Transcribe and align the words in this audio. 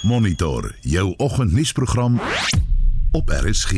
Monitor 0.00 0.74
jou 0.80 1.14
oggendnuusprogram 1.16 2.20
op 3.12 3.28
RSG. 3.28 3.72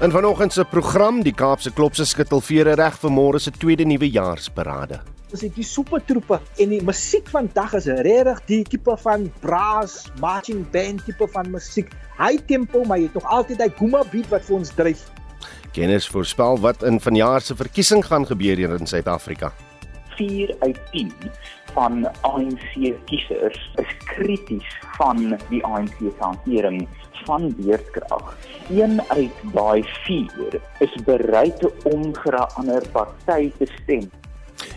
In 0.00 0.10
vanoggend 0.10 0.52
se 0.52 0.64
program 0.64 1.22
die 1.22 1.34
Kaapse 1.34 1.72
Klopse 1.72 2.04
skittelvere 2.06 2.76
reg 2.78 2.94
vir 3.02 3.10
môre 3.10 3.40
se 3.42 3.50
tweede 3.50 3.82
nuwejaarsparade. 3.90 5.00
As 5.34 5.42
ek 5.42 5.56
die 5.58 5.66
supertroepe 5.66 6.38
en 6.62 6.70
die 6.70 6.78
musiek 6.86 7.26
vandag 7.34 7.74
is 7.80 7.88
regtig 8.06 8.38
die 8.46 8.60
tipe 8.70 8.94
van 9.02 9.26
brass, 9.42 10.06
marching 10.22 10.62
band 10.70 11.02
tipe 11.08 11.26
van 11.34 11.50
musiek. 11.50 11.90
High 12.20 12.46
tempo, 12.46 12.84
maar 12.86 13.02
jy 13.02 13.08
het 13.10 13.18
nog 13.18 13.26
altyd 13.26 13.58
daai 13.58 13.74
gooma 13.82 14.04
beat 14.12 14.30
wat 14.30 14.46
vir 14.46 14.60
ons 14.60 14.70
dryf. 14.78 15.08
Kennis 15.74 16.06
voorspel 16.06 16.62
wat 16.62 16.86
in 16.86 17.02
vanjaar 17.02 17.42
se 17.42 17.58
verkiesing 17.58 18.06
gaan 18.06 18.30
gebeur 18.30 18.62
hier 18.62 18.78
in 18.78 18.86
Suid-Afrika. 18.86 19.50
4 20.14 20.54
uit 20.60 20.78
10 20.92 21.12
van 21.74 22.06
ANC 22.20 22.72
kiesers 23.06 23.60
is 23.82 23.92
krities 24.04 24.70
van 24.98 25.36
die 25.48 25.62
ANC 25.64 25.96
se 25.98 26.12
hantering 26.18 26.88
van 27.24 27.54
beerdkrag. 27.58 28.36
Een 28.68 29.00
uit 29.08 29.42
daai 29.54 29.82
4 30.06 30.60
is 30.78 30.94
bereid 31.04 31.64
om 31.84 32.14
vir 32.22 32.34
'n 32.34 32.50
ander 32.54 32.82
party 32.92 33.52
te 33.58 33.66
stem. 33.82 34.10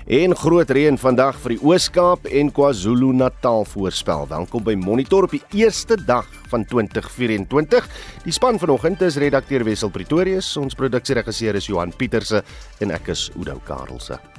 En 0.03 0.35
groot 0.35 0.69
reën 0.69 0.97
vandag 0.97 1.37
vir 1.39 1.55
die 1.55 1.61
Oos-Kaap 1.63 2.25
en 2.25 2.51
KwaZulu-Natal 2.51 3.63
voorspel. 3.71 4.27
Welkom 4.27 4.63
by 4.63 4.75
Monitor 4.75 5.23
op 5.23 5.31
die 5.31 5.43
eerste 5.55 5.95
dag 5.95 6.27
van 6.51 6.65
2024. 6.65 7.87
Die 8.25 8.35
span 8.35 8.59
vanoggend 8.59 9.01
is 9.01 9.15
redakteur 9.15 9.63
Wessel 9.63 9.89
Pretorius, 9.89 10.57
ons 10.57 10.75
produksieregisseur 10.75 11.55
is 11.55 11.71
Johan 11.71 11.95
Pieterse 11.95 12.43
en 12.79 12.91
ek 12.91 13.07
is 13.15 13.29
Udo 13.39 13.61
Karlse. 13.63 14.32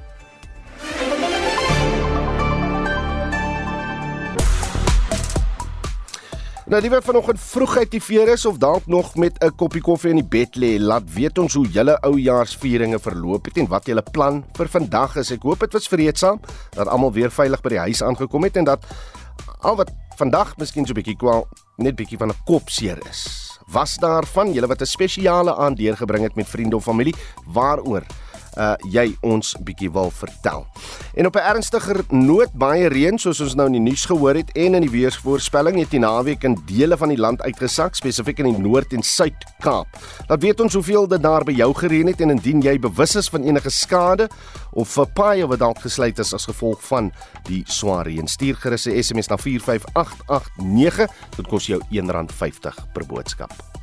Nou 6.65 6.79
die 6.81 6.89
wat 6.89 7.05
vanoggend 7.05 7.37
vroeg 7.41 7.75
uit 7.77 7.91
die 7.93 8.01
veer 8.01 8.31
is 8.33 8.47
of 8.49 8.57
dalk 8.57 8.87
nog 8.89 9.11
met 9.21 9.37
'n 9.45 9.53
koppie 9.57 9.83
koffie 9.85 10.11
in 10.11 10.17
die 10.17 10.29
bed 10.29 10.57
lê, 10.57 10.81
laat 10.81 11.13
weet 11.13 11.39
ons 11.39 11.53
hoe 11.55 11.67
julle 11.69 12.01
oujaarsvieringe 12.01 12.99
verloop 12.99 13.45
het 13.45 13.57
en 13.59 13.69
wat 13.69 13.87
julle 13.87 14.03
plan 14.13 14.45
vir 14.57 14.69
vandag 14.69 15.17
is. 15.17 15.31
Ek 15.31 15.43
hoop 15.43 15.61
dit 15.61 15.73
was 15.73 15.89
vreedsaam, 15.89 16.41
dat 16.71 16.89
almal 16.89 17.13
weer 17.13 17.31
veilig 17.31 17.61
by 17.61 17.69
die 17.69 17.79
huis 17.79 18.03
aangekom 18.03 18.43
het 18.43 18.57
en 18.57 18.65
dat 18.65 18.85
al 19.61 19.77
wat 19.77 19.93
vandag 20.17 20.57
miskien 20.57 20.87
so 20.87 20.93
'n 20.93 21.03
bietjie 21.03 21.17
kwal 21.17 21.47
net 21.77 21.97
bietjie 21.97 22.19
van 22.19 22.29
'n 22.29 22.45
kopseer 22.47 22.99
is. 23.11 23.51
Was 23.67 23.97
daarvan 23.97 24.53
julle 24.53 24.67
wat 24.67 24.81
'n 24.81 24.87
spesiale 24.87 25.55
aand 25.57 25.77
deurgebring 25.77 26.23
het 26.23 26.35
met 26.35 26.49
vriende 26.49 26.77
of 26.77 26.85
familie? 26.85 27.15
Waaroor? 27.47 28.07
Uh 28.57 28.75
jy 28.91 29.17
ons 29.23 29.55
bietjie 29.65 29.91
wil 29.93 30.11
vertel. 30.11 30.67
En 31.15 31.27
op 31.27 31.37
'n 31.37 31.47
ernstiger 31.51 32.05
noot 32.11 32.53
baie 32.53 32.89
reën 32.89 33.19
soos 33.19 33.41
ons 33.41 33.55
nou 33.55 33.67
in 33.67 33.73
die 33.73 33.91
nuus 33.91 34.05
gehoor 34.05 34.35
het 34.35 34.51
en 34.53 34.75
in 34.75 34.83
die 34.83 34.91
weersvoorspelling 34.91 35.79
het 35.79 35.91
die 35.91 35.99
naweek 35.99 36.45
in 36.45 36.59
dele 36.67 36.97
van 36.97 37.09
die 37.09 37.19
land 37.19 37.43
uitgesak 37.43 37.95
spesifiek 37.95 38.39
in 38.39 38.53
die 38.53 38.59
Noord 38.59 38.93
en 38.93 39.03
Suid-Kaap. 39.03 39.87
Laat 40.29 40.43
weet 40.43 40.61
ons 40.61 40.75
hoeveel 40.75 41.09
dit 41.09 41.23
daar 41.23 41.45
by 41.45 41.53
jou 41.53 41.75
gereën 41.75 42.07
het 42.07 42.21
en 42.21 42.31
indien 42.31 42.63
jy 42.63 42.79
bewus 42.79 43.17
is 43.17 43.29
van 43.29 43.43
enige 43.43 43.71
skade 43.71 44.29
of 44.73 44.89
vir 44.89 45.07
paaie 45.07 45.47
wat 45.47 45.59
dalk 45.59 45.79
gesluit 45.79 46.19
is 46.19 46.35
as 46.35 46.45
gevolg 46.45 46.83
van 46.83 47.13
die 47.49 47.63
swaar 47.67 48.07
reën. 48.07 48.27
Stuur 48.27 48.57
gerus 48.57 48.87
'n 48.87 49.03
SMS 49.03 49.29
na 49.29 49.37
45889. 49.37 51.11
Dit 51.37 51.47
kos 51.47 51.67
jou 51.67 51.81
R1.50 51.91 52.93
per 52.93 53.07
boodskap. 53.07 53.74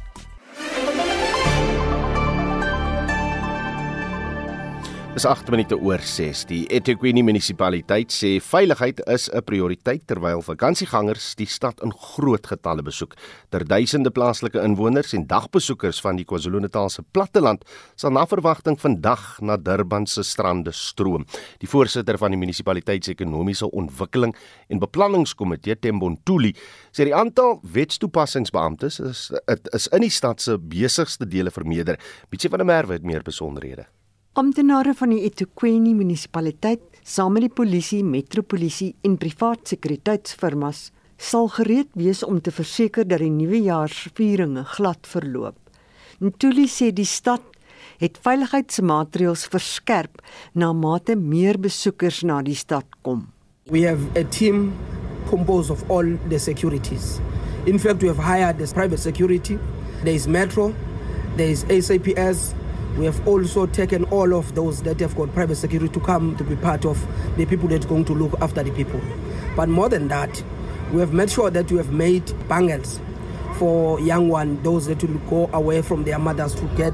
Dis 5.11 5.25
8 5.27 5.49
minute 5.51 5.75
oor 5.75 5.99
6. 5.99 6.45
Die 6.47 6.61
eThekwini 6.71 7.19
munisipaliteit 7.27 8.13
sê 8.15 8.29
veiligheid 8.39 9.01
is 9.11 9.27
'n 9.27 9.43
prioriteit 9.43 10.07
terwyl 10.07 10.39
vakansiegangers 10.39 11.35
die 11.35 11.45
stad 11.45 11.83
in 11.83 11.91
groot 11.91 12.47
getalle 12.47 12.81
besoek. 12.81 13.15
Ter 13.49 13.65
duisende 13.65 14.09
plaaslike 14.09 14.63
inwoners 14.63 15.13
en 15.13 15.27
dagbesoekers 15.27 15.99
van 15.99 16.15
die 16.15 16.23
KwaZulu-Natal 16.23 16.89
se 16.89 17.03
platteland 17.11 17.65
sal 17.97 18.11
na 18.11 18.25
verwagting 18.25 18.79
vandag 18.79 19.41
na 19.41 19.57
Durban 19.57 20.07
se 20.07 20.23
strande 20.23 20.71
stroom. 20.71 21.25
Die 21.59 21.67
voorsitter 21.67 22.17
van 22.17 22.31
die 22.31 22.39
munisipaliteit 22.39 23.03
se 23.03 23.11
ekonomiese 23.11 23.69
ontwikkeling 23.69 24.33
en 24.69 24.79
beplanningskomitee, 24.79 25.75
Tembontuli, 25.75 26.55
sê 26.93 27.03
die 27.03 27.15
aantal 27.15 27.59
wetstoepassingsbeamptes 27.63 28.99
is, 28.99 29.31
is 29.73 29.87
in 29.87 30.01
die 30.01 30.09
stad 30.09 30.39
se 30.41 30.57
besigste 30.57 31.25
dele 31.25 31.51
vermeerder. 31.51 31.99
Bietjie 32.29 32.49
van 32.49 32.61
'n 32.61 32.65
merwe 32.65 32.93
het 32.93 33.03
meer 33.03 33.23
besonderhede. 33.23 33.87
Amptenare 34.31 34.93
van 34.95 35.11
die 35.11 35.25
eThekwini 35.27 35.89
munisipaliteit, 35.91 36.79
saam 37.03 37.33
met 37.35 37.43
die 37.43 37.51
polisie, 37.51 37.97
metropolisie 37.99 38.93
en 39.03 39.17
privaat 39.19 39.65
sekuriteitsfirmas, 39.67 40.85
sal 41.19 41.49
gereed 41.51 41.89
wees 41.99 42.21
om 42.23 42.37
te 42.39 42.53
verseker 42.55 43.03
dat 43.03 43.19
die 43.19 43.27
nuwejaarsvieringe 43.33 44.63
glad 44.77 45.09
verloop. 45.11 45.57
Ntuli 46.23 46.69
sê 46.71 46.93
die 46.95 47.03
stad 47.03 47.43
het 47.99 48.21
veiligheidsmaatreëls 48.23 49.43
verskerp 49.51 50.23
na 50.55 50.71
mate 50.71 51.19
meer 51.19 51.59
besoekers 51.59 52.21
na 52.23 52.39
die 52.39 52.55
stad 52.55 52.87
kom. 53.03 53.27
We 53.67 53.83
have 53.83 53.99
a 54.15 54.23
team 54.23 54.71
composed 55.27 55.75
of 55.75 55.83
all 55.91 56.15
the 56.31 56.39
securities. 56.39 57.19
In 57.67 57.75
fact, 57.75 57.99
we 57.99 58.07
have 58.07 58.23
hired 58.23 58.63
this 58.63 58.71
private 58.71 59.03
security. 59.03 59.59
There 60.05 60.15
is 60.15 60.25
Metro, 60.25 60.71
there 61.35 61.51
is 61.51 61.67
SAPS, 61.67 62.55
We 62.97 63.05
have 63.05 63.25
also 63.27 63.65
taken 63.65 64.03
all 64.05 64.33
of 64.33 64.53
those 64.53 64.81
that 64.83 64.99
have 64.99 65.15
got 65.15 65.33
private 65.33 65.55
security 65.55 65.93
to 65.93 65.99
come 65.99 66.35
to 66.37 66.43
be 66.43 66.55
part 66.55 66.85
of 66.85 66.97
the 67.37 67.45
people 67.45 67.69
that 67.69 67.85
are 67.85 67.87
going 67.87 68.05
to 68.05 68.13
look 68.13 68.39
after 68.41 68.63
the 68.63 68.71
people. 68.71 68.99
But 69.55 69.69
more 69.69 69.89
than 69.89 70.07
that, 70.09 70.43
we 70.91 70.99
have 70.99 71.13
made 71.13 71.31
sure 71.31 71.49
that 71.49 71.71
we 71.71 71.77
have 71.77 71.91
made 71.93 72.33
bangles 72.49 72.99
for 73.57 73.99
young 74.01 74.27
ones, 74.27 74.63
those 74.63 74.87
that 74.87 75.03
will 75.03 75.19
go 75.29 75.49
away 75.53 75.81
from 75.81 76.03
their 76.03 76.19
mothers 76.19 76.53
to 76.55 76.65
get 76.75 76.93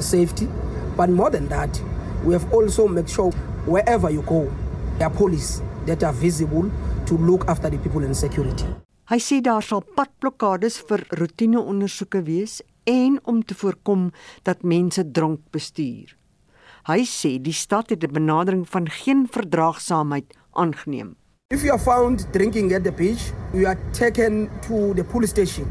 safety. 0.00 0.48
But 0.96 1.10
more 1.10 1.30
than 1.30 1.48
that, 1.48 1.80
we 2.24 2.32
have 2.32 2.52
also 2.52 2.88
made 2.88 3.10
sure 3.10 3.30
wherever 3.66 4.10
you 4.10 4.22
go, 4.22 4.50
there 4.98 5.08
are 5.08 5.14
police 5.14 5.60
that 5.86 6.02
are 6.02 6.12
visible 6.12 6.70
to 7.06 7.16
look 7.18 7.46
after 7.48 7.68
the 7.68 7.78
people 7.78 8.02
in 8.02 8.14
security. 8.14 8.64
Hy 9.04 9.18
sê 9.20 9.42
daar 9.44 9.60
sal 9.60 9.82
padblokkades 9.84 10.78
vir 10.88 11.02
roetineondersoeke 11.20 12.22
wees 12.24 12.62
en 12.84 13.18
om 13.22 13.44
te 13.44 13.54
voorkom 13.54 14.10
dat 14.42 14.62
mense 14.62 15.10
dronk 15.10 15.40
bestuur. 15.50 16.16
Hy 16.84 17.00
sê 17.08 17.38
die 17.40 17.56
stad 17.56 17.90
het 17.90 18.04
'n 18.04 18.12
benadering 18.12 18.68
van 18.68 18.88
geen 18.88 19.26
verdraagsaamheid 19.30 20.34
aangeneem. 20.52 21.16
If 21.48 21.62
you 21.62 21.72
are 21.72 21.82
found 21.82 22.32
drinking 22.32 22.74
at 22.74 22.84
the 22.84 22.92
beach, 22.92 23.32
you 23.52 23.66
are 23.66 23.78
taken 23.92 24.50
to 24.68 24.94
the 24.94 25.04
police 25.04 25.30
station. 25.30 25.70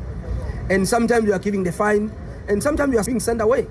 And 0.69 0.87
sometimes 0.87 1.25
you 1.25 1.33
are 1.33 1.43
giving 1.43 1.63
the 1.63 1.71
fine 1.71 2.09
and 2.47 2.63
sometimes 2.63 2.91
you 2.91 2.99
are 2.99 3.05
being 3.05 3.21
sent 3.21 3.41
away. 3.41 3.67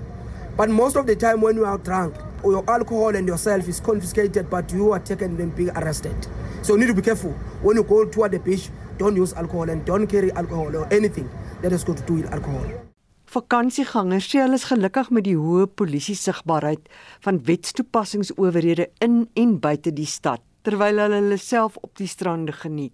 But 0.55 0.69
most 0.69 0.95
of 0.95 1.05
the 1.05 1.15
time 1.15 1.41
when 1.41 1.55
you 1.55 1.65
are 1.65 1.77
drunk, 1.77 2.15
your 2.43 2.63
alcohol 2.67 3.15
and 3.15 3.27
yourself 3.27 3.67
is 3.67 3.79
confiscated 3.79 4.49
but 4.49 4.71
you 4.71 4.93
are 4.93 4.99
taken 4.99 5.41
and 5.41 5.55
being 5.55 5.71
arrested. 5.77 6.27
So 6.61 6.73
you 6.73 6.79
need 6.79 6.87
to 6.87 6.93
be 6.93 7.01
careful 7.01 7.31
when 7.61 7.77
you 7.77 7.83
go 7.83 8.05
to 8.05 8.29
the 8.29 8.39
beach, 8.39 8.69
don't 8.97 9.15
use 9.15 9.33
alcohol 9.33 9.69
and 9.69 9.83
don't 9.83 10.07
carry 10.07 10.31
alcohol 10.31 10.75
or 10.75 10.87
anything 10.93 11.29
that 11.61 11.71
has 11.71 11.83
got 11.83 11.97
to 11.97 12.03
do 12.03 12.13
with 12.13 12.31
alcohol. 12.31 12.92
Vakansiegangers 13.33 14.27
sê 14.29 14.43
hulle 14.43 14.59
is 14.59 14.67
gelukkig 14.69 15.07
met 15.15 15.25
die 15.25 15.37
hoë 15.39 15.65
polisie 15.79 16.13
sigbaarheid 16.13 16.83
van 17.25 17.39
wetstoepassingsowerhede 17.47 18.91
in 19.01 19.23
en 19.33 19.55
buite 19.63 19.93
die 19.97 20.09
stad 20.09 20.43
terwyl 20.63 21.01
hulle 21.01 21.17
hulle 21.17 21.39
self 21.41 21.79
op 21.81 21.97
die 21.97 22.07
strande 22.07 22.53
geniet. 22.53 22.93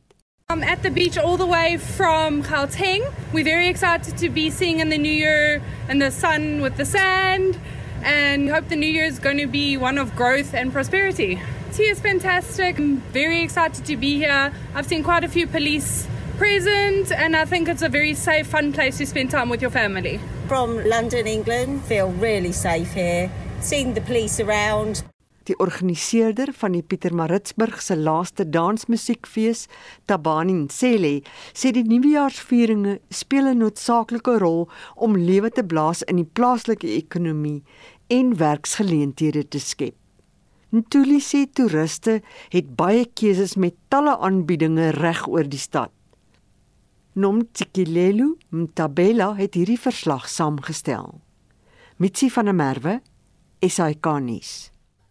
I'm 0.49 0.63
at 0.63 0.81
the 0.81 0.89
beach 0.89 1.17
all 1.17 1.37
the 1.37 1.45
way 1.45 1.77
from 1.77 2.41
Gauteng. 2.41 3.03
We're 3.33 3.43
very 3.43 3.67
excited 3.67 4.17
to 4.17 4.29
be 4.29 4.49
seeing 4.49 4.79
in 4.79 4.89
the 4.89 4.97
new 4.97 5.11
year 5.11 5.61
and 5.89 6.01
the 6.01 6.09
sun 6.09 6.61
with 6.61 6.77
the 6.77 6.85
sand 6.85 7.59
and 8.03 8.49
hope 8.49 8.69
the 8.69 8.75
new 8.75 8.89
year 8.89 9.05
is 9.05 9.19
going 9.19 9.37
to 9.37 9.47
be 9.47 9.77
one 9.77 9.97
of 9.97 10.15
growth 10.15 10.53
and 10.53 10.71
prosperity. 10.71 11.39
Tea 11.73 11.89
is 11.89 11.99
fantastic. 11.99 12.79
I'm 12.79 13.01
very 13.11 13.43
excited 13.43 13.85
to 13.85 13.97
be 13.97 14.17
here. 14.17 14.53
I've 14.73 14.87
seen 14.87 15.03
quite 15.03 15.23
a 15.23 15.29
few 15.29 15.45
police 15.47 16.07
present 16.39 17.11
and 17.11 17.35
I 17.35 17.45
think 17.45 17.67
it's 17.67 17.83
a 17.83 17.89
very 17.89 18.13
safe, 18.15 18.47
fun 18.47 18.71
place 18.71 18.97
to 18.97 19.05
spend 19.05 19.29
time 19.29 19.49
with 19.49 19.61
your 19.61 19.71
family. 19.71 20.19
From 20.47 20.81
London, 20.85 21.27
England, 21.27 21.83
feel 21.83 22.09
really 22.21 22.53
safe 22.53 22.93
here. 22.93 23.29
Seeing 23.59 23.93
the 23.93 24.01
police 24.01 24.39
around. 24.39 25.03
Die 25.43 25.57
organiseerder 25.59 26.53
van 26.53 26.71
die 26.77 26.83
Pietermaritzburg 26.85 27.81
se 27.81 27.97
laaste 27.97 28.45
dansmusiekfees, 28.49 29.65
Tabani 30.05 30.53
Nsele, 30.53 31.23
sê 31.57 31.73
die 31.75 31.83
nuwejaarsvieringe 31.83 32.99
speel 33.09 33.49
'n 33.49 33.59
noodsaaklike 33.59 34.37
rol 34.39 34.69
om 34.95 35.17
lewe 35.17 35.49
te 35.49 35.63
blaas 35.63 36.03
in 36.03 36.21
die 36.21 36.29
plaaslike 36.37 36.87
ekonomie 36.87 37.63
en 38.07 38.37
werksgeleenthede 38.37 39.47
te 39.47 39.59
skep. 39.59 39.95
Ntuli 40.71 41.19
sê 41.19 41.47
toeriste 41.51 42.21
het 42.53 42.75
baie 42.77 43.05
keuses 43.05 43.57
met 43.57 43.73
talle 43.89 44.17
aanbiedinge 44.17 44.91
reg 45.01 45.27
oor 45.27 45.49
die 45.49 45.59
stad. 45.59 45.89
Nomtsikilelu 47.13 48.35
Mtabela 48.49 49.33
het 49.35 49.55
hierdie 49.57 49.79
verslag 49.81 50.27
saamgestel. 50.29 51.15
Mitsi 51.97 52.29
van 52.29 52.45
der 52.45 52.55
Merwe, 52.55 52.99
SAK 53.65 54.11
nuus. 54.21 54.69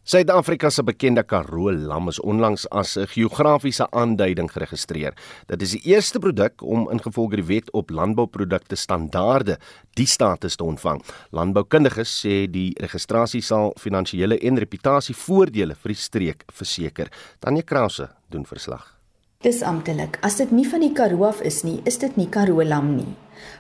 Suid-Afrika 0.08 0.70
se 0.70 0.82
bekende 0.82 1.20
Karoo 1.22 1.72
lam 1.72 2.08
is 2.08 2.20
onlangs 2.20 2.64
as 2.70 2.96
'n 2.96 3.06
geografiese 3.06 3.90
aanduiding 3.90 4.50
geregistreer. 4.52 5.12
Dit 5.46 5.62
is 5.62 5.70
die 5.70 5.82
eerste 5.92 6.18
produk 6.18 6.62
om 6.62 6.90
ingevolge 6.90 7.36
die 7.36 7.44
wet 7.44 7.72
op 7.72 7.90
landbouprodukte 7.90 8.76
standaarde 8.76 9.58
die 9.94 10.06
status 10.06 10.56
te 10.56 10.64
ontvang. 10.64 11.02
Landboukundiges 11.30 12.24
sê 12.24 12.50
die 12.50 12.72
registrasie 12.80 13.42
sal 13.42 13.74
finansiële 13.76 14.38
en 14.38 14.58
reputasievoordele 14.58 15.74
vir 15.74 15.88
die 15.88 16.00
streek 16.00 16.44
verseker. 16.52 17.08
Tanya 17.38 17.62
Krause 17.62 18.08
doen 18.30 18.46
verslag. 18.46 18.97
Dis 19.38 19.60
amptelik. 19.62 20.16
As 20.26 20.34
dit 20.40 20.50
nie 20.50 20.64
van 20.66 20.82
die 20.82 20.90
Karoo 20.90 21.22
af 21.28 21.44
is 21.46 21.60
nie, 21.62 21.76
is 21.86 22.00
dit 22.02 22.16
nie 22.18 22.26
Karoo 22.26 22.64
lam 22.66 22.88
nie. 22.96 23.12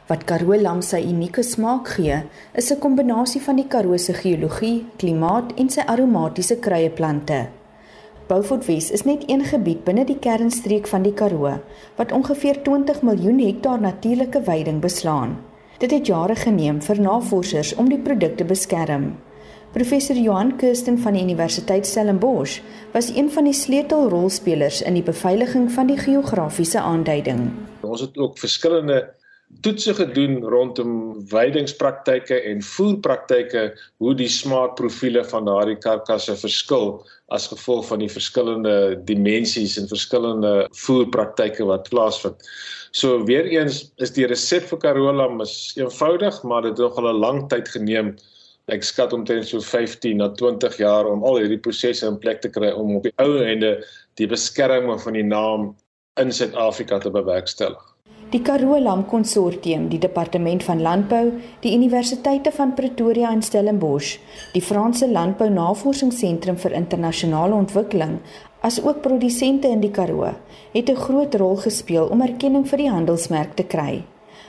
Wat 0.08 0.24
Karoo 0.26 0.56
lam 0.58 0.80
sy 0.82 0.98
unieke 1.06 1.44
smaak 1.46 1.92
gee, 1.94 2.16
is 2.58 2.72
'n 2.72 2.80
kombinasie 2.80 3.40
van 3.40 3.56
die 3.56 3.68
Karoo 3.68 3.96
se 3.96 4.12
geologie, 4.12 4.86
klimaat 4.98 5.52
en 5.56 5.70
sy 5.70 5.84
aromatiese 5.86 6.56
kruieplante. 6.58 7.46
Beaufort 8.26 8.66
Wes 8.66 8.90
is 8.90 9.04
net 9.04 9.22
een 9.28 9.44
gebied 9.44 9.84
binne 9.84 10.04
die 10.04 10.18
kernstreek 10.18 10.88
van 10.88 11.02
die 11.02 11.14
Karoo 11.14 11.60
wat 11.96 12.12
ongeveer 12.12 12.62
20 12.62 13.02
miljoen 13.02 13.38
hektaar 13.38 13.80
natuurlike 13.80 14.40
weiding 14.40 14.80
beslaan. 14.80 15.38
Dit 15.78 15.90
het 15.90 16.06
jare 16.06 16.34
geneem 16.34 16.82
vir 16.82 17.00
navorsers 17.00 17.74
om 17.74 17.88
die 17.88 18.02
produk 18.02 18.36
te 18.36 18.44
beskerm. 18.44 19.14
Professor 19.72 20.16
Johan 20.16 20.56
Kirsten 20.56 20.98
van 20.98 21.12
die 21.12 21.22
Universiteit 21.22 21.86
Stellenbosch 21.86 22.60
was 22.92 23.10
een 23.12 23.28
van 23.30 23.44
die 23.44 23.52
sleutelrolspelers 23.52 24.80
in 24.82 24.94
die 24.96 25.04
beveiliging 25.04 25.66
van 25.72 25.90
die 25.90 25.98
geografiese 26.00 26.80
aanduiding. 26.80 27.50
Ons 27.84 28.00
het 28.00 28.16
ook 28.16 28.38
verskillende 28.40 29.02
toetse 29.60 29.92
gedoen 29.94 30.40
rondom 30.40 30.92
weidingspraktyke 31.28 32.40
en 32.48 32.62
voerpraktyke 32.64 33.66
hoe 34.00 34.14
die 34.16 34.28
smaakprofiele 34.28 35.24
van 35.28 35.44
daardie 35.44 35.76
karkasse 35.76 36.36
verskil 36.40 37.04
as 37.28 37.50
gevolg 37.52 37.84
van 37.90 38.00
die 38.00 38.10
verskillende 38.12 38.96
dimensies 39.04 39.76
en 39.76 39.88
verskillende 39.88 40.54
voerpraktyke 40.80 41.68
wat 41.68 41.92
plaasvind. 41.92 42.40
So 42.90 43.20
weer 43.28 43.44
eens 43.52 43.84
is 44.00 44.16
die 44.16 44.26
resep 44.26 44.64
vir 44.72 44.80
Carola 44.80 45.28
is 45.44 45.74
eenvoudig, 45.76 46.42
maar 46.42 46.64
dit 46.64 46.72
het 46.72 46.80
nog 46.88 46.96
al 46.96 47.12
'n 47.12 47.20
lang 47.20 47.48
tyd 47.52 47.68
geneem. 47.68 48.16
Ek 48.68 48.84
skat 48.84 49.14
omtrent 49.16 49.46
so 49.48 49.62
15 49.64 50.18
na 50.20 50.28
20 50.36 50.74
jaar 50.76 51.06
om 51.08 51.22
al 51.24 51.38
hierdie 51.40 51.60
prosesse 51.64 52.06
in 52.06 52.18
plek 52.20 52.42
te 52.44 52.50
kry 52.52 52.68
om 52.76 52.98
op 52.98 53.06
die 53.06 53.14
ou 53.24 53.38
ende 53.40 53.78
die 54.20 54.28
beskerming 54.28 55.00
van 55.00 55.16
die 55.16 55.24
naam 55.24 55.70
in 56.20 56.34
Suid-Afrika 56.34 56.98
te 57.00 57.12
bewerkstellig. 57.14 57.80
Die 58.28 58.42
Karoo 58.44 58.76
Lam 58.76 59.06
Konsortium, 59.08 59.86
die 59.88 60.00
Departement 60.02 60.60
van 60.66 60.82
Landbou, 60.84 61.30
die 61.62 61.72
Universiteite 61.72 62.52
van 62.52 62.74
Pretoria 62.76 63.30
en 63.32 63.40
Stellenbosch, 63.40 64.18
die 64.52 64.60
Franse 64.60 65.08
Landbou 65.08 65.48
Navorsingsentrum 65.48 66.60
vir 66.60 66.76
Internasionale 66.76 67.56
Ontwikkeling, 67.56 68.18
asook 68.60 69.00
produsente 69.00 69.72
in 69.72 69.80
die 69.80 69.94
Karoo, 69.96 70.34
het 70.74 70.90
'n 70.90 71.02
groot 71.06 71.34
rol 71.40 71.56
gespeel 71.56 72.12
om 72.12 72.20
erkenning 72.20 72.68
vir 72.68 72.78
die 72.84 72.90
handelsmerk 72.90 73.56
te 73.56 73.64
kry. 73.64 74.04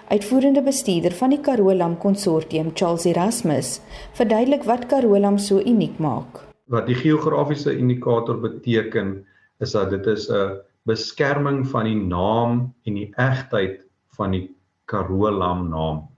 Uitvoerende 0.10 0.64
bestuurder 0.66 1.14
van 1.14 1.30
die 1.30 1.38
Karoo 1.38 1.70
Lam 1.78 1.92
Konsortium, 2.02 2.72
Charles 2.74 3.04
Erasmus, 3.06 3.76
verduidelik 4.18 4.64
wat 4.66 4.88
Karoo 4.90 5.20
Lam 5.22 5.36
so 5.38 5.60
uniek 5.62 6.00
maak. 6.02 6.40
Wat 6.74 6.88
die 6.90 6.96
geografiese 6.98 7.76
indikator 7.78 8.40
beteken, 8.42 9.20
is 9.62 9.76
dat 9.78 9.92
dit 9.94 10.08
is 10.10 10.26
'n 10.34 10.58
beskerming 10.90 11.62
van 11.68 11.86
die 11.86 11.96
naam 11.96 12.74
en 12.86 12.94
die 12.94 13.14
egtheid 13.18 13.86
van 14.18 14.32
die 14.32 14.50
Karoo 14.86 15.30
lam 15.30 15.70
naam. 15.70 16.10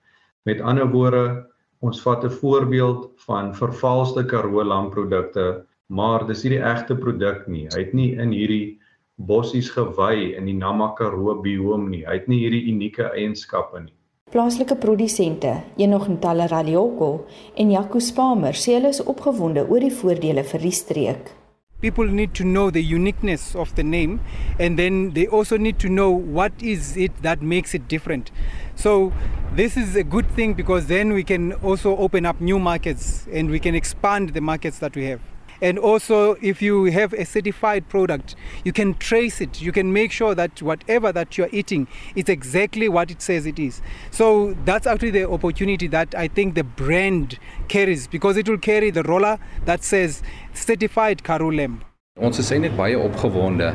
Met 0.44 0.62
ander 0.62 0.88
woorde, 0.88 1.48
ons 1.82 2.02
vat 2.02 2.24
'n 2.24 2.30
voorbeeld 2.30 3.10
van 3.28 3.56
vervalste 3.56 4.24
Karoo 4.24 4.64
lam 4.64 4.90
produkte, 4.90 5.66
maar 5.88 6.28
dis 6.28 6.44
nie 6.44 6.56
die 6.56 6.64
egte 6.64 6.96
produk 6.96 7.48
nie. 7.48 7.68
Hy 7.68 7.80
het 7.80 7.94
nie 7.94 8.16
in 8.16 8.32
hierdie 8.32 8.80
bossies 9.28 9.72
gewy 9.74 10.32
in 10.38 10.48
die 10.50 10.58
Namakaroo 10.58 11.38
biome 11.44 11.90
nie. 11.90 12.06
Hy 12.06 12.20
het 12.20 12.30
nie 12.32 12.40
hierdie 12.44 12.64
unieke 12.74 13.12
eienskappe 13.12 13.84
nie. 13.86 13.94
Plaaslike 14.32 14.78
produsente, 14.80 15.58
Enoch 15.78 16.08
Ntala 16.08 16.48
Ralioko 16.48 17.28
en 17.60 17.74
Jaco 17.74 18.00
Spamer 18.00 18.56
sê 18.56 18.78
hulle 18.78 18.94
is 18.96 19.04
opgewonde 19.04 19.68
oor 19.68 19.84
die 19.84 19.92
voordele 19.92 20.46
vir 20.54 20.68
die 20.68 20.76
streek. 20.76 21.36
people 21.82 22.06
need 22.06 22.34
to 22.36 22.44
know 22.44 22.70
the 22.70 22.82
uniqueness 22.82 23.56
of 23.56 23.76
the 23.76 23.84
name 23.84 24.20
and 24.60 24.78
then 24.78 25.12
they 25.14 25.28
also 25.28 25.58
need 25.58 25.80
to 25.80 25.90
know 25.90 26.12
what 26.12 26.52
is 26.62 26.96
it 26.96 27.12
that 27.24 27.42
makes 27.42 27.74
it 27.74 27.88
different 27.88 28.32
so 28.76 29.12
this 29.56 29.76
is 29.76 29.96
a 29.96 30.04
good 30.04 30.30
thing 30.36 30.54
because 30.54 30.86
then 30.86 31.12
we 31.12 31.24
can 31.24 31.54
also 31.54 31.98
open 31.98 32.26
up 32.26 32.40
new 32.40 32.60
markets 32.60 33.28
and 33.34 33.50
we 33.50 33.60
can 33.60 33.76
expand 33.76 34.30
the 34.30 34.42
markets 34.42 34.80
that 34.80 34.96
we 34.96 35.06
have 35.06 35.20
and 35.62 35.78
also 35.80 36.36
if 36.42 36.62
you 36.62 36.86
have 36.86 37.14
a 37.14 37.26
certified 37.26 37.88
product 37.90 38.36
you 38.64 38.74
can 38.74 38.94
trace 38.96 39.42
it 39.42 39.62
you 39.62 39.72
can 39.72 39.94
make 39.94 40.12
sure 40.12 40.34
that 40.36 40.62
whatever 40.62 41.12
that 41.12 41.38
you're 41.38 41.50
eating 41.52 41.88
is 42.16 42.30
exactly 42.30 42.90
what 42.90 43.12
it 43.12 43.22
says 43.22 43.46
it 43.46 43.60
is 43.60 43.82
so 44.10 44.56
that's 44.66 44.88
actually 44.88 45.12
the 45.12 45.30
opportunity 45.30 45.88
that 45.88 46.14
i 46.16 46.28
think 46.28 46.56
the 46.56 46.64
brand 46.64 47.38
carries 47.68 48.08
because 48.08 48.38
it 48.38 48.50
will 48.50 48.58
carry 48.58 48.90
the 48.90 49.04
roller 49.04 49.38
that 49.66 49.84
says 49.84 50.22
certified 50.54 51.24
karoo 51.24 51.52
lamb 51.52 51.84
Ons 52.20 52.40
is 52.42 52.50
net 52.62 52.74
baie 52.78 52.98
opgewonde 53.00 53.70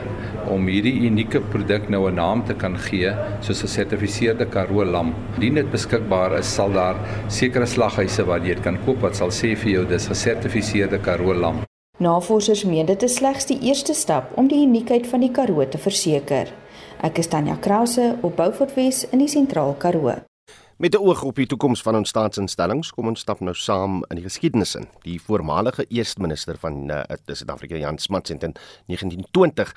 om 0.55 0.69
hierdie 0.71 1.07
unieke 1.09 1.41
produk 1.55 1.89
nou 1.95 2.03
'n 2.11 2.19
naam 2.21 2.45
te 2.49 2.55
kan 2.63 2.77
gee 2.87 3.11
soos 3.41 3.63
'n 3.63 3.67
gesertifiseerde 3.67 4.47
Karoo 4.55 4.85
lam. 4.85 5.15
Indien 5.35 5.55
dit 5.55 5.71
beskikbaar 5.77 6.39
is, 6.39 6.55
sal 6.55 6.73
daar 6.73 6.97
sekere 7.29 7.67
slaghuise 7.67 8.27
waar 8.29 8.41
jy 8.41 8.55
dit 8.55 8.63
kan 8.63 8.79
koop 8.85 9.01
wat 9.03 9.17
sal 9.17 9.31
sê 9.31 9.57
vir 9.57 9.73
jou 9.73 9.85
dis 9.95 10.09
gesertifiseerde 10.13 11.01
Karoo 11.01 11.35
lam. 11.35 11.66
Navorsers 11.99 12.65
meen 12.69 12.85
dit 12.85 13.03
is 13.03 13.15
slegs 13.17 13.47
die 13.49 13.57
eerste 13.65 13.95
stap 13.97 14.35
om 14.37 14.51
die 14.51 14.59
uniekheid 14.67 15.07
van 15.09 15.23
die 15.25 15.31
Karoo 15.33 15.65
te 15.65 15.79
verseker. 15.81 16.51
Ek 17.01 17.23
is 17.23 17.31
Tanya 17.33 17.55
Krause 17.57 18.19
op 18.21 18.35
Beaufort 18.37 18.75
Wes 18.77 19.07
in 19.09 19.23
die 19.25 19.31
Sentraal 19.33 19.73
Karoo. 19.81 20.13
Met 20.77 20.93
'n 20.93 21.01
oog 21.01 21.23
op 21.23 21.37
die 21.37 21.47
toekoms 21.47 21.83
van 21.83 21.97
ons 21.97 22.09
staatsinstellings, 22.09 22.91
kom 22.93 23.07
ons 23.09 23.21
stap 23.21 23.41
nou 23.41 23.55
saam 23.55 24.05
in 24.11 24.17
die 24.17 24.25
geskiedenis 24.29 24.75
in. 24.75 24.87
Die 25.03 25.21
voormalige 25.21 25.87
eerste 25.89 26.21
minister 26.21 26.59
van 26.59 26.91
uh, 26.91 27.01
Suid-Afrika, 27.27 27.77
Jan 27.77 27.99
Smuts 27.99 28.31
in 28.31 28.39
1920 28.39 29.73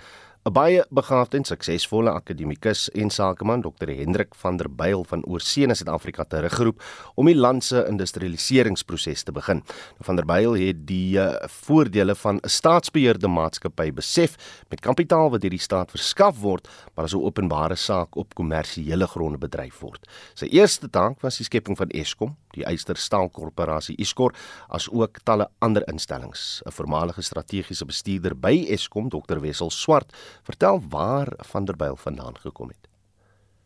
'n 0.47 0.53
baie 0.55 0.83
begaafde 0.89 1.37
en 1.37 1.43
suksesvolle 1.43 2.11
akademikus 2.15 2.85
en 2.95 3.09
sakeman 3.11 3.61
Dr 3.61 3.89
Hendrik 3.91 4.35
van 4.39 4.57
der 4.57 4.69
Byl 4.71 5.03
van 5.03 5.23
Oorsee 5.27 5.65
in 5.67 5.75
Suid-Afrika 5.75 6.23
teruggeroep 6.23 6.79
om 7.15 7.27
die 7.27 7.35
land 7.35 7.63
se 7.63 7.83
industrialiseringsproses 7.89 9.23
te 9.23 9.31
begin. 9.35 9.59
Nou, 9.59 10.07
van 10.07 10.15
der 10.15 10.25
Byl 10.25 10.53
het 10.53 10.87
die 10.87 11.19
uh, 11.19 11.35
voordele 11.47 12.15
van 12.15 12.39
'n 12.39 12.49
staatsbeheerde 12.49 13.27
maatskappy 13.27 13.91
besef 13.91 14.37
met 14.69 14.79
kapitaal 14.79 15.29
wat 15.29 15.41
deur 15.41 15.49
die 15.49 15.59
staat 15.59 15.91
verskaf 15.91 16.39
word, 16.39 16.67
maar 16.95 17.05
as 17.05 17.13
'n 17.13 17.23
openbare 17.23 17.75
saak 17.75 18.15
op 18.15 18.33
kommersiële 18.33 19.07
gronde 19.07 19.37
bedryf 19.37 19.79
word. 19.79 20.07
Sy 20.33 20.45
eerste 20.45 20.89
taak 20.89 21.21
was 21.21 21.37
die 21.37 21.45
skepping 21.45 21.77
van 21.77 21.89
Eskom, 21.89 22.35
die 22.55 22.65
Eyster 22.65 22.95
Staalkorporasie 22.95 23.95
Iskor, 23.97 24.33
as 24.69 24.89
ook 24.89 25.19
talle 25.23 25.49
ander 25.59 25.83
instellings. 25.87 26.61
'n 26.65 26.71
Voormalige 26.71 27.21
strategiese 27.21 27.85
bestuurder 27.85 28.35
by 28.35 28.65
Eskom, 28.69 29.09
Dr 29.09 29.39
Wessel 29.39 29.69
Swart, 29.69 30.13
Vertel 30.43 30.83
waar 30.89 31.33
van 31.37 31.65
der 31.65 31.75
Byl 31.75 31.95
vandaan 31.95 32.37
gekom 32.39 32.67
het. 32.67 32.89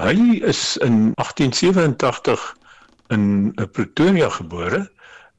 Hy 0.03 0.39
is 0.41 0.77
in 0.77 1.11
1887 1.15 2.57
in 3.07 3.51
eh, 3.55 3.65
Pretoria 3.71 4.29
gebore 4.29 4.91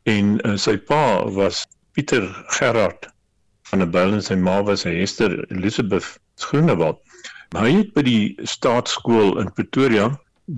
en 0.02 0.37
uh, 0.47 0.57
sy 0.57 0.76
pa 0.76 1.25
was 1.33 1.64
Pieter 1.93 2.45
Gerard 2.47 3.09
van 3.71 3.78
der 3.78 3.90
Byl 3.90 4.12
en 4.12 4.23
sy 4.23 4.37
ma 4.37 4.62
was 4.62 4.85
Hester 4.85 5.35
Elizabeth 5.50 6.21
Groenewald. 6.37 7.00
Hy 7.57 7.71
het 7.71 7.90
by 7.97 8.04
die 8.07 8.47
staatskool 8.49 9.38
in 9.43 9.50
Pretoria 9.57 10.11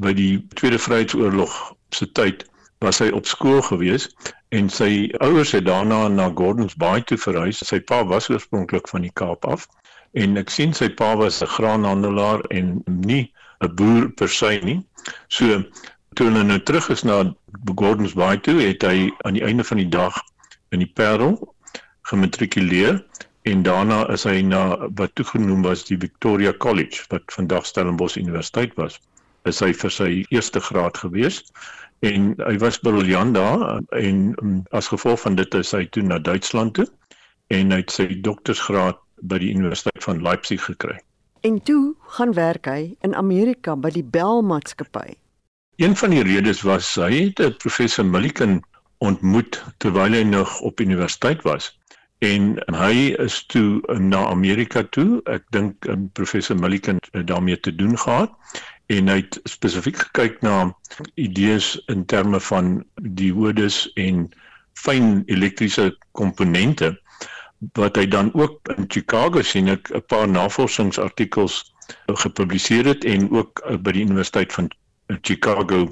by 0.02 0.12
die 0.18 0.42
Tweede 0.58 0.78
Vryheidsoorlog 0.82 1.54
se 1.94 2.08
tyd 2.18 2.44
was 2.85 2.99
hy 3.00 3.08
op 3.16 3.26
skool 3.26 3.62
gewees 3.64 4.08
en 4.56 4.68
sy 4.73 5.08
ouers 5.25 5.54
het 5.56 5.66
daarna 5.68 6.06
na 6.12 6.28
Gordons 6.35 6.76
Bay 6.76 7.02
toe 7.06 7.18
verhuis. 7.20 7.62
Sy 7.64 7.80
pa 7.80 8.02
was 8.04 8.28
oorspronklik 8.32 8.90
van 8.92 9.06
die 9.06 9.14
Kaap 9.14 9.46
af 9.49 9.68
en 10.12 10.36
ek 10.36 10.50
sien 10.50 10.72
sy 10.72 10.88
pa 10.88 11.14
was 11.16 11.42
'n 11.42 11.52
graanhandelaar 11.56 12.40
en 12.50 12.82
nie 12.86 13.32
'n 13.60 13.75
boer 13.75 14.08
per 14.08 14.28
se 14.28 14.60
nie. 14.62 14.80
So 15.28 15.64
toe 16.14 16.28
hulle 16.28 16.44
nou 16.44 16.58
terug 16.58 16.88
is 16.90 17.04
na 17.04 17.34
Gordons 17.75 18.14
Bay 18.14 18.36
toe, 18.38 18.60
het 18.60 18.82
hy 18.82 19.10
aan 19.25 19.34
die 19.34 19.44
einde 19.44 19.64
van 19.64 19.78
die 19.78 19.88
dag 19.88 20.16
in 20.70 20.78
die 20.78 20.92
Parel 20.94 21.54
gematrikuleer 22.10 23.04
en 23.46 23.62
daarna 23.62 24.08
is 24.10 24.25
hy 24.26 24.40
na 24.42 24.62
wat 24.98 25.14
toegenoem 25.14 25.62
was 25.62 25.84
die 25.84 25.98
Victoria 25.98 26.52
College 26.52 27.04
wat 27.12 27.22
vandag 27.32 27.66
Stellenbosch 27.66 28.16
Universiteit 28.16 28.75
was. 28.75 28.98
Is 29.46 29.60
hy 29.62 29.72
vir 29.72 29.92
sy 29.94 30.10
eerste 30.34 30.60
graad 30.60 30.98
gewees 30.98 31.44
en 32.06 32.34
hy 32.42 32.56
was 32.58 32.80
briljant 32.82 33.36
daar 33.38 33.78
en 34.00 34.34
um, 34.42 34.56
as 34.76 34.90
gevolg 34.92 35.22
van 35.22 35.38
dit 35.38 35.54
is 35.54 35.72
hy 35.72 35.84
toe 35.94 36.02
na 36.02 36.18
Duitsland 36.18 36.75
toe 36.80 36.88
en 37.54 37.70
hy 37.70 37.80
het 37.84 37.94
sy 37.94 38.08
doktorsgraad 38.26 38.98
by 39.23 39.38
die 39.38 39.52
Universiteit 39.54 40.04
van 40.04 40.23
Leipzig 40.23 40.64
gekry. 40.64 40.99
En 41.40 41.62
toe 41.62 41.94
gaan 42.16 42.32
werk 42.35 42.66
hy 42.66 42.96
in 43.00 43.14
Amerika 43.14 43.76
by 43.76 43.90
die 43.90 44.04
Bell 44.04 44.42
maatskappy. 44.42 45.14
Een 45.76 45.96
van 45.96 46.11
die 46.11 46.23
redes 46.23 46.62
was 46.62 46.94
hy 46.94 47.32
het 47.37 47.58
professor 47.58 48.06
Milliken 48.06 48.61
ontmoet 48.99 49.61
terwyl 49.78 50.16
hy 50.16 50.23
nog 50.25 50.61
op 50.61 50.80
universiteit 50.80 51.42
was 51.44 51.75
en 52.25 52.56
hy 52.73 53.12
is 53.20 53.42
toe 53.52 53.82
na 54.00 54.26
Amerika 54.26 54.82
toe. 54.96 55.20
Ek 55.28 55.44
dink 55.52 55.85
um, 55.85 56.08
professor 56.16 56.56
Milliken 56.56 56.99
daarmee 57.12 57.61
te 57.61 57.75
doen 57.75 57.99
gehad 57.99 58.32
en 58.87 59.08
hy 59.12 59.20
het 59.20 59.40
spesifiek 59.44 59.99
gekyk 60.06 60.40
na 60.46 60.73
idees 61.14 61.75
in 61.92 62.06
terme 62.06 62.40
van 62.40 62.85
diodes 63.02 63.85
en 64.00 64.28
fyn 64.80 65.23
elektriese 65.26 65.90
komponente 66.12 66.94
wat 67.72 67.96
hy 67.96 68.06
dan 68.08 68.30
ook 68.34 68.72
in 68.76 68.84
Chicago 68.88 69.42
sien 69.42 69.68
ek 69.68 69.90
'n 69.94 70.04
paar 70.06 70.28
navorsingsartikels 70.28 71.75
gepubliseer 72.06 72.84
het 72.84 73.04
en 73.04 73.30
ook 73.30 73.62
by 73.82 73.92
die 73.92 74.04
Universiteit 74.04 74.52
van 74.52 74.70
Chicago 75.22 75.88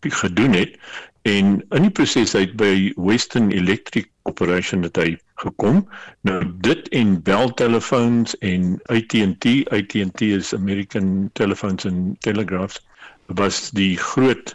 gedoen 0.00 0.52
het. 0.52 0.78
En 1.22 1.64
in 1.70 1.82
die 1.82 1.90
proses 1.90 2.34
uit 2.34 2.56
by 2.56 2.92
Western 2.96 3.50
Electric 3.50 4.10
Corporation 4.22 4.82
het 4.82 4.96
hy 4.96 5.16
gekom. 5.42 5.88
Nou 6.20 6.38
dit 6.60 6.88
en 6.88 7.22
Bell 7.22 7.50
telefoons 7.54 8.38
en 8.38 8.76
AT&T 8.86 9.46
AT&T 9.74 10.20
is 10.20 10.54
American 10.54 11.30
Telephones 11.32 11.86
and 11.86 12.20
Telegraphs 12.20 12.78
was 13.26 13.70
die 13.70 13.96
groot 13.96 14.54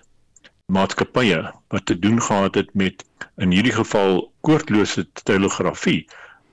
maatskappye 0.71 1.43
wat 1.67 1.85
te 1.85 1.99
doen 1.99 2.21
gehad 2.21 2.55
het 2.55 2.73
met 2.73 3.03
in 3.37 3.51
hierdie 3.51 3.75
geval 3.75 4.31
koordlose 4.47 5.03
telegrafie 5.23 6.07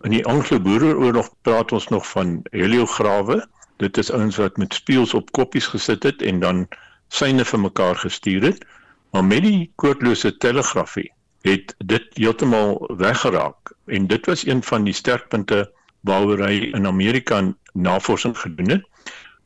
in 0.07 0.15
die 0.15 0.25
Anglo-Boereoorlog 0.27 1.31
praat 1.43 1.73
ons 1.73 1.89
nog 1.89 2.07
van 2.11 2.41
heliograwe. 2.51 3.41
Dit 3.77 3.99
is 3.99 4.11
ouens 4.11 4.37
wat 4.37 4.57
met 4.57 4.75
spieëls 4.75 5.15
op 5.15 5.33
koppies 5.33 5.67
gesit 5.67 6.03
het 6.03 6.23
en 6.23 6.41
dan 6.41 6.67
syne 7.09 7.45
vir 7.45 7.61
mekaar 7.61 7.97
gestuur 7.97 8.43
het. 8.43 8.65
Maar 9.11 9.25
met 9.25 9.43
die 9.43 9.73
koordlose 9.75 10.37
telegrafie 10.37 11.11
het 11.47 11.75
dit 11.79 12.07
heeltemal 12.15 12.91
weggeraak. 12.97 13.73
En 13.87 14.07
dit 14.07 14.27
was 14.27 14.47
een 14.47 14.63
van 14.63 14.85
die 14.85 14.95
sterkpunte 14.95 15.65
waaroor 16.01 16.45
hy 16.47 16.71
in 16.75 16.87
Amerika 16.87 17.43
navorsing 17.73 18.39
gedoen 18.39 18.71
het. 18.71 18.85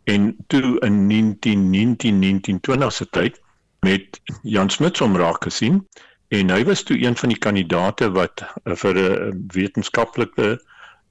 En 0.04 0.36
toe 0.46 0.80
in 0.80 1.08
1919 1.08 2.90
se 2.90 3.08
tyd 3.10 3.40
met 3.80 4.20
Jan 4.42 4.70
Smuts 4.70 5.00
omraak 5.00 5.42
gesien 5.44 5.88
en 6.32 6.50
hy 6.50 6.62
was 6.64 6.82
toe 6.88 6.96
een 6.96 7.16
van 7.16 7.28
die 7.28 7.38
kandidate 7.38 8.08
wat 8.16 8.42
uh, 8.42 8.76
vir 8.82 8.98
'n 8.98 9.44
wetenskaplike 9.52 10.56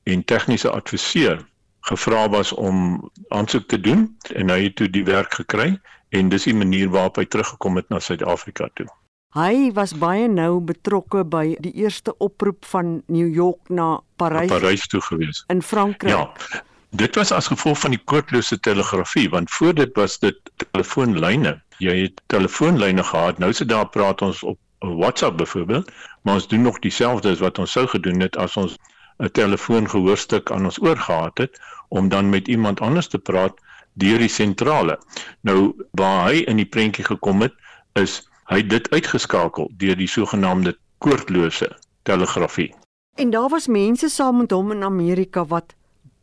en 0.10 0.24
tegniese 0.25 0.70
adviseur 0.70 1.46
gevra 1.90 2.30
was 2.30 2.54
om 2.54 3.10
aansoek 3.30 3.68
te 3.68 3.80
doen 3.80 4.18
en 4.34 4.50
hy 4.50 4.63
het 4.63 4.75
toe 4.75 4.90
die 4.90 5.06
werk 5.06 5.34
gekry 5.34 5.78
en 6.10 6.30
dis 6.30 6.44
die 6.50 6.58
manier 6.58 6.90
waarop 6.90 7.22
hy 7.22 7.25
teruggekom 7.25 7.75
het 7.75 7.90
na 7.90 8.00
Suid-Afrika 8.00 8.70
toe. 8.74 8.88
Hy 9.32 9.72
was 9.74 9.94
baie 9.96 10.28
nou 10.28 10.60
betrokke 10.60 11.24
by 11.24 11.56
die 11.63 11.72
eerste 11.80 12.18
oproep 12.18 12.66
van 12.66 13.01
New 13.08 13.30
York 13.34 13.70
na 13.70 14.01
Parys. 14.16 14.50
Na 14.50 14.58
Parys 14.60 14.88
toe 14.88 15.01
gewees. 15.01 15.44
In 15.48 15.62
Frankryk. 15.62 16.12
Ja. 16.12 16.63
Dit 16.90 17.16
was 17.16 17.32
as 17.32 17.48
gevolg 17.48 17.80
van 17.80 17.96
die 17.96 18.01
koordlose 18.04 18.60
telegrafie 18.60 19.30
want 19.30 19.51
voor 19.51 19.74
dit 19.74 19.96
was 19.96 20.20
dit 20.20 20.51
telefoonlyne. 20.58 21.62
Jy 21.80 21.96
het 22.01 22.22
telefoonlyne 22.28 23.04
gehad. 23.04 23.40
Nou 23.40 23.54
sit 23.54 23.70
daar 23.70 23.88
praat 23.90 24.22
ons 24.22 24.44
op 24.44 24.60
WhatsApp 24.82 25.38
byvoorbeeld, 25.38 25.92
maar 26.22 26.34
ons 26.34 26.48
doen 26.48 26.62
nog 26.62 26.80
dieselfde 26.80 27.32
as 27.32 27.40
wat 27.40 27.60
ons 27.60 27.72
sou 27.72 27.88
gedoen 27.88 28.20
het 28.20 28.38
as 28.38 28.58
ons 28.58 28.78
'n 29.22 29.30
telefoongehoorstuk 29.32 30.52
aan 30.52 30.66
ons 30.66 30.82
oor 30.82 30.98
gehad 30.98 31.38
het 31.38 31.62
om 31.88 32.10
dan 32.10 32.30
met 32.30 32.48
iemand 32.48 32.82
anders 32.82 33.08
te 33.08 33.20
praat 33.20 33.54
deur 33.94 34.18
die 34.18 34.30
sentrale. 34.30 35.00
Nou 35.42 35.74
waar 35.92 36.30
hy 36.30 36.42
in 36.48 36.56
die 36.56 36.66
prentjie 36.66 37.06
gekom 37.06 37.42
het, 37.42 37.54
is 37.94 38.22
hy 38.46 38.62
dit 38.68 38.90
uitgeskakel 38.92 39.72
deur 39.78 39.96
die 39.96 40.08
sogenaamde 40.08 40.78
koordlose 40.98 41.78
telegrafie. 42.04 42.74
En 43.16 43.30
daar 43.30 43.50
was 43.50 43.68
mense 43.68 44.10
saam 44.10 44.38
met 44.38 44.52
hom 44.52 44.72
in 44.72 44.84
Amerika 44.84 45.46
wat 45.46 45.76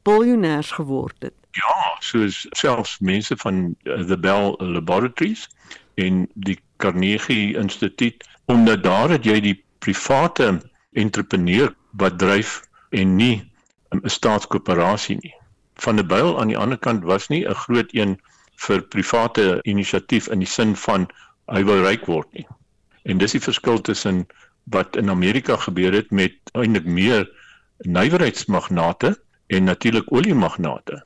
biljoenêrs 0.02 0.70
geword 0.70 1.16
het. 1.18 1.34
Ja, 1.50 1.76
soos 2.00 2.46
selfs 2.50 2.98
mense 2.98 3.36
van 3.36 3.74
uh, 3.82 4.00
the 4.06 4.18
Bell 4.18 4.54
Laboratories 4.58 5.48
en 5.94 6.26
die 6.34 6.58
Carnegie 6.76 7.56
Instituut 7.56 8.24
omdat 8.48 8.82
daar 8.82 9.12
het 9.12 9.24
jy 9.28 9.40
die 9.44 9.56
private 9.84 10.58
entrepreneur 10.92 11.74
wat 12.00 12.18
dryf 12.18 12.62
en 12.90 13.16
nie 13.16 13.44
'n 13.94 14.08
staatskoöperasie 14.08 15.18
nie 15.22 15.34
van 15.78 15.96
der 15.96 16.06
Byl 16.06 16.40
aan 16.40 16.48
die 16.48 16.58
ander 16.58 16.78
kant 16.78 17.04
was 17.04 17.28
nie 17.28 17.44
'n 17.46 17.54
groot 17.54 17.94
een 17.94 18.18
vir 18.56 18.82
private 18.82 19.58
inisiatief 19.62 20.28
in 20.28 20.38
die 20.38 20.48
sin 20.48 20.76
van 20.76 21.06
hy 21.46 21.64
wil 21.64 21.82
ryk 21.82 22.06
word 22.06 22.32
nie. 22.32 22.46
En 23.02 23.18
dis 23.18 23.32
die 23.32 23.40
verskil 23.40 23.80
tussen 23.80 24.26
wat 24.64 24.96
in 24.96 25.10
Amerika 25.10 25.56
gebeur 25.56 25.92
het 25.92 26.10
met 26.10 26.34
eintlik 26.52 26.84
meer 26.84 27.28
nywerheidsmagnate 27.78 29.16
en 29.46 29.64
natuurlik 29.64 30.12
oliemagnate. 30.12 31.04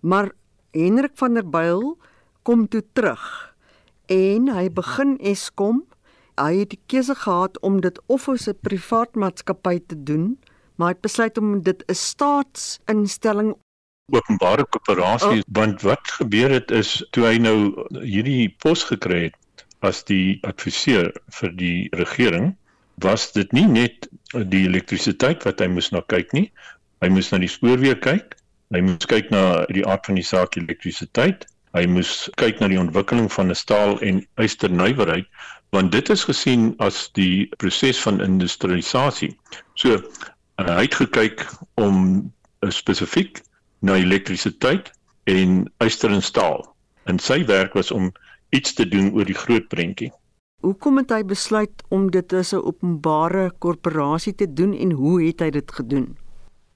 Maar 0.00 0.30
Hendrik 0.70 1.12
van 1.14 1.34
der 1.34 1.48
Byl 1.48 1.98
kom 2.42 2.68
toe 2.68 2.84
terug 2.92 3.54
en 4.06 4.48
hy 4.48 4.70
begin 4.70 5.18
Eskom. 5.18 5.84
Hy 6.42 6.56
het 6.58 6.72
die 6.74 6.80
keuse 6.90 7.14
gehad 7.14 7.60
om 7.62 7.80
dit 7.80 7.98
of 8.06 8.28
as 8.28 8.48
'n 8.48 8.58
privaat 8.60 9.14
maatskappy 9.14 9.78
te 9.86 10.02
doen, 10.02 10.38
maar 10.76 10.88
hy 10.88 10.94
het 10.94 11.06
besluit 11.06 11.38
om 11.38 11.62
dit 11.62 11.84
'n 11.86 11.94
staatsinstelling 11.94 13.54
openbare 14.10 14.64
koöperasie 14.64 15.40
oh. 15.40 15.46
want 15.58 15.84
wat 15.86 16.10
gebeur 16.18 16.50
het 16.50 16.70
is 16.70 16.90
toe 17.16 17.24
hy 17.26 17.38
nou 17.38 17.56
hierdie 18.02 18.50
pos 18.64 18.84
gekry 18.88 19.28
het 19.28 19.64
as 19.86 20.02
die 20.08 20.38
adviseur 20.48 21.12
vir 21.38 21.54
die 21.60 21.78
regering 22.00 22.52
was 23.06 23.30
dit 23.36 23.54
nie 23.56 23.66
net 23.66 24.08
die 24.32 24.66
elektrisiteit 24.66 25.46
wat 25.48 25.62
hy 25.62 25.70
moes 25.72 25.92
na 25.94 26.02
kyk 26.12 26.34
nie 26.36 26.48
hy 27.04 27.10
moes 27.14 27.32
na 27.32 27.40
die 27.42 27.50
spoorweë 27.50 27.96
kyk 28.04 28.36
hy 28.74 28.82
moes 28.88 29.08
kyk 29.14 29.32
na 29.34 29.64
die 29.70 29.86
aard 29.86 30.06
van 30.10 30.20
die 30.20 30.26
saak 30.26 30.58
elektrisiteit 30.60 31.46
hy 31.76 31.86
moes 31.88 32.28
kyk 32.42 32.60
na 32.60 32.68
die 32.68 32.80
ontwikkeling 32.80 33.30
van 33.32 33.50
'n 33.50 33.58
staal 33.58 33.96
en 34.04 34.20
ysternywerheid 34.36 35.28
want 35.72 35.92
dit 35.92 36.08
is 36.12 36.24
gesien 36.28 36.74
as 36.78 37.08
die 37.16 37.48
proses 37.56 38.00
van 38.04 38.20
industrialisasie 38.20 39.32
so 39.74 39.96
hy 40.60 40.84
het 40.84 40.94
gekyk 41.00 41.46
om 41.80 42.30
spesifiek 42.70 43.40
na 43.82 43.96
elektrisiteit 43.98 44.92
en 45.24 45.64
yster 45.84 46.10
en 46.10 46.22
staal. 46.22 46.62
En 47.04 47.18
sy 47.18 47.42
werk 47.48 47.74
was 47.74 47.90
om 47.90 48.12
iets 48.54 48.74
te 48.78 48.86
doen 48.88 49.10
oor 49.16 49.26
die 49.26 49.38
groot 49.38 49.66
prentjie. 49.68 50.12
Hoekom 50.62 51.00
het 51.00 51.10
hy 51.10 51.22
besluit 51.26 51.82
om 51.90 52.10
dit 52.14 52.32
as 52.32 52.52
'n 52.54 52.62
openbare 52.62 53.50
korporasie 53.58 54.34
te 54.34 54.46
doen 54.46 54.74
en 54.74 54.90
hoe 54.90 55.22
het 55.22 55.40
hy 55.40 55.50
dit 55.50 55.72
gedoen? 55.72 56.16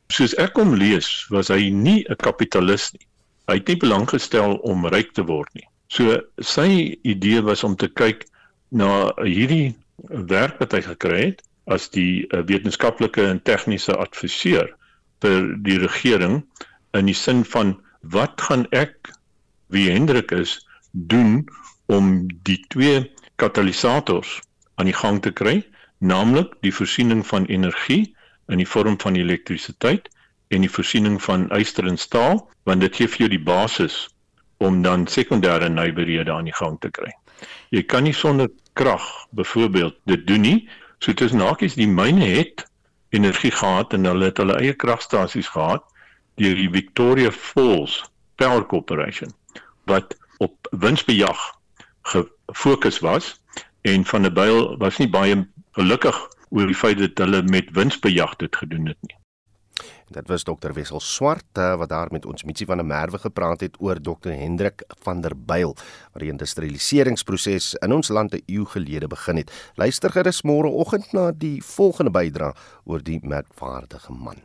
Soos 0.08 0.34
ek 0.34 0.54
kom 0.54 0.74
lees, 0.74 1.26
was 1.30 1.48
hy 1.48 1.70
nie 1.70 2.04
'n 2.08 2.16
kapitalis 2.16 2.92
nie. 2.92 3.06
Hy 3.46 3.54
het 3.54 3.68
nie 3.68 3.76
belang 3.76 4.08
gestel 4.10 4.56
om 4.56 4.86
ryk 4.86 5.12
te 5.12 5.22
word 5.22 5.54
nie. 5.54 5.68
So 5.88 6.18
sy 6.38 6.98
idee 7.02 7.42
was 7.42 7.64
om 7.64 7.76
te 7.76 7.88
kyk 7.88 8.26
na 8.70 9.12
hierdie 9.22 9.74
werk 10.30 10.58
wat 10.62 10.72
hy 10.76 10.82
gekry 10.86 11.20
het 11.30 11.42
as 11.66 11.88
die 11.90 12.26
eh, 12.30 12.42
wetenskaplike 12.46 13.24
en 13.26 13.42
tegniese 13.42 13.96
adviseur 13.96 14.70
vir 15.24 15.52
die 15.66 15.78
regering 15.82 16.42
in 16.94 17.10
die 17.10 17.16
sin 17.16 17.44
van 17.44 17.76
wat 18.14 18.40
gaan 18.48 18.66
ek 18.70 19.10
wie 19.74 19.90
Hendrik 19.90 20.30
is 20.30 20.60
doen 20.92 21.46
om 21.86 22.26
die 22.46 22.58
twee 22.68 23.04
katalisators 23.36 24.40
aan 24.76 24.90
die 24.90 24.96
gang 24.96 25.22
te 25.22 25.32
kry, 25.32 25.62
naamlik 25.98 26.54
die 26.62 26.72
voorsiening 26.74 27.24
van 27.26 27.46
energie 27.50 28.14
in 28.52 28.60
die 28.62 28.68
vorm 28.68 28.98
van 29.00 29.16
elektrisiteit 29.16 30.08
en 30.54 30.62
die 30.62 30.70
voorsiening 30.70 31.18
van 31.22 31.48
yster 31.56 31.88
en 31.88 31.98
staal, 31.98 32.44
want 32.64 32.84
dit 32.84 32.96
gee 32.96 33.10
vir 33.10 33.26
jou 33.26 33.30
die 33.32 33.42
basis 33.42 34.06
om 34.62 34.82
dan 34.82 35.06
sekondêre 35.10 35.68
nywerhede 35.68 36.32
aan 36.32 36.48
die 36.48 36.54
gang 36.56 36.78
te 36.80 36.90
kry. 36.90 37.10
Jy 37.70 37.82
kan 37.82 38.06
nie 38.06 38.14
sonder 38.14 38.50
krag 38.78 39.04
byvoorbeeld 39.30 39.96
dit 40.04 40.26
doen 40.26 40.40
nie. 40.40 40.68
So 40.98 41.12
tussen 41.12 41.40
hakies 41.40 41.74
die 41.74 41.88
myne 41.88 42.24
het 42.24 42.66
energie 43.14 43.50
gehad 43.50 43.92
en 43.92 44.04
hulle 44.04 44.30
het 44.30 44.38
hulle 44.42 44.58
eie 44.60 44.74
kragstasies 44.74 45.48
gehad 45.54 45.84
deur 46.40 46.56
die 46.58 46.70
Victoria 46.70 47.30
Falls 47.32 48.02
Power 48.36 48.64
Corporation 48.66 49.32
wat 49.88 50.16
op 50.44 50.68
winsbejag 50.70 51.40
gefokus 52.12 52.98
was 53.04 53.36
en 53.82 54.04
van 54.04 54.22
der 54.22 54.32
Byl 54.32 54.76
was 54.78 54.98
nie 54.98 55.08
baie 55.08 55.46
gelukkig 55.78 56.18
oor 56.50 56.66
die 56.66 56.78
feit 56.78 56.98
dat 56.98 57.18
hulle 57.24 57.42
met 57.52 57.70
winsbejag 57.76 58.36
dit 58.42 58.56
gedoen 58.56 58.86
het 58.92 58.98
nie. 59.08 59.15
Dit 60.06 60.28
was 60.30 60.44
dokter 60.46 60.70
Wessel 60.70 61.00
Swart 61.00 61.58
eh, 61.58 61.72
wat 61.74 61.88
daar 61.90 62.12
met 62.14 62.26
ons 62.26 62.44
Mitsie 62.46 62.66
van 62.66 62.78
der 62.78 62.86
Merwe 62.86 63.18
gepraat 63.18 63.60
het 63.60 63.74
oor 63.82 63.98
dokter 64.02 64.36
Hendrik 64.38 64.84
van 65.02 65.20
der 65.20 65.34
Byl 65.34 65.74
wat 66.12 66.22
die 66.22 66.30
industrialiseringsproses 66.30 67.72
in 67.82 67.92
ons 67.92 68.08
land 68.08 68.34
'n 68.34 68.42
eeu 68.46 68.64
gelede 68.64 69.08
begin 69.08 69.36
het. 69.36 69.50
Luister 69.74 70.10
gerus 70.10 70.42
môre 70.42 70.70
oggend 70.70 71.12
na 71.12 71.32
die 71.32 71.62
volgende 71.62 72.10
bydra 72.10 72.54
oor 72.84 73.02
die 73.02 73.18
merkwaardige 73.22 74.12
man. 74.12 74.36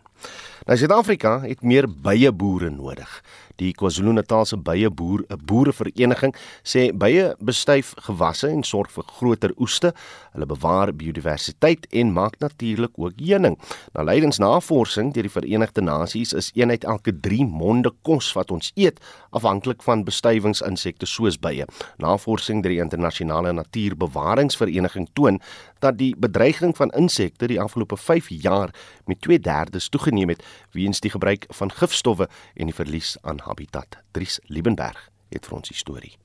Nou 0.65 0.77
Suid-Afrika 0.77 1.39
het 1.41 1.61
meer 1.61 1.87
bye 1.89 2.31
boere 2.31 2.69
nodig. 2.69 3.23
Die 3.61 3.75
KwaZulu-Natalse 3.77 4.57
bye 4.57 4.89
boer 4.89 5.21
'n 5.29 5.37
boerevereniging 5.45 6.33
sê 6.63 6.89
bye 6.97 7.35
bestuif 7.39 7.93
gewasse 8.07 8.47
en 8.49 8.63
sorg 8.63 8.89
vir 8.89 9.03
groter 9.03 9.51
oeste. 9.59 9.93
Hulle 10.33 10.45
bewaar 10.45 10.93
biodiversiteit 10.93 11.85
en 11.91 12.13
maak 12.13 12.39
natuurlik 12.39 12.91
ook 12.95 13.13
heuning. 13.19 13.59
Na 13.93 14.03
leidingsnavorsing 14.03 15.13
deur 15.13 15.23
die 15.23 15.35
Verenigde 15.37 15.81
Nasies 15.81 16.33
is 16.33 16.51
een 16.55 16.69
uit 16.69 16.83
elke 16.83 17.13
3 17.19 17.45
monde 17.45 17.91
kos 18.01 18.33
wat 18.33 18.51
ons 18.51 18.71
eet 18.75 18.99
afhanklik 19.29 19.83
van 19.83 20.03
bestuivingsinsekte 20.03 21.05
soos 21.05 21.37
bye. 21.37 21.65
Navorsing 21.97 22.63
deur 22.63 22.71
die 22.71 22.81
internasionale 22.81 23.53
natuurbewaringsvereniging 23.53 25.07
toon 25.13 25.39
dat 25.79 25.97
die 25.97 26.15
bedreiging 26.17 26.75
van 26.77 26.89
insekte 26.89 27.47
die 27.47 27.61
afgelope 27.61 27.97
5 27.97 28.29
jaar 28.29 28.73
met 29.05 29.21
2/3 29.21 29.89
toegeneem 29.89 30.29
het 30.29 30.43
weens 30.71 30.99
die 30.99 31.11
gebruik 31.11 31.45
van 31.49 31.71
gifstowwe 31.71 32.29
en 32.55 32.65
die 32.65 32.75
verlies 32.75 33.17
aan 33.21 33.39
habitat. 33.51 33.99
Dries 34.15 34.39
Liebenberg 34.47 35.09
het 35.31 35.47
vir 35.47 35.57
ons 35.59 35.71
die 35.71 35.77
storie. 35.77 36.15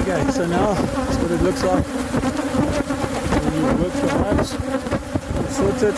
Okay, 0.00 0.22
so 0.32 0.46
now 0.46 0.74
that's 0.74 1.16
what 1.22 1.30
it 1.30 1.42
looks 1.42 1.62
like 1.62 1.84
when 3.34 3.54
you 3.58 3.66
work 3.82 3.94
for 4.00 4.10
hives. 4.24 4.54
Sorted. 5.50 5.96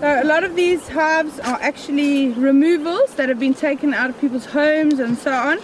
So 0.00 0.22
a 0.22 0.24
lot 0.24 0.44
of 0.44 0.56
these 0.56 0.88
hives 0.88 1.38
are 1.40 1.58
actually 1.60 2.30
removals 2.30 3.14
that 3.14 3.28
have 3.28 3.38
been 3.38 3.54
taken 3.54 3.94
out 3.94 4.10
of 4.10 4.18
people's 4.20 4.46
homes 4.46 4.98
and 4.98 5.16
so 5.18 5.32
on. 5.32 5.58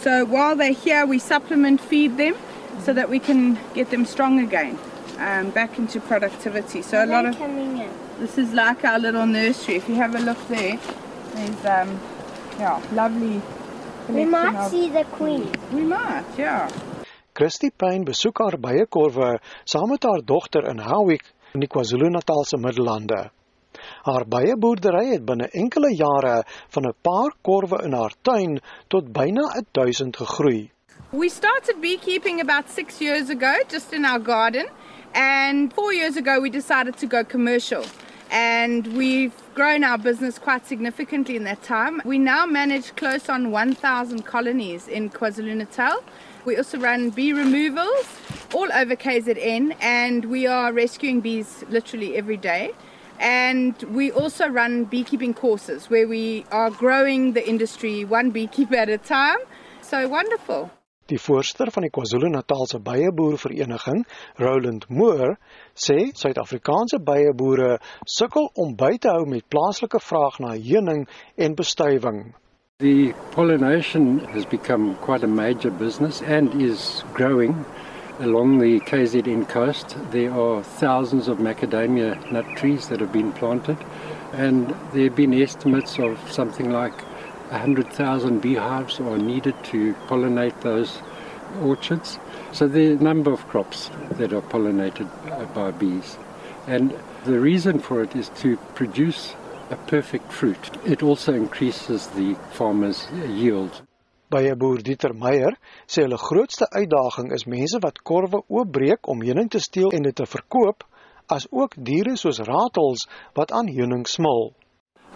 So 0.00 0.24
while 0.24 0.56
they're 0.56 0.72
here, 0.72 1.06
we 1.06 1.18
supplement 1.18 1.80
feed 1.80 2.16
them 2.16 2.34
so 2.82 2.92
that 2.92 3.08
we 3.08 3.18
can 3.18 3.58
get 3.74 3.90
them 3.90 4.04
strong 4.04 4.40
again, 4.40 4.78
um, 5.18 5.50
back 5.50 5.78
into 5.78 6.00
productivity. 6.00 6.82
So 6.82 7.04
a 7.04 7.06
lot 7.06 7.26
of 7.26 7.36
coming 7.36 7.78
in. 7.78 8.03
This 8.18 8.38
is 8.38 8.52
like 8.52 8.84
our 8.84 8.98
little 8.98 9.26
nursery. 9.26 9.76
If 9.76 9.88
you 9.88 9.96
have 9.96 10.14
a 10.14 10.20
look 10.20 10.38
there, 10.48 10.78
there's 11.34 11.64
um, 11.64 12.00
yeah, 12.58 12.80
lovely. 12.92 13.40
We 14.08 14.24
might 14.24 14.54
of- 14.54 14.70
see 14.70 14.90
the 14.90 15.04
queen. 15.16 15.48
We 15.72 15.82
might, 15.82 16.24
yeah. 16.38 16.68
Christy 17.32 17.70
Payne 17.70 18.04
besoek 18.04 18.38
haar 18.38 18.56
byekorwe 18.58 19.38
saam 19.66 19.88
met 19.90 20.04
haar 20.04 20.20
dogter 20.24 20.68
in 20.70 20.78
Howick 20.78 21.24
in 21.54 21.60
die 21.60 21.68
KwaZulu-Natalse 21.68 22.56
Middellande. 22.62 23.30
Haar 24.06 24.24
byeboerdery 24.30 25.08
het 25.10 25.24
binne 25.26 25.48
enkele 25.52 25.90
jare 25.96 26.44
van 26.68 26.86
'n 26.86 26.94
paar 27.02 27.32
korwe 27.42 27.82
in 27.84 27.92
haar 27.92 28.14
tuin 28.22 28.60
tot 28.88 29.12
byna 29.12 29.62
1000 29.72 30.16
gegroei. 30.16 30.70
We 31.10 31.28
started 31.28 31.80
beekeeping 31.80 32.40
about 32.40 32.70
six 32.70 32.98
years 33.00 33.30
ago, 33.30 33.52
just 33.68 33.92
in 33.92 34.04
our 34.04 34.20
garden. 34.20 34.66
And 35.12 35.72
four 35.72 35.92
years 35.92 36.16
ago, 36.16 36.40
we 36.40 36.50
decided 36.50 36.96
to 36.98 37.06
go 37.06 37.24
commercial. 37.24 37.82
And 38.30 38.96
we've 38.96 39.34
grown 39.54 39.84
our 39.84 39.98
business 39.98 40.38
quite 40.38 40.66
significantly 40.66 41.36
in 41.36 41.44
that 41.44 41.62
time. 41.62 42.02
We 42.04 42.18
now 42.18 42.46
manage 42.46 42.96
close 42.96 43.28
on 43.28 43.50
1,000 43.50 44.22
colonies 44.24 44.88
in 44.88 45.10
KwaZulu 45.10 45.56
Natal. 45.56 46.02
We 46.44 46.56
also 46.56 46.78
run 46.78 47.10
bee 47.10 47.32
removals 47.32 48.06
all 48.52 48.70
over 48.72 48.96
KZN, 48.96 49.76
and 49.80 50.26
we 50.26 50.46
are 50.46 50.72
rescuing 50.72 51.20
bees 51.20 51.64
literally 51.68 52.16
every 52.16 52.36
day. 52.36 52.72
And 53.18 53.80
we 53.84 54.10
also 54.10 54.48
run 54.48 54.84
beekeeping 54.84 55.34
courses 55.34 55.88
where 55.88 56.08
we 56.08 56.44
are 56.50 56.70
growing 56.70 57.32
the 57.32 57.48
industry 57.48 58.04
one 58.04 58.30
beekeeper 58.30 58.74
at 58.74 58.88
a 58.88 58.98
time. 58.98 59.38
So 59.82 60.08
wonderful. 60.08 60.70
Die 61.12 61.18
voorsteur 61.20 61.68
van 61.68 61.84
die 61.84 61.90
KwaZulu-Natalse 61.92 62.78
byeboervereniging, 62.80 64.06
Roland 64.40 64.86
Moore, 64.88 65.34
sê 65.76 65.98
Suid-Afrikaanse 66.16 66.96
byeboere 67.04 67.74
sukkel 68.08 68.48
om 68.56 68.72
by 68.72 68.94
te 68.96 69.12
hou 69.12 69.26
met 69.28 69.44
plaaslike 69.52 70.00
vraag 70.00 70.38
na 70.40 70.54
heuning 70.56 71.02
en 71.36 71.58
bestuiving. 71.58 72.32
The 72.80 73.12
pollination 73.36 74.24
has 74.32 74.48
become 74.48 74.96
quite 75.04 75.22
a 75.22 75.28
major 75.28 75.70
business 75.70 76.22
and 76.22 76.56
is 76.56 77.04
growing 77.12 77.66
along 78.20 78.58
the 78.60 78.80
KZN 78.88 79.46
coast. 79.46 79.98
There 80.10 80.32
are 80.32 80.62
thousands 80.62 81.28
of 81.28 81.36
macadamia 81.36 82.16
nut 82.32 82.46
trees 82.56 82.88
that 82.88 83.00
have 83.00 83.12
been 83.12 83.32
planted, 83.32 83.76
and 84.32 84.72
there 84.94 85.10
have 85.10 85.16
been 85.16 85.34
estimates 85.34 85.98
of 85.98 86.16
something 86.32 86.70
like 86.70 86.96
100,000 87.54 88.40
beehives 88.40 88.98
are 89.00 89.16
needed 89.16 89.54
to 89.64 89.94
pollinate 90.08 90.60
those 90.60 90.98
orchards. 91.62 92.18
So 92.52 92.66
there 92.66 92.90
are 92.90 92.96
a 92.96 93.02
number 93.02 93.32
of 93.32 93.46
crops 93.48 93.90
that 94.18 94.32
are 94.32 94.42
pollinated 94.42 95.08
uh, 95.30 95.44
by 95.54 95.70
bees. 95.70 96.18
And 96.66 96.94
the 97.24 97.38
reason 97.38 97.78
for 97.78 98.02
it 98.02 98.16
is 98.16 98.28
to 98.40 98.56
produce 98.74 99.34
a 99.70 99.76
perfect 99.76 100.32
fruit. 100.32 100.70
It 100.84 101.02
also 101.02 101.32
increases 101.32 102.08
the 102.08 102.34
farmer's 102.52 103.06
yield. 103.28 103.82
Byeboer 104.30 104.82
Dieter 104.82 105.14
Meyer 105.14 105.54
sê 105.86 106.02
hulle 106.02 106.18
grootste 106.18 106.66
uitdaging 106.72 107.30
is 107.36 107.46
mense 107.46 107.78
wat 107.84 108.00
korwe 108.02 108.40
oopbreek 108.48 109.06
om 109.12 109.22
heuning 109.22 109.50
te 109.52 109.60
steel 109.62 109.92
en 109.94 110.08
dit 110.08 110.16
te 110.16 110.26
verkoop, 110.26 110.82
as 111.30 111.46
ook 111.52 111.76
diere 111.78 112.16
soos 112.16 112.40
ratels 112.48 113.06
wat 113.38 113.52
aan 113.52 113.70
heuning 113.70 114.08
smil. 114.10 114.50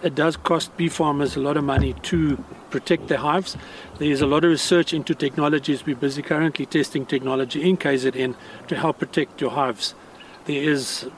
It 0.01 0.15
does 0.15 0.37
cost 0.37 0.77
bee 0.77 0.87
farmers 0.87 1.35
a 1.35 1.41
lot 1.41 1.57
of 1.57 1.65
money 1.65 1.93
to 2.03 2.37
protect 2.69 3.09
their 3.09 3.17
hives. 3.17 3.57
There 3.97 4.09
is 4.09 4.21
a 4.21 4.25
lot 4.25 4.45
of 4.45 4.51
research 4.51 4.93
into 4.93 5.13
technologies. 5.13 5.85
We're 5.85 5.97
busy 5.97 6.21
currently 6.21 6.65
testing 6.65 7.05
technology 7.05 7.69
in 7.69 7.75
KZN 7.75 8.35
to 8.69 8.75
help 8.77 8.99
protect 8.99 9.41
your 9.41 9.51
hives. 9.51 9.95
There 10.45 10.63
is 10.63 11.09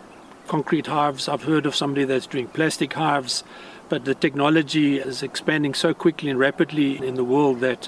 concrete 0.48 0.88
hives. 0.88 1.30
I've 1.30 1.44
heard 1.44 1.68
of 1.68 1.76
somebody 1.76 2.06
that's 2.06 2.26
doing 2.26 2.48
plastic 2.48 2.94
hives, 2.94 3.44
but 3.88 4.06
the 4.06 4.16
technology 4.16 4.98
is 4.98 5.22
expanding 5.22 5.76
so 5.76 5.94
quickly 5.94 6.32
and 6.32 6.40
rapidly 6.40 6.98
in 7.06 7.14
the 7.14 7.24
world 7.24 7.60
that 7.60 7.88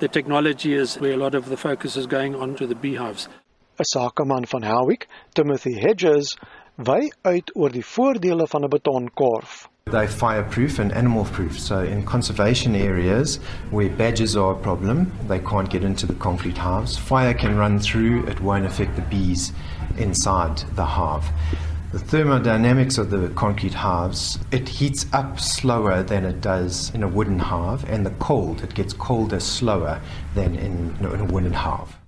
the 0.00 0.08
technology 0.08 0.74
is 0.74 0.96
where 0.96 1.12
a 1.12 1.16
lot 1.16 1.36
of 1.36 1.50
the 1.50 1.56
focus 1.56 1.96
is 1.96 2.06
going 2.06 2.34
on 2.34 2.56
to 2.56 2.66
the 2.66 2.74
beehives. 2.74 3.28
'n 3.78 3.84
Sakeman 3.84 4.44
van 4.46 4.62
Howick, 4.62 5.06
Timothy 5.34 5.74
Hedges, 5.78 6.36
wy 6.76 7.12
uit 7.22 7.50
oor 7.54 7.70
die 7.70 7.86
voordele 7.86 8.46
van 8.48 8.64
'n 8.64 8.70
betonkorf. 8.70 9.71
They're 9.86 10.08
fireproof 10.08 10.78
and 10.78 10.92
animal 10.92 11.24
proof. 11.24 11.58
So, 11.58 11.80
in 11.80 12.04
conservation 12.04 12.74
areas 12.74 13.36
where 13.70 13.90
badgers 13.90 14.36
are 14.36 14.52
a 14.52 14.58
problem, 14.58 15.12
they 15.28 15.38
can't 15.38 15.68
get 15.68 15.84
into 15.84 16.06
the 16.06 16.14
concrete 16.14 16.56
hives. 16.56 16.96
Fire 16.96 17.34
can 17.34 17.56
run 17.56 17.78
through, 17.78 18.26
it 18.26 18.40
won't 18.40 18.64
affect 18.64 18.96
the 18.96 19.02
bees 19.02 19.52
inside 19.98 20.58
the 20.76 20.84
hive. 20.84 21.28
The 21.92 21.98
thermodynamics 21.98 22.96
of 22.96 23.10
the 23.10 23.28
concrete 23.34 23.74
hives, 23.74 24.38
it 24.50 24.66
heats 24.66 25.04
up 25.12 25.38
slower 25.38 26.02
than 26.02 26.24
it 26.24 26.40
does 26.40 26.90
in 26.94 27.02
a 27.02 27.08
wooden 27.08 27.38
hive, 27.38 27.84
and 27.90 28.06
the 28.06 28.12
cold, 28.12 28.62
it 28.62 28.74
gets 28.74 28.94
colder 28.94 29.40
slower 29.40 30.00
than 30.34 30.54
in, 30.54 30.96
in 31.00 31.20
a 31.20 31.24
wooden 31.24 31.52
hive. 31.52 31.98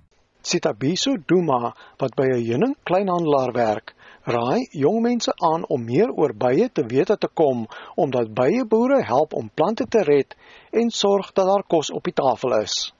Sitabiso 0.43 1.17
Duma 1.27 1.75
wat 1.99 2.15
by 2.15 2.27
'n 2.29 2.41
heuning 2.41 2.75
kleinhandelaar 2.87 3.53
werk, 3.53 3.93
raai 4.25 4.65
jong 4.73 5.01
mense 5.05 5.33
aan 5.45 5.65
om 5.69 5.83
meer 5.85 6.09
oor 6.09 6.33
bye 6.33 6.69
te 6.73 6.85
wete 6.89 7.17
te 7.17 7.27
kom 7.27 7.67
omdat 7.95 8.33
byeboere 8.33 9.03
help 9.05 9.33
om 9.33 9.51
plante 9.53 9.85
te 9.87 10.01
red 10.03 10.35
en 10.71 10.89
sorg 10.89 11.31
dat 11.33 11.45
daar 11.45 11.63
kos 11.67 11.91
op 11.91 12.03
die 12.03 12.13
tafel 12.13 12.57
is. 12.61 12.93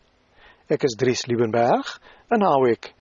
Ek 0.69 0.85
is 0.85 0.95
Dries 0.97 1.25
Liebenberg 1.25 1.97
in 2.33 2.45
Howick. 2.45 2.93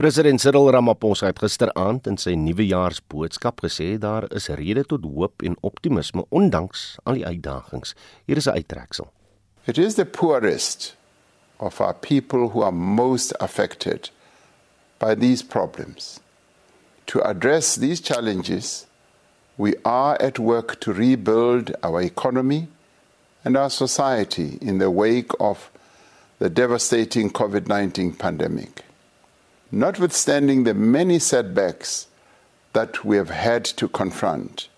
President 0.00 0.40
Cyril 0.40 0.70
Ramaphosa 0.72 1.28
het 1.28 1.42
gisteraand 1.42 2.06
in 2.08 2.16
sy 2.16 2.32
nuwejaarsboodskap 2.40 3.60
gesê 3.66 3.98
daar 4.00 4.24
is 4.32 4.48
rede 4.56 4.86
tot 4.88 5.04
hoop 5.04 5.44
en 5.44 5.58
optimisme 5.60 6.24
ondanks 6.28 6.94
al 7.04 7.20
die 7.20 7.26
uitdagings. 7.26 7.92
Hier 8.24 8.40
is 8.40 8.48
'n 8.48 8.56
uittreksel. 8.56 9.12
It 9.66 9.78
is 9.78 9.94
the 9.94 10.06
poorest 10.06 10.96
of 11.58 11.80
our 11.80 11.94
people 11.94 12.48
who 12.48 12.62
are 12.62 12.72
most 12.72 13.36
affected 13.38 14.10
by 14.98 15.14
these 15.14 15.44
problems. 15.44 16.20
To 17.10 17.20
address 17.28 17.74
these 17.74 18.00
challenges, 18.00 18.86
we 19.58 19.74
are 19.84 20.16
at 20.22 20.38
work 20.38 20.78
to 20.78 20.92
rebuild 20.92 21.74
our 21.82 22.00
economy 22.00 22.68
and 23.44 23.56
our 23.56 23.68
society 23.68 24.58
in 24.60 24.78
the 24.78 24.92
wake 24.92 25.32
of 25.40 25.72
the 26.38 26.48
devastating 26.48 27.28
COVID 27.28 27.66
19 27.66 28.12
pandemic. 28.12 28.84
Notwithstanding 29.72 30.62
the 30.62 30.72
many 30.72 31.18
setbacks 31.18 32.06
that 32.74 33.04
we 33.04 33.16
have 33.16 33.30
had 33.30 33.64
to 33.64 33.88
confront, 33.88 34.68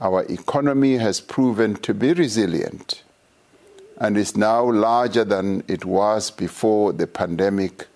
our 0.00 0.22
economy 0.30 0.96
has 0.96 1.20
proven 1.20 1.74
to 1.74 1.92
be 1.92 2.14
resilient 2.14 3.02
and 3.98 4.16
is 4.16 4.34
now 4.34 4.64
larger 4.64 5.24
than 5.24 5.62
it 5.68 5.84
was 5.84 6.30
before 6.30 6.94
the 6.94 7.06
pandemic 7.06 7.86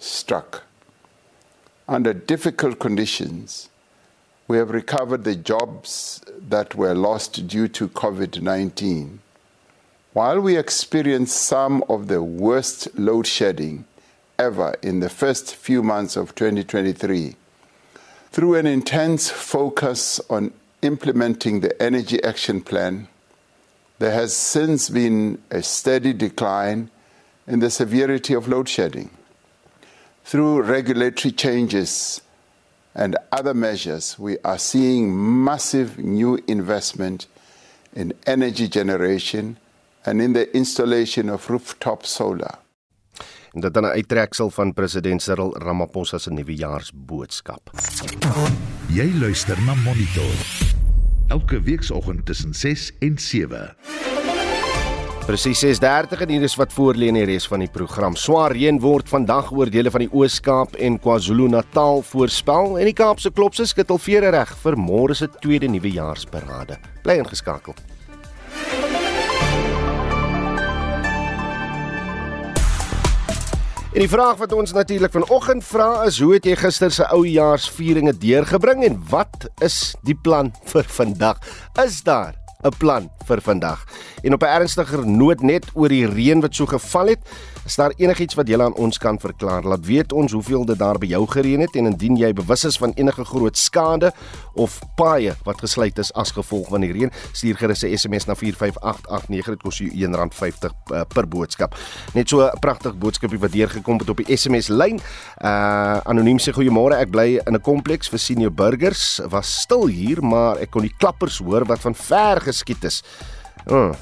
struck. 0.00 0.64
Under 1.88 2.12
difficult 2.12 2.78
conditions, 2.78 3.70
we 4.46 4.58
have 4.58 4.70
recovered 4.70 5.24
the 5.24 5.34
jobs 5.34 6.20
that 6.38 6.74
were 6.74 6.94
lost 6.94 7.46
due 7.48 7.66
to 7.68 7.88
COVID 7.88 8.42
19. 8.42 9.20
While 10.12 10.40
we 10.40 10.56
experienced 10.56 11.36
some 11.36 11.82
of 11.88 12.08
the 12.08 12.22
worst 12.22 12.98
load 12.98 13.26
shedding 13.26 13.86
ever 14.38 14.74
in 14.82 15.00
the 15.00 15.08
first 15.08 15.54
few 15.54 15.82
months 15.82 16.16
of 16.16 16.34
2023, 16.34 17.36
through 18.30 18.54
an 18.54 18.66
intense 18.66 19.30
focus 19.30 20.20
on 20.28 20.52
implementing 20.82 21.60
the 21.60 21.80
Energy 21.82 22.22
Action 22.22 22.60
Plan 22.60 23.08
there 23.98 24.12
has 24.12 24.36
since 24.36 24.90
been 24.90 25.42
a 25.50 25.62
steady 25.62 26.12
decline 26.12 26.90
in 27.46 27.58
the 27.58 27.70
severity 27.70 28.34
of 28.34 28.46
load 28.46 28.68
shedding. 28.68 29.10
Through 30.28 30.68
regulatory 30.68 31.32
changes 31.32 32.20
and 32.94 33.16
other 33.32 33.54
measures, 33.54 34.18
we 34.18 34.36
are 34.44 34.58
seeing 34.58 35.16
massive 35.16 35.96
new 35.96 36.38
investment 36.46 37.26
in 37.94 38.12
energy 38.26 38.68
generation 38.68 39.56
and 40.04 40.20
in 40.20 40.34
the 40.34 40.54
installation 40.54 41.30
of 41.30 41.48
rooftop 41.48 42.04
solar. 42.04 42.58
En 43.52 43.60
dit 43.60 43.74
dan 43.74 43.84
'n 43.84 43.96
uittreksel 43.96 44.50
van 44.50 44.72
president 44.72 45.22
Cyril 45.22 45.56
Ramaphosa 45.56 46.18
se 46.18 46.30
nuwejaarsboodskap. 46.30 47.70
Jy 48.88 49.18
luister 49.18 49.62
na 49.62 49.74
Monitor. 49.74 50.36
Elke 51.28 51.60
weekoggend 51.60 52.26
tussen 52.26 52.54
6 52.54 52.92
en 52.98 53.18
7. 53.18 53.76
Presies 55.28 55.60
6:30 55.60 56.22
en 56.24 56.28
hier 56.28 56.42
is 56.42 56.54
wat 56.56 56.72
voor 56.72 56.96
lê 56.96 57.10
in 57.12 57.16
die 57.18 57.26
res 57.28 57.44
van 57.46 57.60
die 57.60 57.68
program. 57.68 58.14
Swaar 58.16 58.54
reën 58.56 58.78
word 58.80 59.10
vandag 59.12 59.50
oor 59.52 59.68
dele 59.68 59.90
van 59.92 60.00
die 60.00 60.08
Oos-Kaap 60.08 60.78
en 60.80 60.96
KwaZulu-Natal 60.96 62.00
voorspel 62.02 62.78
en 62.78 62.88
die 62.88 62.94
Kaapse 62.96 63.28
klopse 63.30 63.66
skittel 63.68 64.00
vere 64.00 64.30
reg 64.32 64.54
vir 64.62 64.78
môre 64.80 65.12
se 65.12 65.28
tweede 65.28 65.68
nuwejaarsparade. 65.68 66.80
Bly 67.04 67.18
ingeskakel. 67.20 67.76
En 73.92 74.00
die 74.00 74.08
vraag 74.08 74.40
wat 74.40 74.56
ons 74.56 74.72
natuurlik 74.72 75.12
vanoggend 75.12 75.64
vra 75.64 76.06
is: 76.08 76.24
Hoe 76.24 76.38
het 76.38 76.48
jy 76.48 76.56
gister 76.56 76.90
se 76.90 77.04
oujaarsvieringe 77.04 78.16
deurgebring 78.16 78.80
en 78.88 79.00
wat 79.12 79.50
is 79.60 79.92
die 80.08 80.16
plan 80.16 80.54
vir 80.72 80.88
vandag? 80.88 81.36
Is 81.84 82.00
daar 82.00 82.47
'n 82.64 82.74
plan 82.78 83.10
vir 83.26 83.40
vandag? 83.40 83.84
En 84.22 84.32
op 84.34 84.42
'n 84.42 84.54
ernstiger 84.58 85.06
noot 85.06 85.42
net 85.42 85.64
oor 85.74 85.88
die 85.88 86.06
reën 86.06 86.40
wat 86.40 86.54
so 86.54 86.66
geval 86.66 87.06
het, 87.06 87.18
is 87.68 87.76
daar 87.76 87.92
enigiets 88.00 88.36
wat 88.38 88.48
jy 88.48 88.56
aan 88.64 88.74
ons 88.80 88.96
kan 89.00 89.18
verklaar? 89.20 89.66
Laat 89.68 89.84
weet 89.84 90.12
ons 90.16 90.32
hoeveel 90.32 90.64
dit 90.70 90.78
daar 90.80 90.96
by 91.00 91.10
jou 91.10 91.20
gereën 91.28 91.60
het 91.60 91.74
en 91.76 91.90
indien 91.90 92.16
jy 92.16 92.30
bewus 92.32 92.64
is 92.64 92.78
van 92.80 92.94
enige 92.96 93.26
groot 93.28 93.56
skade 93.60 94.08
of 94.56 94.78
paaie 94.96 95.34
wat 95.44 95.60
gesluit 95.60 95.98
is 96.00 96.12
as 96.16 96.32
gevolg 96.32 96.70
van 96.72 96.86
die 96.86 96.92
reën, 96.94 97.12
stuur 97.32 97.60
gerus 97.60 97.84
'n 97.84 97.96
SMS 97.96 98.26
na 98.26 98.34
45889 98.34 99.52
dit 99.52 99.62
kos 99.62 99.78
jou 99.78 99.90
R1.50 99.90 100.72
uh, 100.92 101.02
per 101.08 101.28
boodskap. 101.28 101.76
Net 102.14 102.28
so 102.28 102.40
'n 102.40 102.58
pragtige 102.60 102.96
boodskapie 102.96 103.38
wat 103.38 103.52
deurgekom 103.52 103.98
het 103.98 104.08
op 104.08 104.16
die 104.16 104.36
SMS 104.36 104.68
lyn. 104.68 105.00
Uh 105.44 106.00
anoniem 106.08 106.38
sê 106.38 106.52
goeiemôre, 106.52 106.96
ek 106.96 107.10
bly 107.10 107.40
in 107.44 107.54
'n 107.54 107.60
kompleks 107.60 108.08
vir 108.08 108.18
senior 108.18 108.52
burgers. 108.52 109.20
Was 109.28 109.60
stil 109.60 109.86
hier, 109.86 110.22
maar 110.22 110.56
ek 110.56 110.70
kon 110.70 110.82
die 110.82 110.94
klappers 110.98 111.38
hoor 111.38 111.64
wat 111.64 111.80
van 111.80 111.94
ver 111.94 112.40
geskiet 112.40 112.84
is. 112.84 113.02
Oh, 113.66 113.92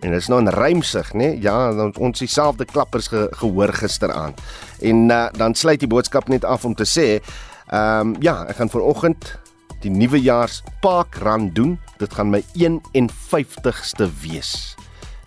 En 0.00 0.10
dit 0.10 0.20
is 0.20 0.28
nou 0.28 0.42
'n 0.42 0.48
rymsig, 0.48 1.12
né? 1.12 1.36
Ja, 1.40 1.90
ons 1.98 2.18
dieselfde 2.18 2.64
klappers 2.64 3.08
ge, 3.08 3.28
gehoor 3.30 3.72
gisteraand. 3.72 4.40
En 4.80 5.08
uh, 5.10 5.26
dan 5.32 5.54
sluit 5.54 5.80
die 5.80 5.88
boodskap 5.88 6.28
net 6.28 6.44
af 6.44 6.64
om 6.64 6.74
te 6.74 6.84
sê, 6.84 7.24
ehm 7.66 8.00
um, 8.00 8.16
ja, 8.20 8.44
ek 8.46 8.56
gaan 8.56 8.70
vanoggend 8.70 9.38
die 9.80 9.90
nuwejaars 9.90 10.62
parkrun 10.80 11.52
doen. 11.52 11.78
Dit 11.98 12.14
gaan 12.14 12.30
my 12.30 12.44
51ste 12.54 14.10
wees. 14.20 14.76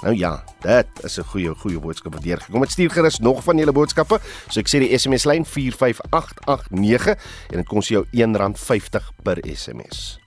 Nou 0.01 0.15
ja, 0.15 0.43
dit 0.61 0.87
is 1.03 1.17
'n 1.19 1.23
goeie 1.23 1.55
goeie 1.55 1.79
boodskap 1.79 2.13
wat 2.13 2.23
deurgekom 2.23 2.61
het. 2.61 2.71
Stuur 2.71 2.89
gerus 2.89 3.19
nog 3.19 3.43
van 3.43 3.57
julle 3.57 3.71
boodskappe. 3.71 4.19
So 4.47 4.59
ek 4.59 4.67
sê 4.67 4.79
die 4.79 4.97
SMS 4.97 5.25
lyn 5.25 5.45
45889 5.45 7.17
en 7.49 7.57
dit 7.57 7.67
kos 7.67 7.87
jou 7.87 8.05
R1.50 8.11 9.11
per 9.23 9.37
SMS. 9.43 10.18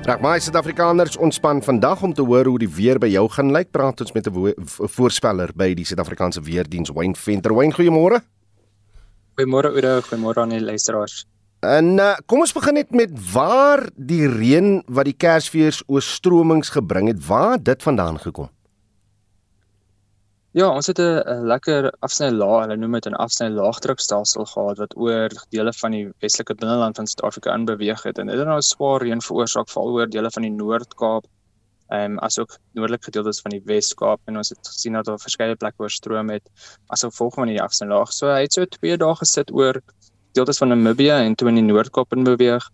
Reg 0.00 0.20
maar 0.20 0.40
Suid-Afrikaners 0.40 1.16
ontspan 1.16 1.62
vandag 1.62 2.02
om 2.02 2.12
te 2.14 2.22
hoor 2.22 2.46
hoe 2.48 2.58
die 2.58 2.68
weer 2.72 2.98
by 2.98 3.10
jou 3.12 3.26
gaan 3.28 3.50
lyk. 3.52 3.68
Praat 3.70 4.00
ons 4.00 4.12
met 4.12 4.26
'n 4.26 4.54
voorspeller 4.88 5.50
by 5.54 5.74
die 5.74 5.84
Suid-Afrikaanse 5.84 6.40
Weerdiens, 6.40 6.90
Wayne 6.90 7.14
Venter. 7.14 7.54
Wayne, 7.54 7.72
goeiemôre. 7.72 8.20
Goeiemôre 9.36 9.68
Oude, 9.68 10.02
goeiemôre 10.02 10.38
aan 10.40 10.48
die 10.48 10.60
luisteraars. 10.60 11.26
En 11.60 11.98
uh, 11.98 12.16
kom 12.26 12.40
ons 12.40 12.52
begin 12.52 12.74
net 12.74 12.90
met 12.90 13.10
waar 13.32 13.88
die 13.94 14.28
reën 14.28 14.82
wat 14.86 15.04
die 15.04 15.16
Kersfees 15.16 15.82
oorstromings 15.86 16.68
gebring 16.68 17.08
het, 17.08 17.26
waar 17.26 17.62
dit 17.62 17.82
vandaan 17.82 18.18
gekom? 18.18 18.48
Ja, 20.58 20.66
ons 20.74 20.88
het 20.90 20.98
'n 20.98 21.46
lekker 21.46 21.92
afsny 22.06 22.28
laag, 22.30 22.62
hulle 22.62 22.76
noem 22.76 22.92
dit 22.92 23.06
'n 23.06 23.14
afsny 23.24 23.48
laagdrukstelsel 23.48 24.44
gehad 24.52 24.78
wat 24.82 24.96
oor 24.96 25.28
dele 25.50 25.72
van 25.72 25.90
die 25.90 26.10
westelike 26.24 26.54
binneland 26.54 26.96
van 26.96 27.06
Suid-Afrika 27.06 27.54
inbeweeg 27.54 28.02
het 28.02 28.18
en 28.18 28.26
dit 28.26 28.38
het 28.38 28.46
nou 28.46 28.60
swaar 28.60 29.02
reën 29.02 29.22
veroorsaak 29.22 29.68
veral 29.70 29.92
oor 29.94 30.08
dele 30.10 30.30
van 30.30 30.42
die 30.42 30.50
Noord-Kaap 30.50 31.24
ehm 31.90 32.10
um, 32.10 32.18
asook 32.18 32.58
noordelike 32.74 33.04
gedeeltes 33.04 33.40
van 33.40 33.50
die 33.50 33.62
Wes-Kaap 33.64 34.20
en 34.24 34.36
ons 34.36 34.48
het 34.48 34.68
gesien 34.72 34.92
dat 34.92 35.04
daar 35.04 35.18
verskeie 35.18 35.54
plekke 35.54 35.82
oorstroom 35.82 36.30
het 36.30 36.50
asook 36.86 37.10
gevolg 37.10 37.34
van 37.34 37.46
die 37.46 37.62
afsny 37.62 37.86
laag. 37.86 38.12
So 38.12 38.26
hy 38.26 38.42
het 38.42 38.52
so 38.52 38.64
2 38.64 38.96
dae 38.96 39.14
gesit 39.22 39.52
oor 39.52 39.82
deeltes 40.32 40.58
van 40.58 40.68
Namibië 40.68 41.26
en 41.26 41.34
toe 41.34 41.48
in 41.48 41.54
die 41.54 41.68
Noord-Kaap 41.72 42.12
in 42.12 42.24
beweeg 42.24 42.70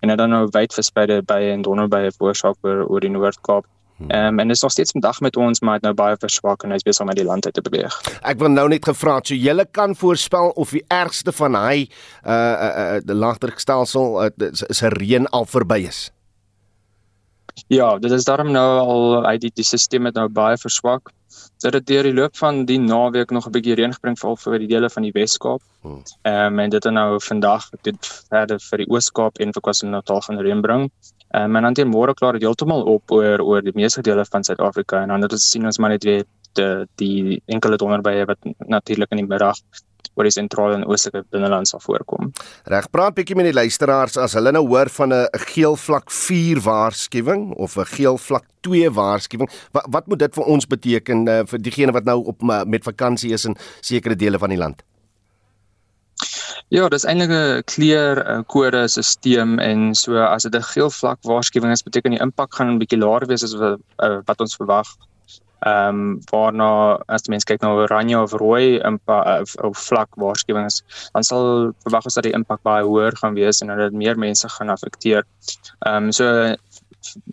en 0.00 0.08
het 0.08 0.18
dan 0.18 0.30
nou 0.30 0.48
wyd 0.50 0.74
verspreide 0.74 1.22
by 1.22 1.40
en 1.54 1.62
donderbye 1.62 2.10
veroorsaak 2.10 2.56
oor 2.62 2.88
oor 2.88 3.00
die 3.00 3.10
Noord-Kaap. 3.10 3.66
Ehm 4.08 4.26
um, 4.26 4.38
en 4.38 4.50
is 4.50 4.62
nog 4.62 4.72
steeds 4.72 4.90
vandag 4.90 5.20
met 5.20 5.36
ons 5.36 5.60
maar 5.60 5.74
het 5.74 5.82
nou 5.82 5.94
baie 5.94 6.16
verswak 6.16 6.62
en 6.62 6.70
hy's 6.70 6.82
besig 6.82 7.02
om 7.04 7.08
uit 7.08 7.16
die 7.16 7.26
land 7.26 7.44
uit 7.44 7.54
te 7.54 7.62
beweeg. 7.62 8.00
Ek 8.22 8.38
wil 8.38 8.48
nou 8.48 8.68
net 8.68 8.84
gevra 8.84 9.18
het 9.20 9.26
so 9.26 9.34
julle 9.34 9.66
kan 9.70 9.96
voorspel 9.96 10.50
of 10.56 10.70
die 10.70 10.84
ergste 10.88 11.32
van 11.32 11.54
hy 11.54 11.88
uh 12.24 12.32
uh, 12.32 12.70
uh 12.96 13.00
die 13.04 13.14
laagdrukstelsel 13.14 14.24
uh, 14.24 14.30
is 14.68 14.82
'n 14.82 14.96
reën 14.96 15.26
al 15.26 15.46
verby 15.46 15.84
is. 15.88 16.10
Ja, 17.66 17.98
dit 17.98 18.10
is 18.10 18.24
daarom 18.24 18.50
nou 18.50 18.78
al 18.78 19.24
uit 19.26 19.40
die 19.40 19.50
die 19.54 19.64
stelsel 19.64 20.04
het 20.04 20.14
nou 20.14 20.28
baie 20.28 20.56
verswak. 20.56 21.12
Dit 21.60 21.74
het 21.74 21.86
deur 21.86 22.02
die 22.02 22.14
loop 22.14 22.36
van 22.36 22.64
die 22.64 22.78
naweek 22.78 23.30
nog 23.30 23.46
'n 23.46 23.50
bietjie 23.50 23.74
reën 23.74 23.92
gebring 23.92 24.18
veral 24.18 24.36
vir 24.36 24.58
die 24.58 24.68
dele 24.68 24.90
van 24.90 25.02
die 25.02 25.12
Wes-Kaap. 25.12 25.62
Hmm. 25.82 26.02
Ehm 26.22 26.52
um, 26.52 26.58
en 26.58 26.70
dit 26.70 26.84
het 26.84 26.92
nou 26.92 27.20
vandag 27.20 27.68
dit 27.82 28.06
verder 28.28 28.60
vir 28.60 28.78
die 28.78 28.88
Oos-Kaap 28.88 29.38
en 29.38 29.52
vir 29.52 29.62
KwaZulu-Natal 29.62 30.20
gaan 30.20 30.38
reën 30.38 30.60
bring. 30.60 30.90
Um, 31.30 31.56
en 31.56 31.62
dan 31.62 31.74
teen 31.74 31.90
môre 31.90 32.14
klaar 32.14 32.32
dit 32.32 32.42
heeltemal 32.42 32.82
op 32.90 33.12
oor 33.14 33.40
oor 33.40 33.62
die 33.62 33.74
meeste 33.74 34.02
dele 34.02 34.24
van 34.26 34.42
Suid-Afrika 34.44 35.02
en 35.02 35.12
dan 35.14 35.22
het 35.22 35.32
ons 35.32 35.50
sien 35.50 35.66
ons 35.66 35.78
maar 35.78 35.94
net 35.94 36.04
weer 36.04 36.24
die 36.58 36.86
die 36.98 37.42
enkele 37.46 37.78
donderbye 37.78 38.26
wat 38.26 38.50
natuurlik 38.66 39.12
in 39.14 39.22
die 39.22 39.28
middag 39.28 39.60
oor 40.18 40.26
die 40.26 40.34
sentrale 40.34 40.74
en 40.74 40.86
oostelike 40.88 41.22
binneland 41.30 41.68
sal 41.70 41.80
voorkom. 41.84 42.32
Reg, 42.68 42.90
praat 42.90 43.14
bietjie 43.14 43.36
met 43.38 43.46
die 43.50 43.54
luisteraars 43.54 44.18
as 44.18 44.34
hulle 44.34 44.52
nou 44.52 44.66
hoor 44.66 44.90
van 44.90 45.14
'n 45.14 45.28
geel 45.54 45.76
vlak 45.76 46.10
4 46.10 46.60
waarskuwing 46.60 47.54
of 47.54 47.76
'n 47.78 47.86
geel 47.86 48.18
vlak 48.18 48.44
2 48.60 48.90
waarskuwing. 48.90 49.50
Wat 49.72 49.86
wat 49.88 50.06
moet 50.06 50.18
dit 50.18 50.34
vir 50.34 50.44
ons 50.44 50.66
beteken 50.66 51.28
uh, 51.28 51.40
vir 51.46 51.58
diegene 51.58 51.92
wat 51.92 52.04
nou 52.04 52.24
op 52.24 52.42
met 52.66 52.84
vakansie 52.84 53.32
is 53.32 53.44
in 53.44 53.56
sekere 53.80 54.16
dele 54.16 54.38
van 54.38 54.48
die 54.48 54.58
land? 54.58 54.82
Ja, 56.70 56.84
dis 56.88 57.02
eintlik 57.02 57.32
'n 57.34 57.64
kleur 58.46 58.74
eh, 58.78 58.86
stelsel 58.86 59.58
en 59.58 59.94
so 59.94 60.18
as 60.22 60.44
dit 60.46 60.54
'n 60.54 60.62
geel 60.62 60.90
vlak 60.90 61.18
waarskuwing 61.22 61.72
is, 61.72 61.82
beteken 61.82 62.10
die 62.14 62.20
impak 62.20 62.54
gaan 62.54 62.68
'n 62.74 62.78
bietjie 62.78 62.98
laer 62.98 63.26
wees 63.26 63.42
as 63.42 63.54
wat, 63.54 63.80
uh, 63.98 64.18
wat 64.24 64.40
ons 64.40 64.54
verwag. 64.54 64.86
Ehm 65.66 65.88
um, 65.88 66.20
waarna 66.30 66.98
as 67.08 67.26
mense 67.28 67.44
kyk 67.44 67.60
na 67.60 67.74
oranje 67.74 68.20
of 68.22 68.32
rooi 68.32 68.78
impak 68.86 69.40
of, 69.40 69.56
of 69.56 69.78
vlak 69.78 70.08
waarskuwings, 70.14 70.82
dan 71.12 71.22
sal 71.24 71.74
verwag 71.82 72.04
ons 72.04 72.14
dat 72.14 72.24
die 72.24 72.38
impak 72.38 72.62
baie 72.62 72.84
hoër 72.84 73.16
gaan 73.16 73.34
wees 73.34 73.60
en 73.60 73.66
dat 73.66 73.78
dit 73.78 73.92
meer 73.92 74.18
mense 74.18 74.48
gaan 74.48 74.70
affekteer. 74.70 75.24
Ehm 75.86 76.04
um, 76.04 76.12
so 76.12 76.54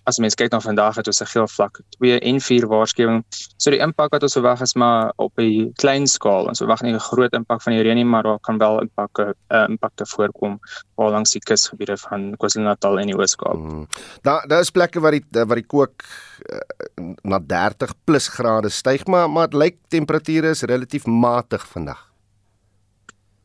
as 0.08 0.18
mens 0.18 0.36
kyk 0.36 0.52
na 0.52 0.60
vandag 0.64 0.96
het 0.96 1.08
ons 1.08 1.22
'n 1.22 1.32
geel 1.34 1.48
vlak 1.48 1.82
2 2.00 2.20
en 2.20 2.40
4 2.42 2.68
waarskuwing. 2.68 3.24
So 3.58 3.72
die 3.72 3.80
impak 3.80 4.12
wat 4.12 4.24
ons 4.24 4.34
verwag 4.34 4.62
is 4.62 4.74
maar 4.76 5.14
op 5.16 5.34
'n 5.38 5.74
klein 5.76 6.08
skaal. 6.08 6.48
Ons 6.48 6.60
verwag 6.60 6.82
nie 6.82 6.94
'n 6.94 7.00
groot 7.00 7.34
impak 7.34 7.62
van 7.62 7.74
die 7.74 7.82
reën 7.82 7.96
nie, 7.96 8.06
maar 8.06 8.24
daar 8.24 8.40
kan 8.40 8.58
wel 8.58 8.82
impakke 8.82 9.36
uh, 9.50 9.66
impakte 9.68 10.06
voorkom 10.06 10.60
waar 10.96 11.12
langs 11.12 11.32
die 11.32 11.42
kusgebiede 11.42 11.98
van 11.98 12.36
KwaZulu-Natal 12.38 13.00
en 13.00 13.08
die 13.08 13.18
Oos-Kaap. 13.18 13.56
Hmm. 13.56 13.88
Daar 14.22 14.48
daar 14.48 14.60
is 14.60 14.72
plekke 14.72 15.00
waar 15.00 15.12
die 15.12 15.26
waar 15.32 15.56
die 15.56 15.66
kook 15.66 16.04
uh, 16.52 17.14
na 17.22 17.40
30 17.40 17.94
plus 18.04 18.28
grade 18.28 18.70
styg, 18.70 19.06
maar 19.06 19.30
maar 19.30 19.50
dit 19.50 19.60
lyk 19.60 19.78
temperature 19.88 20.50
is 20.50 20.62
relatief 20.62 21.06
matig 21.06 21.68
vandag. 21.68 22.07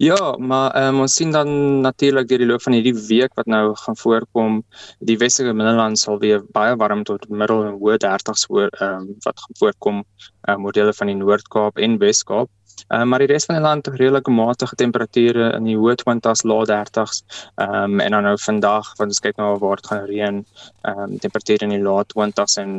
Ja, 0.03 0.35
maar 0.39 0.87
um, 0.87 1.01
ons 1.01 1.15
sien 1.15 1.31
dan 1.31 1.49
natuurlik 1.81 2.27
deur 2.29 2.41
die 2.43 2.47
loop 2.49 2.63
van 2.65 2.75
hierdie 2.75 2.95
week 3.07 3.37
wat 3.39 3.47
nou 3.47 3.69
gaan 3.79 3.97
voorkom, 4.01 4.57
die 4.99 5.15
Weselike 5.21 5.55
Middelland 5.55 6.01
sal 6.01 6.19
weer 6.19 6.43
baie 6.57 6.73
warm 6.81 7.05
tot 7.07 7.29
middel 7.31 7.63
en 7.69 7.77
hoë 7.79 8.01
30s 8.03 8.49
voor 8.51 8.67
ehm 8.81 9.05
um, 9.05 9.13
wat 9.23 9.45
gaan 9.45 9.61
voorkom, 9.61 10.03
uh, 10.49 10.57
modelle 10.65 10.97
van 10.99 11.13
die 11.13 11.17
Noord-Kaap 11.21 11.79
en 11.79 11.95
Wes-Kaap. 12.03 12.51
Um, 12.89 13.07
maar 13.13 13.23
die 13.23 13.31
res 13.31 13.47
van 13.47 13.61
die 13.61 13.65
land 13.69 13.93
redelike 13.95 14.35
matige 14.41 14.81
temperature 14.83 15.53
in 15.61 15.71
die 15.71 15.79
hoë 15.79 15.95
20s, 16.03 16.43
lae 16.51 16.67
30s. 16.75 17.23
Ehm 17.55 17.79
um, 17.85 18.03
en 18.09 18.19
dan 18.19 18.31
nou 18.33 18.37
vandag, 18.49 18.93
want 18.99 19.15
ons 19.15 19.23
kyk 19.23 19.39
nou 19.39 19.55
waar 19.63 19.79
dit 19.85 19.95
gaan 19.95 20.07
reën, 20.11 20.45
ehm 20.83 21.07
um, 21.07 21.19
temperature 21.23 21.71
in 21.71 21.79
die 21.79 21.83
lae 21.87 22.03
20s 22.19 22.59
en 22.67 22.79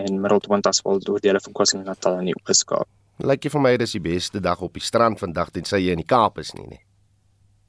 en 0.00 0.20
middel 0.26 0.46
20s 0.48 0.84
vol 0.88 1.08
deur 1.12 1.24
dele 1.28 1.44
van 1.44 1.60
KwaZulu-Natal 1.60 2.22
en 2.24 2.32
die 2.32 2.40
Oos-Kaap. 2.46 2.88
Lyk 3.22 3.44
jy 3.46 3.50
vir 3.54 3.62
my 3.62 3.70
dis 3.78 3.92
die 3.94 4.02
beste 4.02 4.40
dag 4.42 4.62
op 4.66 4.74
die 4.74 4.82
strand 4.82 5.20
vandag 5.22 5.52
tensy 5.54 5.78
jy 5.78 5.92
in 5.94 6.00
die 6.02 6.08
Kaap 6.08 6.40
is 6.42 6.50
nie 6.56 6.66
nie. 6.66 6.80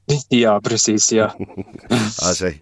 Ja, 0.28 0.58
presies, 0.62 1.08
ja. 1.10 1.30
As 2.28 2.40
hy. 2.44 2.52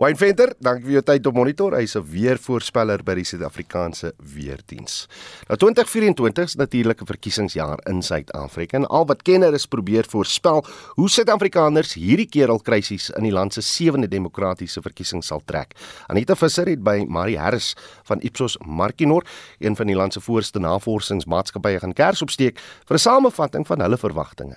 Wayne 0.00 0.18
Venter, 0.18 0.54
dankie 0.64 0.86
vir 0.88 0.96
jou 0.98 1.02
tyd 1.10 1.28
op 1.28 1.36
monitor. 1.36 1.76
Hy's 1.76 1.96
'n 1.98 2.04
weervoorspeller 2.08 3.04
by 3.04 3.14
die 3.18 3.26
Suid-Afrikaanse 3.28 4.14
Weerdiens. 4.18 5.06
Nou 5.48 5.58
2024 5.60 6.44
is 6.44 6.56
natuurlik 6.56 7.02
'n 7.02 7.06
verkiesingsjaar 7.06 7.84
in 7.90 8.02
Suid-Afrika 8.02 8.76
en 8.76 8.86
al 8.86 9.06
wat 9.06 9.22
kenners 9.22 9.66
probeer 9.66 10.04
voorspel 10.08 10.64
hoe 10.96 11.08
Suid-Afrikaners 11.08 11.94
hierdie 11.94 12.28
keer 12.28 12.48
al 12.48 12.60
krisis 12.60 13.10
in 13.10 13.24
die 13.24 13.32
land 13.32 13.52
se 13.52 13.60
sewende 13.60 14.08
demokratiese 14.08 14.80
verkiesing 14.80 15.22
sal 15.24 15.42
trek. 15.44 15.74
Anita 16.08 16.34
Visser 16.34 16.66
het 16.66 16.82
by 16.82 17.04
Marie 17.08 17.38
Harris 17.38 17.74
van 18.04 18.20
Ipsos 18.20 18.56
Markinor, 18.64 19.24
een 19.58 19.76
van 19.76 19.86
die 19.86 19.96
land 19.96 20.12
se 20.12 20.20
voorste 20.20 20.58
navorsingsmaatskappye 20.58 21.80
gaan 21.80 21.92
kers 21.92 22.22
opsteek 22.22 22.58
vir 22.86 22.96
'n 22.96 22.98
samevatting 22.98 23.66
van 23.66 23.80
hulle 23.80 23.96
verwagtinge 23.96 24.56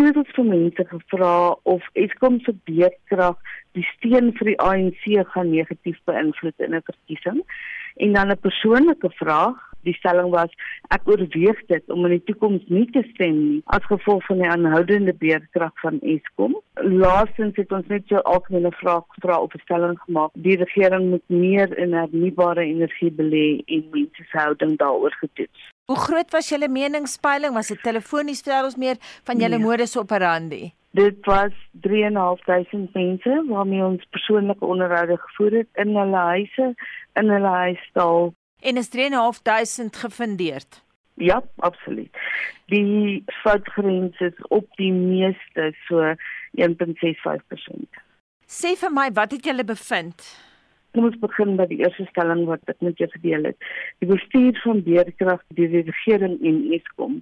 toe 0.00 0.12
het 0.16 0.30
vir 0.32 0.46
mense 0.48 0.84
gevra 0.88 1.32
of 1.68 1.88
Eskom 1.92 2.38
se 2.40 2.54
beurtkrag 2.64 3.56
die 3.76 3.84
steun 3.94 4.30
vir 4.38 4.48
die 4.48 4.60
ANC 4.64 5.02
gaan 5.34 5.50
negatief 5.52 5.98
beïnvloed 6.08 6.64
in 6.64 6.74
'n 6.74 6.86
verkiesing. 6.86 7.42
En 7.96 8.12
dan 8.12 8.30
'n 8.32 8.40
persoonlike 8.40 9.10
vraag, 9.20 9.58
die 9.82 9.94
stelling 9.94 10.30
was 10.30 10.52
ek 10.88 11.08
oorweeg 11.08 11.60
dit 11.66 11.84
om 11.90 12.04
in 12.06 12.16
die 12.16 12.24
toekoms 12.24 12.64
nie 12.68 12.86
te 12.90 13.02
stem 13.12 13.36
nie 13.48 13.62
as 13.66 13.84
gevolg 13.92 14.24
van 14.26 14.38
die 14.38 14.48
aanhoudende 14.48 15.14
beurtkrag 15.14 15.74
van 15.80 16.00
Eskom. 16.00 16.56
Laastens 16.74 17.56
het 17.56 17.72
ons 17.72 17.86
net 17.86 18.02
so 18.06 18.16
algemene 18.16 18.72
vraag 18.72 19.04
gevra 19.08 19.40
op 19.40 19.54
'n 19.54 19.64
stelling 19.64 19.98
gemaak. 20.00 20.30
Die 20.34 20.56
regering 20.56 21.10
moet 21.10 21.28
meer 21.28 21.78
in 21.78 21.92
hernubare 21.92 22.64
energie 22.64 23.12
belê 23.12 23.62
en 23.66 23.84
mense 23.90 24.24
se 24.30 24.38
houding 24.38 24.76
daaroor 24.76 25.12
getoets. 25.12 25.60
Hoe 25.90 25.98
groot 25.98 26.30
was 26.30 26.48
julle 26.48 26.68
meningspeiling? 26.70 27.54
Was 27.54 27.72
dit 27.72 27.80
telefonies 27.82 28.44
vertel 28.44 28.68
ons 28.68 28.76
meer 28.78 28.98
van 29.26 29.40
julle 29.42 29.58
nee. 29.58 29.66
modus 29.66 29.96
operandi? 29.98 30.68
Dit 30.94 31.24
was 31.26 31.54
3.500 31.86 32.92
mense 32.94 33.38
waarmee 33.48 33.82
ons 33.82 34.04
persoonlike 34.14 34.62
onderhoude 34.64 35.16
gevoer 35.18 35.56
het 35.60 35.80
in 35.82 35.96
hulle 35.98 36.20
huise, 36.28 36.68
in 37.18 37.32
hulle 37.34 37.54
huisstal. 37.56 38.30
En 38.62 38.78
is 38.78 38.90
3.500 38.94 39.98
gefundeerd? 40.04 40.78
Ja, 41.18 41.40
absoluut. 41.58 42.22
Die 42.70 43.24
foutgrens 43.42 44.20
is 44.22 44.38
op 44.48 44.70
die 44.78 44.92
meeste 44.94 45.72
so 45.88 46.14
1.65%. 46.54 47.98
Sê 48.46 48.76
vir 48.78 48.94
my, 48.94 49.08
wat 49.18 49.34
het 49.34 49.50
julle 49.50 49.66
bevind? 49.66 50.22
Kom 50.94 51.06
ons 51.06 51.18
begin 51.22 51.54
by 51.58 51.66
die 51.70 51.80
eerste 51.84 52.06
stelling 52.10 52.44
wat 52.48 52.66
ek 52.72 52.80
met 52.82 52.98
jou 52.98 53.08
gedeel 53.12 53.50
het. 53.50 53.70
Die 54.02 54.10
bestuur 54.10 54.58
van 54.64 54.82
beerkrag 54.86 55.42
deur 55.54 55.74
die 55.76 55.86
regering 55.86 56.38
en 56.42 56.62
Eskom 56.74 57.20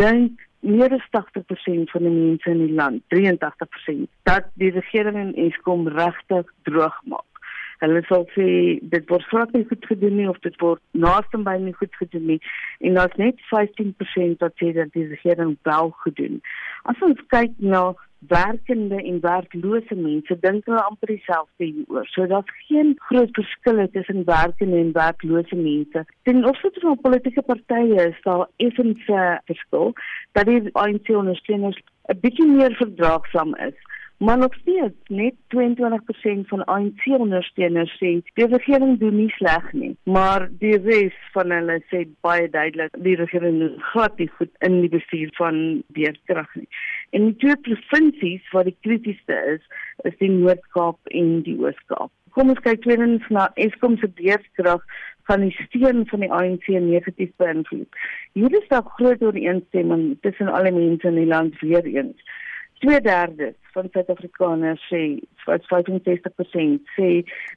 dink 0.00 0.40
meer 0.66 0.90
as 0.96 1.04
80% 1.14 1.92
van 1.92 2.06
die 2.06 2.10
mense 2.10 2.50
in 2.50 2.62
die 2.64 2.74
land, 2.74 3.02
83%, 3.14 4.08
dat 4.26 4.48
die 4.58 4.72
regering 4.74 5.18
en 5.22 5.34
Eskom 5.46 5.86
regtig 5.88 6.48
droog 6.66 6.96
maak. 7.04 7.35
Hulle 7.84 8.02
sal 8.08 8.24
sê 8.34 8.48
dit 8.94 9.10
word 9.10 9.28
glad 9.30 9.52
nie 9.52 9.66
goed 9.68 9.86
gedoen 9.86 10.16
nie 10.16 10.28
of 10.28 10.40
dit 10.46 10.56
word 10.60 10.82
naaste 10.92 11.38
by 11.48 11.56
nie 11.60 11.74
goed 11.76 11.94
gedoen 12.00 12.26
nie 12.32 12.40
en 12.80 12.98
daar's 12.98 13.16
net 13.20 13.40
15% 13.52 14.42
wat 14.44 14.56
sê 14.62 14.72
dat 14.76 14.92
die 14.96 15.06
regering 15.12 15.56
wel 15.68 15.90
gedoen. 16.04 16.40
As 16.84 17.00
ons 17.04 17.20
kyk 17.32 17.56
na 17.58 17.94
werkende 18.28 18.96
en 18.96 19.20
werklose 19.20 19.94
mense 19.94 20.36
dink 20.40 20.64
hulle 20.66 20.82
amper 20.82 21.10
dieselfde 21.12 21.64
hieroor. 21.64 22.06
So 22.10 22.26
daar's 22.26 22.52
geen 22.68 22.94
groot 23.08 23.32
verskille 23.38 23.88
tussen 23.90 24.24
werkende 24.24 24.78
en 24.78 24.92
werklose 24.92 25.56
mense. 25.56 26.04
Ten 26.22 26.44
opsigte 26.44 26.80
van 26.80 27.00
politieke 27.00 27.42
partye 27.42 28.08
is 28.08 28.22
daar 28.22 28.46
effens 28.56 29.08
'n 29.08 29.40
verskil 29.44 29.92
dat 30.32 30.46
die 30.46 30.70
ANC 30.72 31.08
ondersteuners 31.08 31.78
'n 32.08 32.20
bietjie 32.20 32.46
meer 32.46 32.74
verdraagsaam 32.74 33.54
is. 33.54 33.78
Maar 34.18 34.38
nog 34.38 34.54
steeds 34.54 34.94
net 35.06 35.34
22% 35.48 36.48
van 36.48 36.64
ANC 36.64 37.04
ondersteuners 37.06 37.92
sê 38.00 38.12
die 38.38 38.46
regering 38.48 38.98
doen 38.98 39.16
nie 39.16 39.32
sleg 39.36 39.72
nie, 39.72 39.92
maar 40.02 40.46
die 40.62 40.78
res 40.86 41.16
van 41.34 41.52
hulle 41.52 41.76
sê 41.90 42.06
baie 42.24 42.46
duidelik 42.50 42.96
die 43.04 43.16
regering 43.20 43.58
doen 43.60 43.74
glad 43.90 44.16
nie 44.16 44.30
goed 44.38 44.52
in 44.68 44.78
die 44.80 44.92
bestuur 44.94 45.34
van 45.36 45.58
beerkrag 45.98 46.54
nie. 46.54 46.68
En 47.10 47.28
die 47.28 47.36
twee 47.42 47.58
provinsies 47.68 48.48
waar 48.54 48.64
die 48.64 48.76
kritiesste 48.86 49.36
is, 49.56 49.68
is 50.08 50.16
die 50.22 50.32
Noord-Kaap 50.32 51.12
en 51.20 51.42
die 51.44 51.58
Oos-Kaap. 51.60 52.12
Kom 52.32 52.54
ons 52.54 52.64
kyk 52.64 52.82
tweedens 52.88 53.28
na 53.32 53.50
Eskom 53.60 53.98
se 54.00 54.08
beerkrag 54.16 54.84
van 55.28 55.44
die 55.44 55.52
steun 55.58 56.06
van 56.08 56.24
die 56.24 56.32
ANC 56.32 56.72
negatief 56.88 57.36
beïnvloed. 57.42 58.00
Hier 58.32 58.58
is 58.62 58.68
daar 58.72 58.88
groot 58.96 59.22
ooreenstemming 59.22 60.16
tussen 60.24 60.48
alle 60.48 60.72
mense 60.72 61.08
in 61.08 61.20
die 61.20 61.28
land 61.28 61.60
weer 61.60 61.84
eens. 61.84 62.36
2/3 62.84 63.54
van 63.72 63.88
Suid-Afrikaners 63.92 64.82
sê, 64.92 65.02
wat 65.44 65.64
65% 65.72 66.92
sê 66.96 67.10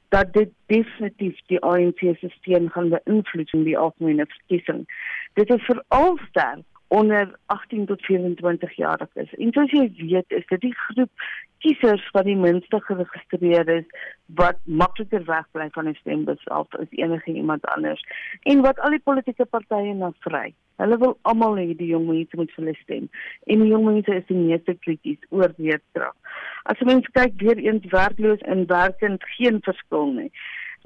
dat 0.08 0.32
dit 0.32 0.50
definitief 0.66 1.38
die 1.52 1.60
ANC 1.60 2.00
se 2.20 2.28
steun 2.38 2.70
gaan 2.70 2.92
beïnvloed 2.94 3.52
in 3.52 3.64
die 3.64 3.78
algemene 3.78 4.26
verkiesing. 4.26 4.86
Dit 5.34 5.50
is 5.50 5.64
veral 5.68 6.18
sterk 6.28 6.64
onder 6.90 7.38
18 7.46 7.86
tot 7.86 8.02
24 8.02 8.76
jaar 8.76 9.08
is. 9.14 9.34
En 9.34 9.52
soos 9.52 9.70
jy 9.70 9.84
weet, 9.96 10.32
is 10.34 10.46
dit 10.50 10.60
die 10.60 10.74
groep 10.74 11.26
kiesers 11.62 12.02
wat 12.16 12.26
die 12.26 12.36
minste 12.36 12.80
geregistreer 12.82 13.68
is 13.70 13.84
wat 14.40 14.58
makliker 14.64 15.22
wegbly 15.28 15.68
van 15.76 15.88
'n 15.88 15.94
stembus 16.00 16.42
af 16.48 16.74
as 16.80 16.90
enige 16.90 17.32
iemand 17.32 17.66
anders 17.76 18.02
en 18.42 18.64
wat 18.66 18.80
al 18.80 18.90
die 18.90 19.04
politieke 19.04 19.44
partye 19.44 19.94
na 19.94 20.10
vry. 20.26 20.54
Hulle 20.82 20.98
wil 20.98 21.18
almal 21.22 21.56
hê 21.62 21.76
die 21.76 21.92
jong 21.94 22.06
mense 22.08 22.36
moet 22.36 22.50
vir 22.56 22.64
hulle 22.64 22.76
stem. 22.82 23.08
En 23.46 23.62
die 23.62 23.70
jong 23.70 23.84
mense 23.84 24.14
is 24.14 24.26
die 24.26 24.36
meeste 24.36 24.74
krities 24.74 25.22
oor 25.28 25.54
weerkrag. 25.56 26.16
As 26.62 26.78
jy 26.78 26.86
mens 26.86 27.06
kyk 27.12 27.36
weer 27.36 27.58
eens 27.58 27.86
werkloos 27.92 28.40
en 28.40 28.66
werkend 28.66 29.22
geen 29.36 29.62
verskil 29.62 30.12
nie 30.12 30.32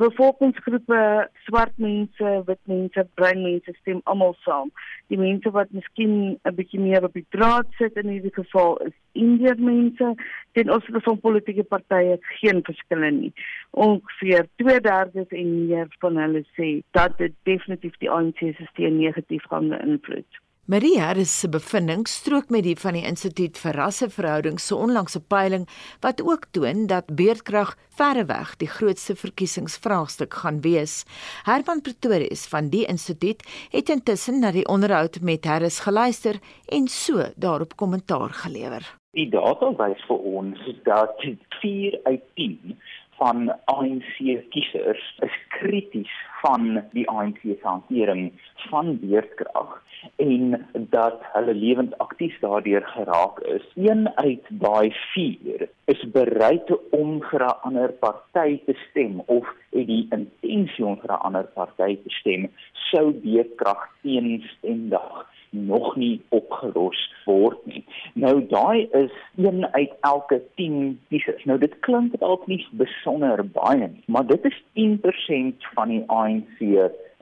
bevolkingsgroepe, 0.02 1.28
swart 1.46 1.76
mense, 1.78 2.30
wit 2.46 2.60
mense, 2.70 3.04
bruin 3.14 3.42
mense 3.42 3.74
stem 3.80 4.00
almal 4.10 4.34
saam. 4.42 4.72
Die 5.12 5.18
mense 5.20 5.50
wat 5.54 5.70
miskien 5.70 6.14
'n 6.34 6.54
bietjie 6.58 6.80
meer 6.80 7.04
op 7.04 7.12
die 7.12 7.26
draad 7.36 7.66
sit 7.78 7.96
in 7.96 8.08
hierdie 8.08 8.34
geval 8.34 8.76
is 8.86 8.94
Indiër 9.12 9.58
mense. 9.58 10.14
Ten 10.52 10.70
opsigte 10.70 11.00
van 11.00 11.20
politieke 11.20 11.62
partye 11.62 12.18
geen 12.40 12.62
verskille 12.62 13.10
nie. 13.10 13.32
Ongeveer 13.70 14.46
2/3 14.56 15.30
en 15.30 15.66
meer 15.66 15.86
van 15.98 16.16
hulle 16.16 16.44
sê 16.58 16.82
dat 16.90 17.18
dit 17.18 17.32
definitief 17.42 17.96
die 17.98 18.10
ANC 18.10 18.38
se 18.38 18.66
steun 18.70 18.98
negatief 18.98 19.44
gaan 19.48 19.68
beïnvloed. 19.68 20.42
Marie 20.66 20.96
Harris 20.96 21.40
se 21.40 21.48
bevindinge 21.48 22.08
strook 22.08 22.48
met 22.48 22.62
die 22.64 22.76
van 22.80 22.96
die 22.96 23.02
Instituut 23.04 23.58
vir 23.60 23.76
Rasseverhoudings 23.76 24.64
se 24.70 24.78
onlangse 24.80 25.20
peiling 25.20 25.66
wat 26.00 26.22
ook 26.24 26.46
toon 26.56 26.86
dat 26.88 27.10
beerdkrag 27.18 27.74
verreweg 27.98 28.54
die 28.62 28.70
grootste 28.72 29.12
verkiesingsvraagstuk 29.20 30.32
gaan 30.40 30.62
wees. 30.64 31.02
Herman 31.44 31.84
Pretorius 31.84 32.46
van 32.48 32.72
die 32.72 32.86
instituut 32.88 33.44
het 33.76 33.92
intussen 33.92 34.40
na 34.40 34.54
die 34.56 34.64
onderhoud 34.64 35.20
met 35.20 35.44
Harris 35.44 35.82
geluister 35.84 36.40
en 36.72 36.88
so 36.88 37.28
daarop 37.36 37.76
kommentaar 37.76 38.32
gelewer. 38.32 38.88
Die 39.12 39.28
data 39.28 39.68
wys 39.76 40.00
vir 40.08 40.24
ons 40.40 40.64
dat 40.88 41.20
4 41.60 42.00
uit 42.08 42.24
10 42.40 42.80
van 43.24 43.48
ANC 43.64 44.16
kiesers 44.52 45.04
is 45.24 45.36
krities 45.48 46.12
van 46.42 46.82
die 46.92 47.06
ANC 47.08 47.38
se 47.40 47.56
hantering 47.62 48.32
van 48.68 48.98
beerdkrag 49.00 49.78
en 50.20 50.66
dat 50.92 51.22
hulle 51.32 51.54
lewend 51.56 51.94
aktief 52.04 52.36
daardeur 52.42 52.84
geraak 52.92 53.40
is. 53.56 53.64
Een 53.80 54.08
uit 54.14 54.50
daai 54.64 54.92
4 55.14 55.68
is 55.92 56.02
bereid 56.16 56.68
om 56.90 57.22
vir 57.30 57.46
'n 57.46 57.60
ander 57.68 57.92
party 58.04 58.60
te 58.66 58.76
stem 58.90 59.22
of 59.26 59.48
het 59.72 59.86
die 59.86 60.06
intensie 60.18 60.84
om 60.84 61.00
vir 61.00 61.12
'n 61.12 61.24
ander 61.28 61.48
party 61.54 61.96
te 62.04 62.10
stem 62.20 62.50
sou 62.90 63.06
beerdkrag 63.24 63.88
teenstendig 64.02 65.24
nog 65.54 65.96
nie 65.96 66.22
opgelos 66.28 67.00
word 67.24 67.60
nie. 67.66 67.84
Nou 68.12 68.46
daai 68.48 68.88
is 68.92 69.12
een 69.36 69.66
uit 69.72 69.92
elke 70.00 70.42
10 70.54 71.00
kiesers. 71.08 71.44
Nou 71.44 71.58
dit 71.58 71.78
klink 71.86 72.18
dalk 72.20 72.46
nie 72.46 72.60
besonder 72.70 73.44
baie 73.56 73.88
nie, 73.88 74.04
maar 74.06 74.26
dit 74.26 74.44
is 74.44 74.60
10% 74.74 75.70
van 75.74 75.88
die 75.88 76.02
ANC 76.06 76.60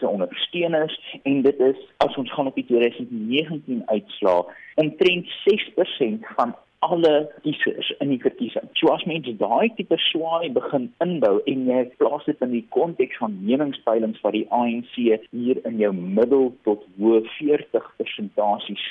se 0.02 0.08
ondersteuners 0.08 1.18
en 1.22 1.42
dit 1.42 1.58
is 1.60 1.78
as 1.96 2.16
ons 2.16 2.32
gaan 2.32 2.46
op 2.50 2.54
die 2.58 2.66
2019 2.66 3.82
uitslaa, 3.86 4.44
omtrent 4.74 5.26
6% 5.46 6.34
van 6.36 6.54
alle 6.82 7.30
kiesers 7.42 7.92
in 8.02 8.10
die 8.10 8.20
verkiesing. 8.22 8.66
So 8.78 8.90
as 8.94 9.04
mense 9.06 9.32
daai 9.38 9.70
tipe 9.78 9.96
swaai 10.08 10.50
begin 10.56 10.88
inbou 11.04 11.36
en 11.52 11.64
jy 11.70 11.84
plaas 12.00 12.26
dit 12.26 12.42
in 12.42 12.54
die 12.56 12.64
konteks 12.74 13.20
van 13.22 13.38
meningspeilings 13.46 14.22
wat 14.24 14.34
die 14.34 14.46
ANC 14.50 14.94
hier 14.98 15.62
in 15.68 15.78
jou 15.82 15.92
middel 15.94 16.50
tot 16.66 16.82
hoë 16.98 17.22
40% 17.38 18.42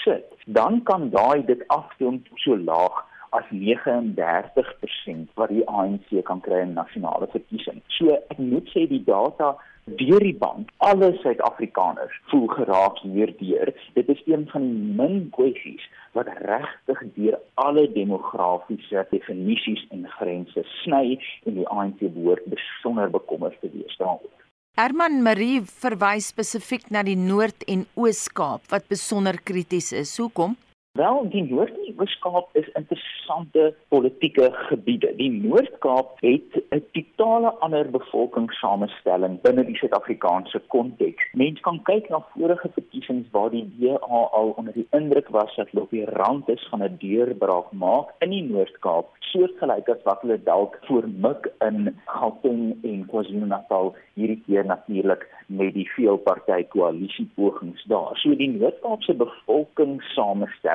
sit, 0.03 0.27
dan 0.59 0.79
kan 0.87 1.09
daai 1.15 1.43
dit 1.47 1.65
aftoon 1.75 2.21
so 2.45 2.55
laag 2.55 3.03
as 3.35 3.47
39% 3.51 5.27
wat 5.39 5.51
die 5.51 5.67
ANC 5.67 6.09
kan 6.27 6.41
kry 6.43 6.63
in 6.65 6.73
nasionale 6.75 7.27
verkiesing. 7.31 7.79
So 7.97 8.15
ek 8.15 8.39
moet 8.39 8.71
sê 8.73 8.87
die 8.91 9.03
data 9.07 9.53
deur 9.85 10.19
die 10.23 10.35
band 10.37 10.69
alle 10.77 11.11
Suid-Afrikaners 11.21 12.13
voel 12.31 12.47
geraak 12.47 12.99
hierdeur. 13.03 13.73
Dit 13.93 14.09
is 14.09 14.21
een 14.25 14.47
van 14.51 14.67
die 14.67 14.93
min 14.99 15.29
kwessies 15.35 15.87
wat 16.17 16.29
regtig 16.45 17.01
deur 17.15 17.39
alle 17.53 17.87
demografiese 17.93 19.05
definisies 19.11 19.83
en 19.89 20.07
grense 20.17 20.63
sny 20.81 21.17
en 21.45 21.59
die 21.59 21.67
ANC 21.67 21.99
behoort 22.03 22.45
besonder 22.51 23.09
bekommerd 23.09 23.59
te 23.61 23.71
wees 23.73 23.97
daaroor. 23.97 24.31
Herman 24.79 25.21
Marie 25.23 25.61
verwys 25.67 26.29
spesifiek 26.31 26.89
na 26.89 27.03
die 27.03 27.17
Noord- 27.19 27.65
en 27.67 27.85
Oos-Kaap 27.99 28.69
wat 28.71 28.87
besonder 28.87 29.35
krities 29.43 29.91
is. 29.91 30.17
Hoekom? 30.17 30.55
Wel, 30.93 31.29
die 31.29 31.43
Noord- 31.43 31.87
en 31.87 31.93
Oos-Kaap 31.97 32.49
is 32.51 32.69
interessante 32.73 33.75
politieke 33.87 34.49
gebiede. 34.51 35.15
Die 35.15 35.31
Noord-Kaap 35.31 36.17
het 36.19 36.63
'n 36.69 36.83
totale 36.91 37.49
ander 37.59 37.89
bevolkingssamestelling 37.89 39.41
binne 39.41 39.65
die 39.65 39.75
Suid-Afrikaanse 39.75 40.61
konteks. 40.67 41.31
Mense 41.33 41.61
kan 41.61 41.81
kyk 41.83 42.09
na 42.09 42.25
vorige 42.33 42.69
verkiesings 42.73 43.27
waar 43.31 43.49
die 43.49 43.71
DA 43.79 43.95
al 44.21 44.53
onder 44.57 44.73
die 44.73 44.87
indruk 44.89 45.29
was 45.29 45.55
dat 45.55 45.69
hulle 45.69 45.83
op 45.83 45.89
die 45.89 46.05
rand 46.05 46.49
is 46.49 46.67
van 46.69 46.83
'n 46.83 46.97
deurbraak 46.97 47.71
maak 47.71 48.07
in 48.19 48.29
die 48.29 48.43
Noord-Kaap, 48.43 49.07
soortgelyk 49.19 49.89
as 49.89 50.03
wat 50.03 50.21
hulle 50.21 50.43
dalk 50.43 50.79
voormik 50.81 51.51
in 51.59 51.99
Gauteng 52.05 52.83
en 52.83 53.05
KwaZulu-Natal 53.05 53.95
hierdie 54.13 54.43
keer 54.45 54.65
natuurlik 54.65 55.27
met 55.45 55.73
die 55.73 55.89
veelparty 55.89 56.63
koalisie 56.63 57.29
pogings 57.35 57.83
daar. 57.83 58.17
So 58.17 58.35
die 58.35 58.49
Noord-Kaapse 58.49 59.13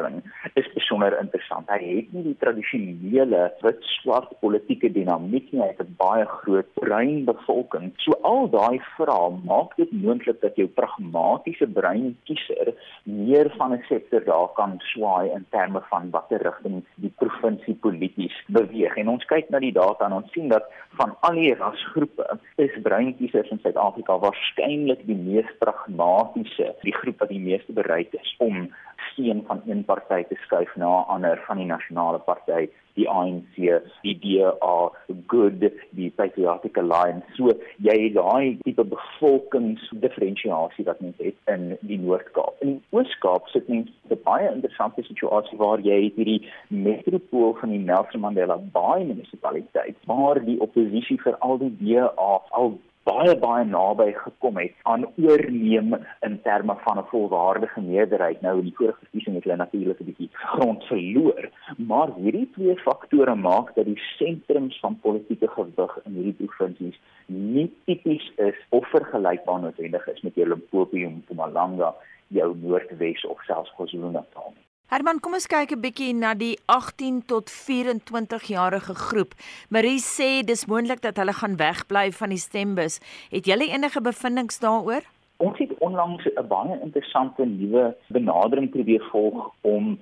bevolkingssamestelling 0.06 0.22
is 0.54 0.66
besonder 0.74 1.18
interessant. 1.20 1.68
Hy 1.68 1.80
het 1.82 2.12
nie 2.14 2.22
die 2.30 2.36
tradisionele 2.40 3.50
wit-swart 3.64 4.32
politieke 4.40 4.90
dinamiek 4.92 5.50
nie, 5.52 5.62
hy 5.62 5.68
het 5.68 5.80
'n 5.80 5.96
baie 5.98 6.24
groot 6.24 6.68
bruin 6.74 7.24
bevolking. 7.24 7.92
So 7.98 8.12
al 8.22 8.48
daai 8.48 8.80
vrae 8.96 9.30
maak 9.44 9.76
dit 9.76 9.92
moontlik 9.92 10.40
dat 10.40 10.56
jou 10.56 10.66
pragmatiese 10.68 11.66
bruin 11.66 12.16
kiezer 12.24 12.74
meer 13.04 13.50
van 13.58 13.72
'n 13.72 13.84
sektor 13.88 14.24
daar 14.24 14.48
kan 14.54 14.80
swaai 14.92 15.30
in 15.30 15.46
terme 15.50 15.82
van 15.90 16.10
watter 16.10 16.42
rigting 16.42 16.84
die 16.96 17.12
provinsie 17.18 17.74
polities 17.74 18.34
beweeg. 18.48 18.96
En 18.96 19.08
ons 19.08 19.24
kyk 19.24 19.50
na 19.50 19.58
die 19.58 19.72
data 19.72 20.06
en 20.06 20.12
ons 20.12 20.32
sien 20.32 20.48
dat 20.48 20.64
van 20.96 21.16
al 21.20 21.34
die 21.34 21.54
rasgroepe 21.54 22.38
is 22.56 22.70
bruin 22.82 23.16
kiesers 23.16 23.50
in 23.50 23.58
Suid-Afrika 23.58 24.18
waarskynlik 24.18 25.06
die 25.06 25.16
mees 25.16 25.50
pragmatiese, 25.58 26.74
die 26.82 26.94
groep 26.94 27.18
wat 27.18 27.28
die 27.28 27.40
meeste 27.40 27.72
bereid 27.72 28.14
is 28.14 28.34
om 28.38 28.72
steun 29.16 29.44
van 29.46 29.62
een 29.66 29.84
party 29.84 30.22
te 30.28 30.36
skuif 30.44 30.76
na 30.76 31.00
'n 31.00 31.08
ander 31.08 31.42
van 31.46 31.56
die 31.56 31.66
nasionale 31.66 32.18
party 32.18 32.68
die 32.94 33.08
ANC 33.08 33.54
die 34.02 34.18
DA 34.20 34.90
good 35.26 35.60
die 35.90 36.10
patriotic 36.10 36.78
alliance. 36.78 37.26
So 37.36 37.52
jy 37.84 37.96
het 38.02 38.14
daai 38.16 38.56
tipe 38.64 38.84
bevolkingsdifferensiasie 38.84 40.84
wat 40.88 41.00
mens 41.00 41.18
het 41.18 41.34
in 41.52 41.76
die 41.80 41.98
Noord-Kaap. 41.98 42.54
In 42.64 42.68
die 42.68 42.82
Oos-Kaap 42.96 43.48
sit 43.52 43.68
mens 43.68 43.90
'n 44.08 44.20
baie 44.24 44.54
interessante 44.54 45.02
situasie 45.02 45.58
waar 45.58 45.80
jy 45.80 46.04
het 46.04 46.16
hierdie 46.16 46.48
metropool 46.68 47.54
van 47.60 47.70
die 47.70 47.78
Nelson 47.78 48.20
Mandela 48.20 48.56
Bay 48.56 49.04
munisipaliteit 49.04 49.96
waar 50.06 50.44
die 50.44 50.60
oppositie 50.60 51.20
vir 51.20 51.36
al 51.38 51.58
die 51.58 51.76
DA 51.80 52.40
al 52.50 52.78
baie 53.06 53.34
baie 53.38 53.64
naby 53.64 54.08
gekom 54.18 54.56
het 54.58 54.74
aan 54.92 55.04
oorneem 55.22 55.94
in 56.26 56.34
terme 56.42 56.74
van 56.84 56.98
'n 56.98 57.08
volwaardige 57.10 57.80
meerderheid. 57.80 58.40
Nou 58.40 58.58
in 58.58 58.68
die 58.68 58.76
vorige 58.78 58.98
verkiesing 58.98 59.34
het 59.34 59.44
hulle 59.44 59.56
natuurlik 59.56 60.00
'n 60.00 60.08
bietjie 60.10 60.30
grond 60.32 60.84
verloor, 60.84 61.48
maar 61.76 62.10
hierdie 62.16 62.50
twee 62.56 62.76
faktore 62.76 63.34
maak 63.34 63.74
dat 63.74 63.84
die 63.84 64.00
sentrums 64.18 64.80
van 64.80 65.00
politieke 65.00 65.48
gewig 65.48 65.98
in 66.04 66.12
hierdie 66.12 66.46
provinsies 66.46 67.00
nie 67.26 67.72
tipies 67.84 68.32
is 68.36 68.58
of 68.68 68.88
vergelykbaar 68.88 69.60
noodwendig 69.60 70.06
is 70.08 70.20
met 70.20 70.34
jou 70.34 70.48
Limpopo, 70.48 70.96
Mpumalanga, 70.96 71.94
jou 72.28 72.56
Noordwes 72.56 73.26
of 73.26 73.42
selfs 73.42 73.72
KwaZulu-Natal 73.74 74.52
nie. 74.54 74.66
Herman, 74.86 75.18
kom 75.18 75.34
ons 75.34 75.48
kyk 75.50 75.72
'n 75.74 75.80
bietjie 75.82 76.12
na 76.14 76.32
die 76.38 76.54
18 76.70 77.26
tot 77.26 77.50
24 77.50 78.44
jarige 78.46 78.94
groep. 78.94 79.32
Marie 79.68 79.98
sê 79.98 80.46
dis 80.46 80.62
moontlik 80.70 81.00
dat 81.02 81.16
hulle 81.18 81.32
gaan 81.34 81.56
wegbly 81.58 82.12
van 82.12 82.30
die 82.30 82.38
stembus. 82.38 83.00
Het 83.34 83.46
julle 83.50 83.66
enige 83.66 84.00
bevindinge 84.00 84.54
daaroor? 84.60 85.02
Ons 85.42 85.58
het 85.58 85.72
onlangs 85.78 86.24
'n 86.26 86.46
baie 86.46 86.78
interessante 86.86 87.44
nuwe 87.44 87.96
benadering 88.06 88.70
probeer 88.70 89.02
volg 89.10 89.50
om 89.60 89.98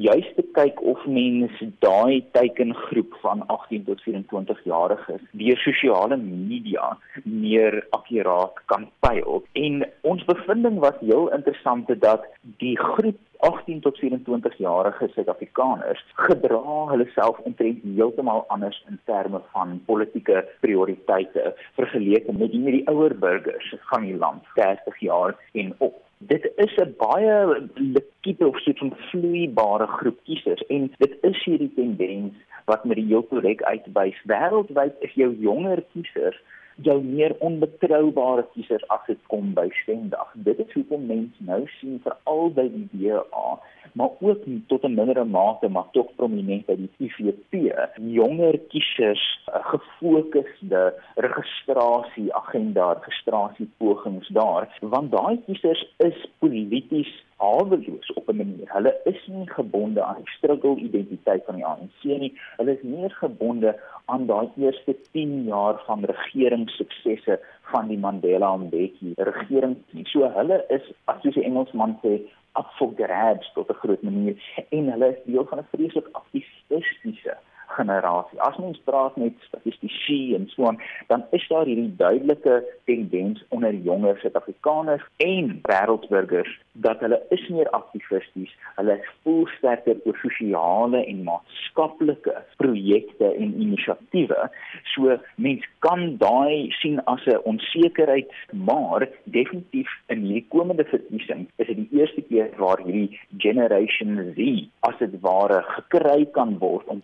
juis 0.00 0.26
te 0.36 0.44
kyk 0.56 0.80
of 0.82 1.02
mense 1.06 1.68
daai 1.84 2.24
teikengroep 2.36 3.14
van 3.22 3.44
18 3.46 3.84
tot 3.84 4.02
24 4.06 4.62
jariges 4.64 5.22
deur 5.42 5.60
sosiale 5.62 6.16
media 6.16 6.96
meer 7.22 7.80
akkuraat 7.96 8.58
kan 8.72 8.88
pyl. 9.04 9.42
En 9.52 9.84
ons 10.02 10.24
bevinding 10.24 10.80
was 10.86 10.98
heel 11.00 11.30
interessant 11.36 11.90
dat 12.00 12.26
die 12.62 12.76
groep 12.78 13.20
18 13.44 13.80
tot 13.80 13.98
24 13.98 14.56
jarige 14.56 15.08
Suid-Afrikaners 15.12 16.04
gedra 16.14 16.60
hulle 16.90 17.06
self 17.12 17.38
omtrent 17.48 17.82
heeltemal 17.84 18.44
anders 18.54 18.78
in 18.88 18.98
terme 19.10 19.42
van 19.52 19.76
politieke 19.86 20.46
prioriteite 20.64 21.52
vergeleke 21.76 22.32
met 22.32 22.54
die, 22.54 22.62
die 22.78 22.86
ouer 22.88 23.12
burgers 23.26 23.74
van 23.90 24.08
die 24.08 24.16
land 24.16 24.48
30 24.56 25.00
jaar 25.00 25.36
en 25.52 25.74
op 25.78 26.00
dit 26.26 26.52
is 26.56 26.76
'n 26.76 26.94
baie 26.98 27.68
liquide 27.74 28.46
of 28.46 28.58
soort 28.58 28.78
van 28.78 28.96
vloeibare 28.96 29.86
groep 29.86 30.18
kiesers 30.24 30.66
en 30.66 30.92
dit 30.98 31.16
is 31.20 31.44
hierdie 31.44 31.72
tendens 31.74 32.34
wat 32.64 32.84
met 32.84 32.96
die 32.96 33.06
heel 33.06 33.22
korrek 33.22 33.62
uitwys 33.62 34.22
wêreldwyd 34.24 34.94
is 34.98 35.12
jou 35.12 35.36
jonger 35.38 35.84
kiesers 35.92 36.42
jou 36.76 37.02
meer 37.02 37.36
onbetroubare 37.38 38.46
kiesers 38.54 38.88
as 38.88 39.06
dit 39.06 39.20
kom 39.26 39.54
by 39.54 39.68
stemdag 39.82 40.32
dit 40.34 40.58
is 40.58 40.72
hoekom 40.72 41.06
mense 41.06 41.48
nou 41.50 41.62
sien 41.78 42.00
veral 42.02 42.50
by 42.58 42.68
die 42.68 42.88
DA 42.92 43.46
maar 43.92 44.10
ook 44.20 44.42
tot 44.66 44.82
'n 44.82 44.94
mindere 44.94 45.24
mate 45.24 45.68
maar 45.68 45.90
tog 45.92 46.14
prominent 46.16 46.66
by 46.66 46.76
die 46.76 46.90
IFP 46.98 47.52
jonger 47.96 48.58
kiesers 48.68 49.24
gefokusde 49.46 50.94
registrasie 51.14 52.34
agenda 52.34 52.92
registrasie 52.92 53.70
pogings 53.76 54.28
daar. 54.28 54.68
Want 54.80 55.12
daai 55.12 55.38
kiesers 55.46 55.94
is 55.96 56.28
polities 56.38 57.12
haweloos 57.44 58.12
op 58.18 58.28
'n 58.28 58.36
manier. 58.36 58.68
Hulle 58.76 58.92
is 59.04 59.20
nie 59.26 59.48
gebonde 59.50 60.02
aan 60.02 60.20
die 60.22 60.32
struggle 60.36 60.76
identiteit 60.76 61.42
van 61.44 61.54
die 61.54 61.66
ANC 61.66 62.00
nie. 62.04 62.32
Hulle 62.56 62.72
is 62.76 62.82
meer 62.82 63.10
gebonde 63.10 63.70
aan 64.04 64.26
daai 64.26 64.48
eerste 64.56 64.96
10 65.12 65.44
jaar 65.44 65.82
van 65.86 66.04
regeringssuksesse 66.04 67.40
van 67.72 67.88
die 67.88 67.98
Mandela 67.98 68.56
Mbeki 68.56 69.12
regering. 69.16 69.76
So 70.04 70.30
hulle 70.38 70.64
is 70.68 70.92
as 71.04 71.22
jy 71.22 71.30
die 71.30 71.44
Engelsman 71.44 71.98
sê 72.02 72.20
up 72.58 72.70
for 72.78 72.92
grabs 72.96 73.52
tot 73.54 73.70
'n 73.70 73.80
groot 73.82 74.02
manier 74.02 74.36
en 74.68 74.90
hulle 74.92 75.08
is 75.14 75.24
deel 75.24 75.46
van 75.50 75.58
'n 75.58 75.70
vreeslik 75.72 76.08
aktivistiese 76.12 77.36
generasie. 77.66 78.40
As 78.40 78.56
mens 78.56 78.80
praat 78.84 79.16
met 79.16 79.32
statistici 79.46 80.34
en 80.34 80.48
so 80.48 80.66
aan, 80.66 80.80
dan 81.06 81.24
is 81.30 81.48
daar 81.48 81.64
hierdie 81.64 81.94
duidelike 81.96 82.64
tendens 82.84 83.44
onder 83.48 83.74
jonger 83.74 84.18
Suid-Afrikaners 84.18 85.04
en 85.16 85.60
wêreldburgers 85.62 86.58
dat 86.72 87.00
hulle 87.00 87.20
is 87.30 87.48
meer 87.48 87.70
aktivisties, 87.70 88.50
hulle 88.76 88.96
voel 89.22 89.46
sterker 89.56 90.00
oor 90.04 90.16
sosiale 90.22 91.04
en 91.04 91.22
maatskaplike 91.26 92.34
projekte 92.56 93.30
en 93.30 93.54
inisiatiewe. 93.62 94.48
So 94.94 95.18
mens 95.36 95.66
kan 95.86 96.16
daai 96.18 96.70
sien 96.80 97.00
as 97.04 97.26
'n 97.26 97.40
onsekerheid, 97.44 98.30
maar 98.52 99.08
definitief 99.24 99.90
in 100.06 100.20
hierdie 100.26 100.46
komende 100.48 100.84
verkiesing 100.84 101.46
is 101.56 101.66
dit 101.66 101.76
die 101.76 102.00
eerste 102.00 102.22
keer 102.22 102.50
waar 102.58 102.80
hierdie 102.82 103.20
generation 103.38 104.34
Z 104.36 104.68
as 104.80 104.98
dit 104.98 105.20
ware 105.20 105.62
gekry 105.62 106.26
kan 106.32 106.58
word 106.58 106.86
om 106.88 107.02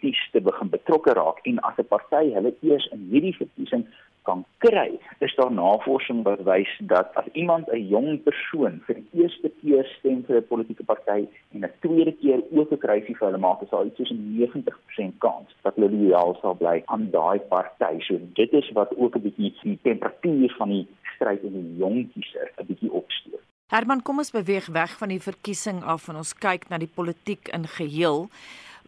polities 0.00 0.30
te 0.32 0.40
begin 0.40 0.70
betrokke 0.70 1.12
raak 1.12 1.38
en 1.44 1.58
as 1.60 1.76
'n 1.78 1.88
party 1.88 2.32
hulle 2.34 2.54
eers 2.62 2.88
in 2.92 3.08
hierdie 3.10 3.36
verkiesing 3.36 3.84
kan 4.22 4.44
kry, 4.58 4.98
is 5.20 5.34
daar 5.36 5.52
navorsing 5.52 6.22
wat 6.24 6.42
wys 6.44 6.68
dat 6.80 7.10
as 7.14 7.24
iemand 7.32 7.68
'n 7.68 7.88
jong 7.88 8.22
persoon 8.22 8.80
vir 8.86 8.94
die 8.94 9.22
eerste 9.22 9.50
keer 9.60 9.84
stem 9.98 10.24
vir 10.24 10.36
'n 10.36 10.46
politieke 10.48 10.84
party 10.84 11.26
en 11.52 11.64
'n 11.64 11.72
tweede 11.80 12.12
keer 12.12 12.40
ook 12.52 12.72
'n 12.72 12.78
kruisie 12.78 13.16
vir 13.16 13.26
hulle 13.28 13.38
maak, 13.38 13.62
is 13.62 13.70
daar 13.70 13.86
iets 13.86 13.96
soos 13.96 14.10
'n 14.10 14.36
90% 14.36 15.18
kans 15.18 15.48
dat 15.62 15.74
hulle 15.74 15.90
loyaal 15.90 16.38
sal 16.40 16.54
bly 16.54 16.82
aan 16.86 17.10
daai 17.10 17.38
party. 17.38 18.00
So 18.00 18.18
dit 18.34 18.52
is 18.52 18.70
wat 18.72 18.96
ook 18.96 19.16
'n 19.16 19.22
bietjie 19.22 19.54
die 19.62 19.78
temperatuur 19.82 20.54
van 20.58 20.68
die 20.68 20.86
stryd 21.14 21.42
in 21.42 21.52
die 21.52 21.76
jong 21.76 22.12
kiezer 22.12 22.52
'n 22.58 22.66
bietjie 22.66 22.92
opsteek. 22.92 23.40
Herman, 23.70 24.02
kom 24.02 24.18
ons 24.18 24.30
beweeg 24.30 24.66
weg 24.66 24.98
van 24.98 25.08
die 25.08 25.20
verkiesing 25.20 25.84
af 25.84 26.08
en 26.08 26.16
ons 26.16 26.34
kyk 26.34 26.68
na 26.68 26.78
die 26.78 26.90
politiek 26.94 27.48
in 27.48 27.66
geheel. 27.66 28.28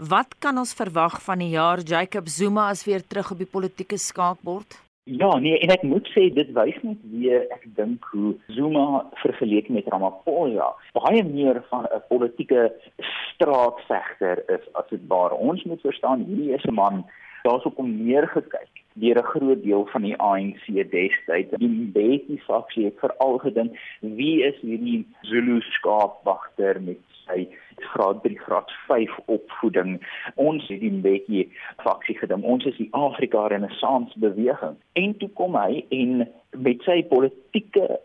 Wat 0.08 0.34
kan 0.38 0.56
ons 0.58 0.72
verwag 0.74 1.20
van 1.22 1.38
die 1.38 1.52
jaar 1.52 1.78
Jacob 1.86 2.26
Zuma 2.26 2.68
as 2.72 2.80
weer 2.84 3.04
terug 3.06 3.28
op 3.30 3.38
die 3.38 3.46
politieke 3.46 3.96
skaakbord? 3.96 4.74
Ja, 5.06 5.28
nee, 5.38 5.58
en 5.62 5.70
ek 5.70 5.84
moet 5.86 6.08
sê 6.10 6.24
dit 6.34 6.50
wys 6.56 6.78
net 6.82 6.98
weer 7.12 7.44
ek 7.54 7.68
dink 7.76 8.08
hoe 8.10 8.32
Zuma 8.50 9.04
vergelyk 9.20 9.70
met 9.70 9.86
Ramaphosa 9.94 10.72
baie 10.98 11.22
meer 11.28 11.62
van 11.70 11.86
'n 11.86 12.02
politieke 12.08 12.72
straatvegter 13.12 14.42
is 14.56 14.66
as 14.74 14.90
dit 14.90 15.06
waar 15.06 15.38
ons 15.38 15.62
moet 15.70 15.86
verstaan 15.86 16.26
hierdie 16.26 16.54
is 16.58 16.66
'n 16.66 16.74
man 16.74 17.04
daar's 17.46 17.66
op 17.70 17.76
hom 17.76 17.94
neergekyk 18.02 18.82
deur 18.94 19.18
'n 19.22 19.30
groot 19.34 19.62
deel 19.62 19.86
van 19.86 20.02
die 20.02 20.16
ANC 20.18 20.66
destyds. 20.90 21.58
Die 21.58 21.68
Mbeki 21.68 22.42
faksie 22.46 22.84
het 22.84 22.98
veral 22.98 23.38
gedink 23.38 23.78
wie 24.00 24.42
is 24.42 24.58
hierdie 24.60 25.06
Zulu 25.22 25.60
skaapwagter 25.60 26.82
met 26.82 26.98
sy 27.26 27.46
graad 27.76 28.22
3 28.22 28.38
graad 28.38 28.70
5 28.86 29.18
opvoeding. 29.26 29.98
Ons 30.34 30.68
het 30.68 30.80
die 30.80 30.92
Mbeki 30.92 31.44
faksie 31.82 32.18
gedink. 32.18 32.44
Ons 32.44 32.64
is 32.64 32.76
die 32.76 32.88
Afrika 32.90 33.46
Renaissance 33.46 34.18
beweging. 34.18 34.76
En 34.92 35.16
toe 35.18 35.30
kom 35.38 35.56
hy 35.56 35.84
en 35.88 36.28
met 36.50 36.82
sy 36.86 37.02
politieke 37.08 38.00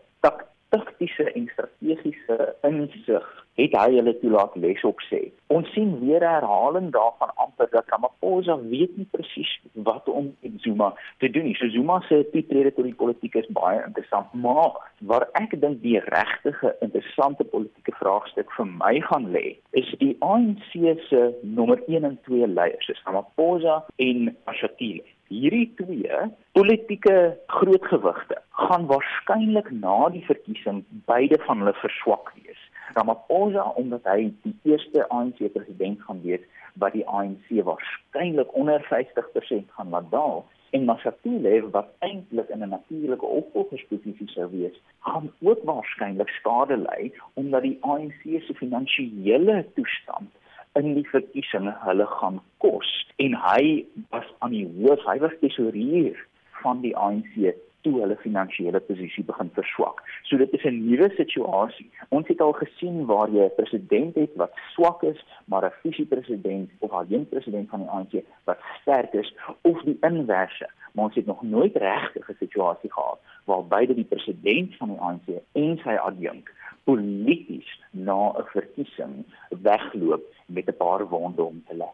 taktiese 0.74 1.30
en 1.32 1.50
strategiese 1.52 2.54
insig 2.68 3.28
het 3.58 3.74
hy 3.74 3.96
hulle 3.96 4.14
toelaat 4.20 4.54
les 4.62 4.82
op 4.86 5.00
sê. 5.08 5.20
Ons 5.54 5.70
sien 5.74 5.90
weer 6.02 6.22
herhaling 6.22 6.92
daarvan 6.94 7.32
amper 7.42 7.66
dat 7.72 7.90
Ramaphosa 7.90 8.54
weet 8.70 8.94
nie 8.96 9.08
presies 9.10 9.50
wat 9.88 10.06
om 10.12 10.30
met 10.44 10.60
Zuma 10.62 10.92
te 11.18 11.30
doen 11.34 11.48
nie. 11.48 11.56
So 11.58 11.70
Zuma 11.74 11.98
se 12.06 12.22
toetrede 12.32 12.74
tot 12.76 12.86
die 12.86 12.94
politiek 13.02 13.34
is 13.40 13.50
baie 13.58 13.82
interessant, 13.82 14.30
maar 14.46 14.78
waar 15.10 15.26
ek 15.40 15.58
dink 15.60 15.82
die 15.82 15.98
regtige 16.06 16.74
interessante 16.86 17.46
politieke 17.50 17.96
vraagstuk 17.98 18.54
vir 18.56 18.70
my 18.78 18.94
gaan 19.10 19.30
lê, 19.34 19.46
is 19.82 19.90
die 20.02 20.14
ANC 20.22 20.70
se 21.10 21.22
nommer 21.42 21.82
1 21.88 22.06
en 22.06 22.18
2 22.30 22.46
leiers, 22.54 22.86
dis 22.86 23.06
Ramaphosa 23.06 23.82
en 23.96 24.28
Mashatile. 24.46 25.06
Hierdie 25.28 25.74
twee 25.76 26.18
politieke 26.56 27.36
grootgewigte 27.46 28.38
gaan 28.60 28.86
waarskynlik 28.88 29.66
na 29.70 30.08
die 30.14 30.22
verkiesing 30.24 30.78
beide 31.10 31.36
van 31.42 31.60
hulle 31.60 31.74
verswak 31.82 32.30
wees. 32.38 32.62
Ramaphosa 32.96 33.66
omdat 33.82 34.08
hy 34.08 34.30
die 34.46 34.54
eerste 34.72 35.04
ANC 35.12 35.42
president 35.52 36.00
gaan 36.06 36.22
wees 36.24 36.46
wat 36.80 36.96
die 36.96 37.04
ANC 37.04 37.52
waarskynlik 37.68 38.54
onder 38.56 38.80
50% 38.88 39.68
gaan 39.76 39.92
laat 39.92 40.08
daal 40.14 40.46
en 40.72 40.88
Mashatile 40.88 41.54
wat 41.76 41.92
eintlik 42.08 42.48
in 42.48 42.64
'n 42.64 42.72
natuurlike 42.72 43.26
opvolgersposisie 43.42 44.28
sou 44.32 44.48
wees, 44.56 44.80
gaan 45.04 45.28
ook 45.40 45.60
waarskynlik 45.64 46.32
skade 46.40 46.76
ly 46.88 47.12
omdat 47.34 47.62
die 47.68 47.78
ANC 47.80 48.24
se 48.24 48.54
finansiële 48.64 49.64
toestand 49.74 50.32
in 50.78 50.94
die 50.94 51.08
verkiesing 51.10 51.70
hulle 51.84 52.06
gaan 52.18 52.40
kos 52.64 52.90
en 53.24 53.34
hy 53.34 53.86
was 54.14 54.26
aan 54.38 54.54
die 54.54 54.66
hoof, 54.78 55.02
hy 55.06 55.18
was 55.24 55.34
tesourier 55.42 56.18
van 56.62 56.82
die 56.84 56.94
ANC 56.96 57.56
toe 57.86 58.00
hulle 58.00 58.16
finansiële 58.22 58.80
posisie 58.88 59.24
begin 59.26 59.50
verswak. 59.56 60.02
So 60.28 60.36
dit 60.36 60.52
is 60.56 60.64
'n 60.64 60.80
nuwe 60.88 61.08
situasie. 61.16 61.90
Ons 62.08 62.28
het 62.28 62.40
al 62.40 62.52
gesien 62.52 63.06
waar 63.06 63.30
jy 63.30 63.44
'n 63.44 63.54
president 63.56 64.14
het 64.14 64.32
wat 64.36 64.52
swak 64.74 65.02
is, 65.02 65.20
maar 65.46 65.64
'n 65.64 65.78
visiepresident 65.82 66.70
of 66.78 66.90
alleen 66.90 67.28
president 67.28 67.68
van 67.68 67.80
die 67.80 67.90
ANC 67.90 68.24
wat 68.44 68.58
sterk 68.80 69.12
is 69.12 69.34
of 69.62 69.82
die 69.82 69.98
inverse. 70.00 70.68
Maar 70.98 71.06
ons 71.06 71.14
het 71.14 71.26
nog 71.26 71.42
nooit 71.42 71.76
regtig 71.76 72.30
'n 72.30 72.36
situasie 72.38 72.92
gehad 72.92 73.18
waar 73.44 73.64
beide 73.64 73.94
die 73.94 74.04
president 74.04 74.76
van 74.76 74.88
die 74.88 74.98
ANC 74.98 75.26
en 75.52 75.78
sy 75.84 75.94
adjunk 75.94 76.50
polities 76.84 77.68
na 77.90 78.32
'n 78.38 78.44
verkiesing 78.56 79.14
wegloop 79.48 80.24
met 80.46 80.66
'n 80.68 80.76
paar 80.76 81.08
wonde 81.08 81.42
om 81.42 81.62
te 81.68 81.74
lê. 81.74 81.90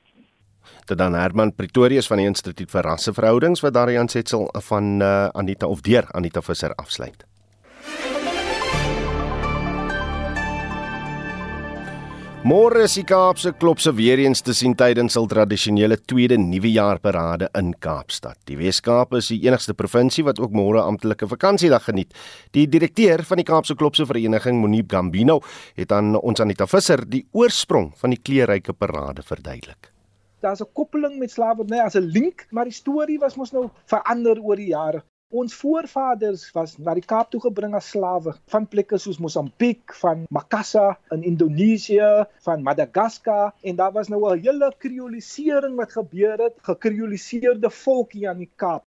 Dit 0.87 0.99
dan 0.99 1.15
Herman 1.15 1.55
Pretorius 1.55 2.07
van 2.07 2.17
die 2.17 2.27
Instituut 2.27 2.71
vir 2.71 2.83
Rasseverhoudings 2.83 3.61
wat 3.61 3.75
daar 3.75 3.99
aan 3.99 4.09
setsel 4.09 4.49
van 4.53 5.01
uh, 5.03 5.27
Anita 5.27 5.67
of 5.67 5.81
deur 5.81 6.05
Anita 6.11 6.41
Visser 6.41 6.75
afsluit. 6.75 7.34
Môre 12.45 12.83
is 12.85 12.93
die 12.99 13.07
Kaapse 13.09 13.55
klopse 13.57 13.89
weer 13.97 14.21
eens 14.21 14.43
te 14.45 14.53
sien 14.53 14.75
tydens 14.77 15.15
hul 15.17 15.25
tradisionele 15.31 15.97
tweede 15.97 16.37
nuwejaarparade 16.37 17.49
in 17.57 17.71
Kaapstad. 17.81 18.37
Die 18.45 18.59
Wes-Kaap 18.59 19.15
is 19.17 19.31
die 19.33 19.39
enigste 19.47 19.73
provinsie 19.73 20.27
wat 20.27 20.43
ook 20.45 20.53
môre 20.53 20.83
amptelike 20.85 21.25
vakansiedag 21.31 21.87
geniet. 21.89 22.13
Die 22.53 22.67
direkteur 22.69 23.25
van 23.25 23.41
die 23.41 23.49
Kaapse 23.49 23.79
klopse 23.81 24.05
vereniging, 24.05 24.61
Monique 24.61 24.93
Gambino, 24.93 25.39
het 25.81 25.97
aan 25.97 26.19
ons 26.21 26.45
Anita 26.45 26.69
Visser 26.69 27.07
die 27.09 27.25
oorsprong 27.33 27.95
van 27.97 28.13
die 28.13 28.21
kleurryke 28.21 28.77
parade 28.77 29.25
verduidelik 29.25 29.95
daar's 30.45 30.61
'n 30.61 30.73
koppeling 30.77 31.17
met 31.19 31.31
slawerny 31.31 31.79
as 31.81 31.97
'n 31.97 32.11
link, 32.17 32.47
maar 32.51 32.65
die 32.65 32.81
storie 32.83 33.19
was 33.19 33.37
mos 33.37 33.53
nou 33.53 33.71
verander 33.87 34.37
oor 34.41 34.57
die 34.57 34.73
jare. 34.77 35.01
Ons 35.35 35.55
voorvaders 35.59 36.43
was 36.55 36.77
na 36.79 36.93
die 36.95 37.03
Kaap 37.11 37.33
toe 37.33 37.41
gebring 37.43 37.73
as 37.75 37.89
slawe 37.91 38.37
van 38.53 38.67
plekke 38.71 39.01
soos 39.03 39.17
Mosambiek, 39.19 39.95
van 39.99 40.21
Makassar 40.37 40.93
in 41.17 41.25
Indonesië, 41.27 42.11
van 42.47 42.63
Madagaskar 42.63 43.51
en 43.67 43.81
daar 43.81 43.91
was 43.97 44.13
nou 44.13 44.21
'n 44.31 44.45
hele 44.45 44.69
kriolisering 44.85 45.75
wat 45.81 45.97
gebeur 45.99 46.39
het, 46.39 46.55
gekrioliseerde 46.71 47.71
volk 47.71 48.13
hier 48.13 48.29
aan 48.31 48.45
die 48.45 48.53
Kaap. 48.55 48.85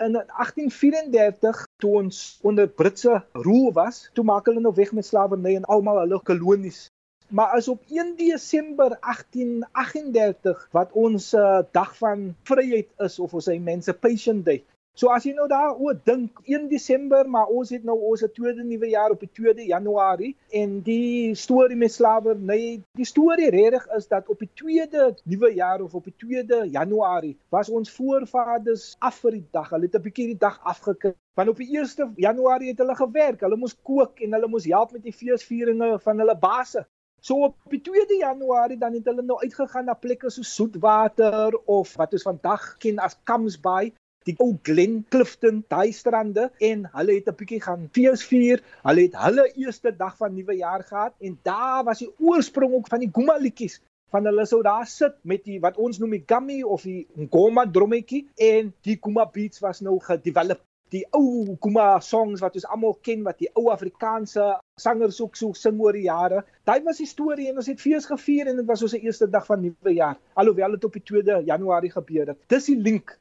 In 0.00 0.18
1834 0.18 1.62
toe 1.78 1.94
ons 2.02 2.38
onder 2.42 2.66
Britse 2.68 3.22
rule 3.32 3.72
was, 3.72 4.10
toe 4.14 4.24
maak 4.24 4.50
hulle 4.50 4.60
nou 4.60 4.74
weg 4.74 4.92
met 4.92 5.06
slawerny 5.06 5.54
en 5.54 5.70
almal 5.76 6.02
hulle 6.02 6.20
kolonies 6.22 6.88
maar 7.28 7.54
as 7.56 7.68
op 7.68 7.82
1 7.88 8.16
Desember 8.16 8.98
1838 9.00 10.68
wat 10.70 10.92
ons 10.92 11.32
uh, 11.34 11.62
dag 11.72 11.96
van 11.96 12.36
vryheid 12.42 12.88
is 12.98 13.18
of 13.18 13.34
ons 13.34 13.46
Emancipation 13.46 14.42
Day. 14.42 14.64
So 14.94 15.10
as 15.10 15.24
jy 15.26 15.32
nou 15.34 15.48
daaroor 15.50 15.96
dink 16.06 16.38
1 16.46 16.68
Desember, 16.70 17.26
maar 17.26 17.48
ons 17.50 17.72
het 17.74 17.82
nou 17.82 17.96
ons 18.12 18.22
tweede 18.36 18.62
nuwe 18.62 18.92
jaar 18.92 19.10
op 19.10 19.24
die 19.24 19.30
2de 19.40 19.64
Januarie 19.66 20.36
en 20.54 20.76
die 20.86 21.34
storie 21.34 21.74
met 21.74 21.90
slawe, 21.90 22.36
nee, 22.38 22.76
die 22.94 23.08
storie 23.10 23.50
regtig 23.50 23.88
is 23.96 24.06
dat 24.06 24.30
op 24.30 24.38
die 24.38 24.50
tweede 24.54 25.08
nuwe 25.24 25.50
jaar 25.56 25.82
of 25.82 25.96
op 25.98 26.06
die 26.06 26.14
2de 26.22 26.60
Januarie 26.76 27.34
was 27.50 27.72
ons 27.74 27.90
voorvaders 27.96 28.92
af 29.02 29.18
vir 29.24 29.40
die 29.40 29.48
dag. 29.58 29.72
Hulle 29.74 29.90
het 29.90 29.98
'n 29.98 30.04
bietjie 30.06 30.28
die 30.30 30.38
dag 30.46 30.60
afgekry. 30.62 31.14
Want 31.34 31.48
op 31.50 31.58
die 31.58 31.74
1 31.74 32.14
Januarie 32.14 32.70
het 32.70 32.78
hulle 32.78 32.94
gewerk. 32.94 33.40
Hulle 33.40 33.56
moes 33.56 33.74
kook 33.82 34.20
en 34.20 34.32
hulle 34.32 34.48
moes 34.48 34.70
help 34.70 34.92
met 34.92 35.02
die 35.02 35.12
feesvieringe 35.12 35.98
van 36.06 36.18
hulle 36.18 36.38
baase. 36.38 36.86
So 37.20 37.42
op 37.44 37.56
die 37.72 37.80
2de 37.80 38.20
Januarie 38.20 38.78
dan 38.78 38.92
het 38.94 39.06
hulle 39.10 39.22
nou 39.22 39.40
uitgegaan 39.42 39.84
na 39.88 39.94
plekke 39.94 40.30
so 40.30 40.42
Soetwater 40.42 41.58
of 41.66 41.96
wat 41.96 42.12
ons 42.12 42.22
vandag 42.22 42.76
ken 42.78 42.98
as 42.98 43.18
Kamsbaai, 43.24 43.92
die 44.28 44.34
ou 44.40 44.54
Glen 44.62 45.00
Clifton, 45.12 45.62
daai 45.68 45.92
strande 45.92 46.50
en 46.70 46.84
hulle 46.96 47.16
het 47.18 47.28
'n 47.28 47.38
bietjie 47.40 47.62
gaan 47.62 47.88
feesvier. 47.92 48.62
Hulle 48.82 49.02
het 49.06 49.16
hulle 49.24 49.48
eerste 49.54 49.96
dag 49.96 50.16
van 50.16 50.34
nuwe 50.34 50.56
jaar 50.56 50.82
gehad 50.82 51.14
en 51.20 51.38
daar 51.42 51.84
was 51.84 51.98
die 51.98 52.12
oorsprong 52.18 52.72
ook 52.74 52.88
van 52.88 53.00
die 53.00 53.10
Guma 53.12 53.36
liedjies 53.36 53.80
van 54.10 54.24
hulle 54.24 54.46
sou 54.46 54.62
daar 54.62 54.86
sit 54.86 55.14
met 55.22 55.44
die 55.44 55.60
wat 55.60 55.76
ons 55.76 55.98
noem 55.98 56.10
die 56.10 56.24
gummy 56.26 56.62
of 56.62 56.82
die 56.82 57.06
ngoma 57.14 57.66
drommetjie 57.66 58.28
en 58.36 58.72
die 58.82 58.98
Guma 59.00 59.24
beats 59.26 59.60
was 59.60 59.80
nou 59.80 59.98
gedevelop 59.98 60.60
die 60.94 61.02
ou 61.16 61.56
Kuma 61.60 61.98
songs 62.04 62.42
wat 62.44 62.54
ons 62.58 62.66
almal 62.70 62.94
ken 63.06 63.24
wat 63.26 63.40
die 63.42 63.50
ou 63.58 63.70
Afrikaanse 63.72 64.44
sangers 64.80 65.20
ook 65.22 65.36
so 65.38 65.56
sing 65.58 65.80
oor 65.82 65.96
die 65.96 66.06
jare. 66.06 66.44
Daai 66.68 66.84
was 66.86 67.00
die 67.02 67.08
storie 67.10 67.48
en 67.50 67.58
ons 67.62 67.70
het 67.70 67.82
fees 67.82 68.06
gevier 68.10 68.50
en 68.50 68.60
dit 68.60 68.68
was 68.68 68.84
ons 68.86 68.96
eerste 68.98 69.28
dag 69.30 69.46
van 69.48 69.62
nuwe 69.64 69.94
jaar. 69.96 70.18
Alhoewel 70.38 70.76
dit 70.76 70.88
op 70.88 70.98
die 70.98 71.04
2de 71.12 71.40
Januarie 71.50 71.92
gebeur 71.94 72.34
het. 72.34 72.40
Dis 72.52 72.70
die 72.70 72.78
link. 72.78 73.18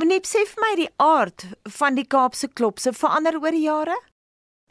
Meneer 0.00 0.24
sê 0.24 0.40
vir 0.48 0.60
my 0.62 0.70
die 0.78 0.88
aard 1.04 1.44
van 1.78 1.96
die 1.98 2.06
Kaapse 2.14 2.48
klopse 2.58 2.94
verander 2.96 3.36
oor 3.36 3.52
die 3.52 3.66
jare? 3.66 3.96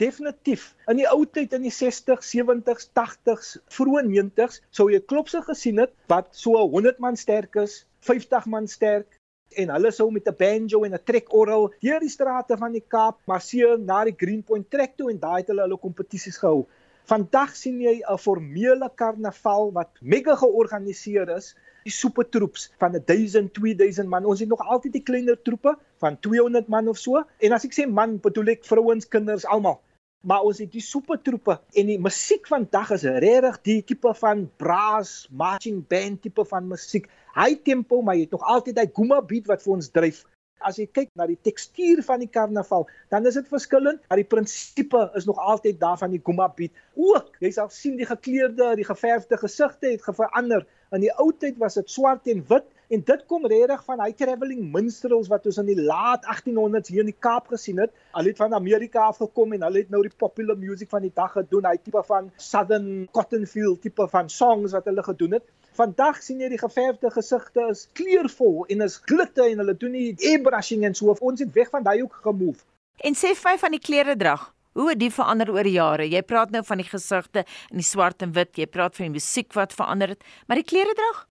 Definitief. 0.01 0.63
In 0.89 0.97
die 0.97 1.05
ou 1.05 1.27
tyd 1.29 1.53
in 1.53 1.67
die 1.67 1.73
60s, 1.75 2.31
70s, 2.33 2.87
80s, 2.97 3.51
vroeë 3.75 4.01
90s 4.07 4.63
sou 4.73 4.87
jy 4.89 5.01
klopse 5.13 5.43
gesien 5.45 5.83
het 5.83 5.93
wat 6.09 6.31
so 6.33 6.57
100 6.57 6.97
man 7.05 7.19
sterk 7.21 7.59
is, 7.61 7.83
50 8.09 8.49
man 8.49 8.65
sterk, 8.71 9.21
en 9.61 9.69
hulle 9.75 9.91
sou 9.93 10.09
met 10.15 10.27
'n 10.27 10.37
banjo 10.41 10.83
en 10.87 10.97
'n 10.97 11.05
trekorrel 11.05 11.69
deur 11.85 11.99
die 12.01 12.09
strate 12.09 12.57
van 12.57 12.73
die 12.73 12.87
Kaap 12.95 13.19
marseer 13.27 13.77
na 13.77 14.03
die 14.09 14.17
Greenpoint 14.17 14.71
trek 14.71 14.97
toe 14.97 15.11
en 15.11 15.19
daai 15.19 15.41
het 15.41 15.53
hulle 15.53 15.67
hulle 15.67 15.77
kompetisies 15.77 16.41
gehou. 16.41 16.65
Vandag 17.05 17.55
sien 17.55 17.79
jy 17.81 18.01
'n 18.01 18.17
formele 18.17 18.89
karnaval 18.95 19.71
wat 19.77 20.01
mega 20.01 20.35
georganiseer 20.35 21.29
is. 21.37 21.55
Die 21.85 21.93
soepetroeps 21.93 22.67
van 22.81 22.97
1000, 22.97 23.53
2000 23.53 24.09
man. 24.09 24.25
Ons 24.25 24.43
het 24.43 24.49
nog 24.49 24.61
altyd 24.61 24.99
die 24.99 25.05
kleiner 25.05 25.39
troepe 25.41 25.77
van 26.03 26.19
200 26.19 26.67
man 26.67 26.87
of 26.87 26.99
so. 27.01 27.23
En 27.39 27.55
as 27.57 27.65
ek 27.65 27.77
sê 27.77 27.87
man, 27.89 28.19
bedoel 28.21 28.55
ek 28.55 28.67
vrouens, 28.67 29.07
kinders, 29.07 29.45
almal. 29.45 29.79
Maar 30.21 30.45
ons 30.45 30.59
het 30.61 30.69
die 30.69 30.83
soepetroepe 30.85 31.55
en 31.81 31.87
die 31.89 31.97
musiek 31.97 32.45
vandag 32.45 32.91
is 32.93 33.07
regtig 33.23 33.55
die 33.65 33.79
tipe 33.89 34.11
van 34.19 34.43
brass, 34.61 35.25
marching 35.33 35.79
band 35.89 36.21
tipe 36.21 36.45
van 36.45 36.67
musiek 36.69 37.07
high 37.33 37.57
tempo, 37.65 38.03
maar 38.05 38.19
jy 38.19 38.27
het 38.27 38.35
nog 38.35 38.45
altyd 38.53 38.77
daai 38.77 38.91
Guma 38.93 39.17
beat 39.25 39.49
wat 39.49 39.63
vir 39.65 39.73
ons 39.73 39.89
dryf. 39.89 40.19
As 40.61 40.77
jy 40.77 40.85
kyk 40.93 41.09
na 41.17 41.25
die 41.25 41.39
tekstuur 41.41 42.03
van 42.05 42.21
die 42.21 42.29
karnaval, 42.29 42.85
dan 43.09 43.25
is 43.25 43.39
dit 43.39 43.47
verskillend, 43.49 44.03
maar 44.09 44.21
die 44.21 44.27
prinsipe 44.29 45.07
is 45.17 45.25
nog 45.25 45.41
altyd 45.41 45.79
daar 45.81 45.97
van 45.97 46.13
die 46.13 46.21
Guma 46.21 46.51
beat. 46.53 46.75
Ook, 46.93 47.33
jy 47.41 47.49
sal 47.55 47.71
sien 47.73 47.97
die 47.97 48.05
gekleurde, 48.05 48.75
die 48.77 48.85
geverfde 48.85 49.41
gesigte 49.41 49.89
het 49.89 50.05
verander. 50.05 50.67
In 50.91 51.03
die 51.05 51.13
ou 51.17 51.31
tyd 51.31 51.57
was 51.57 51.79
dit 51.79 51.89
swart 51.89 52.27
en 52.27 52.45
wit 52.47 52.67
En 52.91 52.99
dit 53.07 53.21
kom 53.31 53.45
regtig 53.47 53.83
van 53.87 54.01
hy 54.03 54.09
travelling 54.19 54.65
minstrels 54.73 55.29
wat 55.31 55.45
ons 55.47 55.61
in 55.61 55.69
die 55.69 55.77
laat 55.79 56.25
1800s 56.27 56.91
hier 56.91 57.05
in 57.05 57.07
die 57.07 57.21
Kaap 57.23 57.47
gesien 57.53 57.79
het. 57.79 57.93
Hulle 58.17 58.33
het 58.33 58.41
van 58.41 58.51
Amerika 58.57 59.05
af 59.07 59.21
gekom 59.21 59.55
en 59.55 59.63
hulle 59.63 59.85
het 59.85 59.93
nou 59.93 60.01
die 60.03 60.11
popular 60.11 60.59
music 60.59 60.91
van 60.91 61.05
die 61.05 61.13
dag 61.15 61.31
gedoen. 61.37 61.69
Hy 61.69 61.77
tipe 61.79 62.03
van 62.09 62.27
Southern 62.35 63.07
Cottonfield 63.15 63.79
tipe 63.85 64.09
van 64.11 64.27
songs 64.29 64.75
wat 64.75 64.91
hulle 64.91 65.05
gedoen 65.07 65.37
het. 65.39 65.47
Vandag 65.79 66.19
sien 66.19 66.43
jy 66.43 66.51
die 66.51 66.59
geverfde 66.59 67.13
gesigte 67.15 67.69
is 67.71 67.85
kleurvol 67.95 68.65
en 68.67 68.83
is 68.83 68.99
glitte 69.07 69.47
en 69.47 69.63
hulle 69.63 69.77
doen 69.79 69.95
die 69.95 70.09
airbrushing 70.33 70.83
en 70.89 70.97
so. 70.97 71.15
Ons 71.23 71.45
het 71.45 71.55
weg 71.55 71.71
van 71.71 71.87
daai 71.87 72.01
ook 72.03 72.19
gemove. 72.27 72.59
En 72.99 73.15
sê 73.15 73.31
my 73.39 73.55
van 73.61 73.71
die 73.71 73.79
klere 73.79 74.19
drag. 74.19 74.49
Hoe 74.73 74.89
het 74.89 74.99
die 75.01 75.11
verander 75.11 75.49
oor 75.51 75.67
die 75.67 75.75
jare? 75.75 76.05
Jy 76.07 76.21
praat 76.23 76.53
nou 76.55 76.61
van 76.63 76.79
die 76.79 76.87
gesigte 76.87 77.43
in 77.71 77.81
die 77.81 77.87
swart 77.87 78.23
en 78.23 78.31
wit, 78.37 78.55
jy 78.55 78.69
praat 78.71 78.95
van 78.95 79.09
die 79.09 79.17
musiek 79.19 79.51
wat 79.57 79.75
verander 79.75 80.15
het, 80.15 80.23
maar 80.47 80.61
die 80.61 80.67
klere 80.67 80.95
drag? 80.95 81.25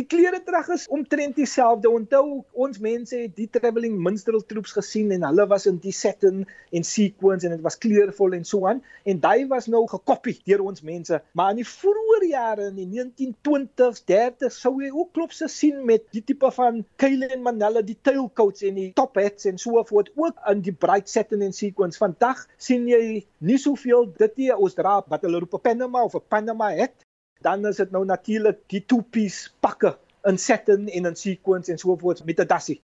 Die 0.00 0.06
klere 0.08 0.38
drag 0.40 0.70
is 0.72 0.86
omtrent 0.88 1.36
dieselfde. 1.36 1.90
Onthou 1.92 2.38
ons 2.64 2.78
mense 2.80 3.18
het 3.20 3.34
die 3.36 3.48
travelling 3.52 3.98
minstrel 4.00 4.40
troops 4.48 4.72
gesien 4.72 5.10
en 5.12 5.26
hulle 5.28 5.44
was 5.50 5.66
in 5.68 5.76
die 5.82 5.92
setting 5.92 6.46
en 6.72 6.86
sequence 6.88 7.44
en 7.44 7.52
dit 7.52 7.64
was 7.66 7.76
kleurvol 7.82 8.38
en 8.38 8.46
so 8.48 8.64
aan 8.70 8.80
en 9.04 9.20
daai 9.20 9.44
was 9.50 9.68
nou 9.68 9.82
gekopie 9.90 10.38
deur 10.48 10.62
ons 10.70 10.80
mense. 10.86 11.18
Maar 11.36 11.52
in 11.52 11.60
die 11.60 11.68
vroeë 11.68 12.30
jare 12.30 12.70
in 12.70 12.78
die 12.78 12.86
1920s, 12.94 14.00
30s 14.08 14.62
sou 14.62 14.72
jy 14.80 14.88
ook 14.88 15.12
klopse 15.18 15.50
sien 15.52 15.84
met 15.84 16.06
die 16.16 16.24
tipe 16.24 16.48
van 16.56 16.80
Kyle 17.02 17.28
en 17.28 17.44
Manella, 17.44 17.84
die 17.84 17.98
tailcoats 18.00 18.64
en 18.70 18.80
die 18.80 18.88
top 18.96 19.20
hats 19.20 19.50
en 19.52 19.60
so 19.60 19.84
voort 19.90 20.08
ook 20.16 20.40
in 20.54 20.64
die 20.64 20.76
bright 20.86 21.12
setting 21.12 21.44
en 21.44 21.52
sequence. 21.56 22.00
Vandag 22.00 22.46
sien 22.56 22.88
jy 22.88 23.20
nie 23.44 23.60
soveel 23.60 24.08
dit 24.16 24.40
nie. 24.40 24.50
Ons 24.56 24.80
dra 24.80 25.00
wat 25.12 25.28
hulle 25.28 25.44
roep 25.44 25.60
'n 25.60 25.66
Panama 25.68 26.08
of 26.08 26.16
'n 26.16 26.28
Panama 26.28 26.72
hat 26.80 27.04
dan 27.40 27.66
is 27.66 27.76
dit 27.76 27.90
nou 27.90 28.04
natuurlik 28.04 28.62
die 28.72 28.84
two-piece 28.84 29.50
pakke 29.60 29.96
in 30.28 30.38
setting 30.38 30.88
en 30.90 31.08
in 31.10 31.16
sequence 31.16 31.72
en 31.72 31.78
so 31.78 31.96
voort 31.96 32.24
met 32.24 32.40
'n 32.40 32.46
dassie. 32.46 32.80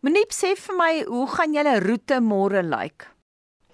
Moniep 0.00 0.32
sê 0.32 0.54
vir 0.54 0.76
my, 0.76 1.04
hoe 1.04 1.26
gaan 1.26 1.54
julle 1.54 1.80
roete 1.80 2.20
môre 2.20 2.62
lyk? 2.62 2.80
Like? 2.80 3.16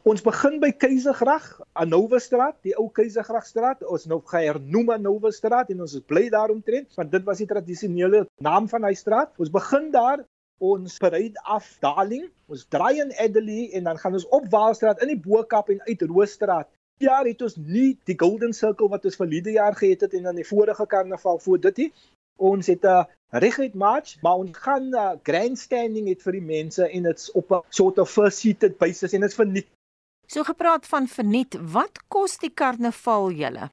Ons 0.02 0.18
begin 0.26 0.56
by 0.58 0.72
Keisergrag, 0.74 1.44
aan 1.78 1.92
Nouwestraat, 1.92 2.56
die 2.66 2.72
ou 2.74 2.88
Keisergragstraat. 2.90 3.84
Ons 3.86 4.08
nou 4.10 4.18
gehernoem 4.26 4.90
aan 4.90 5.04
Nouwestraat 5.06 5.70
en 5.70 5.84
ons 5.84 5.94
is 5.94 6.02
bly 6.02 6.24
daaromtrent 6.32 6.90
want 6.98 7.12
dit 7.12 7.22
was 7.28 7.38
die 7.38 7.46
tradisionele 7.46 8.24
naam 8.42 8.66
van 8.72 8.82
hy 8.88 8.96
straat. 8.98 9.30
Ons 9.38 9.52
begin 9.54 9.92
daar 9.94 10.24
ons 10.58 10.98
parade 11.02 11.38
af 11.46 11.68
Darling, 11.82 12.26
ons 12.50 12.66
draai 12.70 12.98
in 12.98 13.14
Adderley 13.22 13.70
en 13.78 13.86
dan 13.86 13.98
gaan 14.02 14.18
ons 14.18 14.26
op 14.34 14.50
Waalstraat 14.50 15.02
in 15.06 15.14
die 15.14 15.22
Bo-Kaap 15.22 15.70
en 15.70 15.82
uit 15.86 16.02
Roosstraat 16.10 16.70
jaar 16.99 17.24
het 17.24 17.43
ons 17.43 17.57
nie 17.57 17.99
die 18.09 18.16
Golden 18.18 18.53
Circle 18.53 18.88
wat 18.88 19.05
ons 19.05 19.16
verlede 19.16 19.55
jaar 19.57 19.76
gehad 19.76 20.01
het 20.01 20.14
en 20.14 20.22
dan 20.30 20.38
die 20.38 20.47
vorige 20.47 20.86
karnaval 20.86 21.38
voor 21.38 21.61
dit 21.61 21.76
nie. 21.76 21.93
Ons 22.36 22.66
het 22.66 22.84
'n 22.84 23.07
reguit 23.30 23.74
march, 23.74 24.16
maar 24.22 24.34
ons 24.34 24.59
gaan 24.59 24.95
uh, 24.95 25.12
grandstanding 25.22 26.09
het 26.09 26.22
vir 26.22 26.32
die 26.32 26.47
mense 26.47 26.88
en 26.88 27.03
dit's 27.03 27.30
op 27.32 27.51
'n 27.51 27.62
sort 27.68 27.99
of 27.99 28.11
first 28.11 28.38
seated 28.38 28.78
basis 28.78 29.12
en 29.12 29.20
dit's 29.20 29.34
verniet. 29.34 29.68
So 30.26 30.43
gepraat 30.43 30.86
van 30.86 31.09
verniet, 31.09 31.57
wat 31.61 31.99
kos 32.09 32.38
die 32.38 32.51
karnaval 32.55 33.30
julle? 33.30 33.68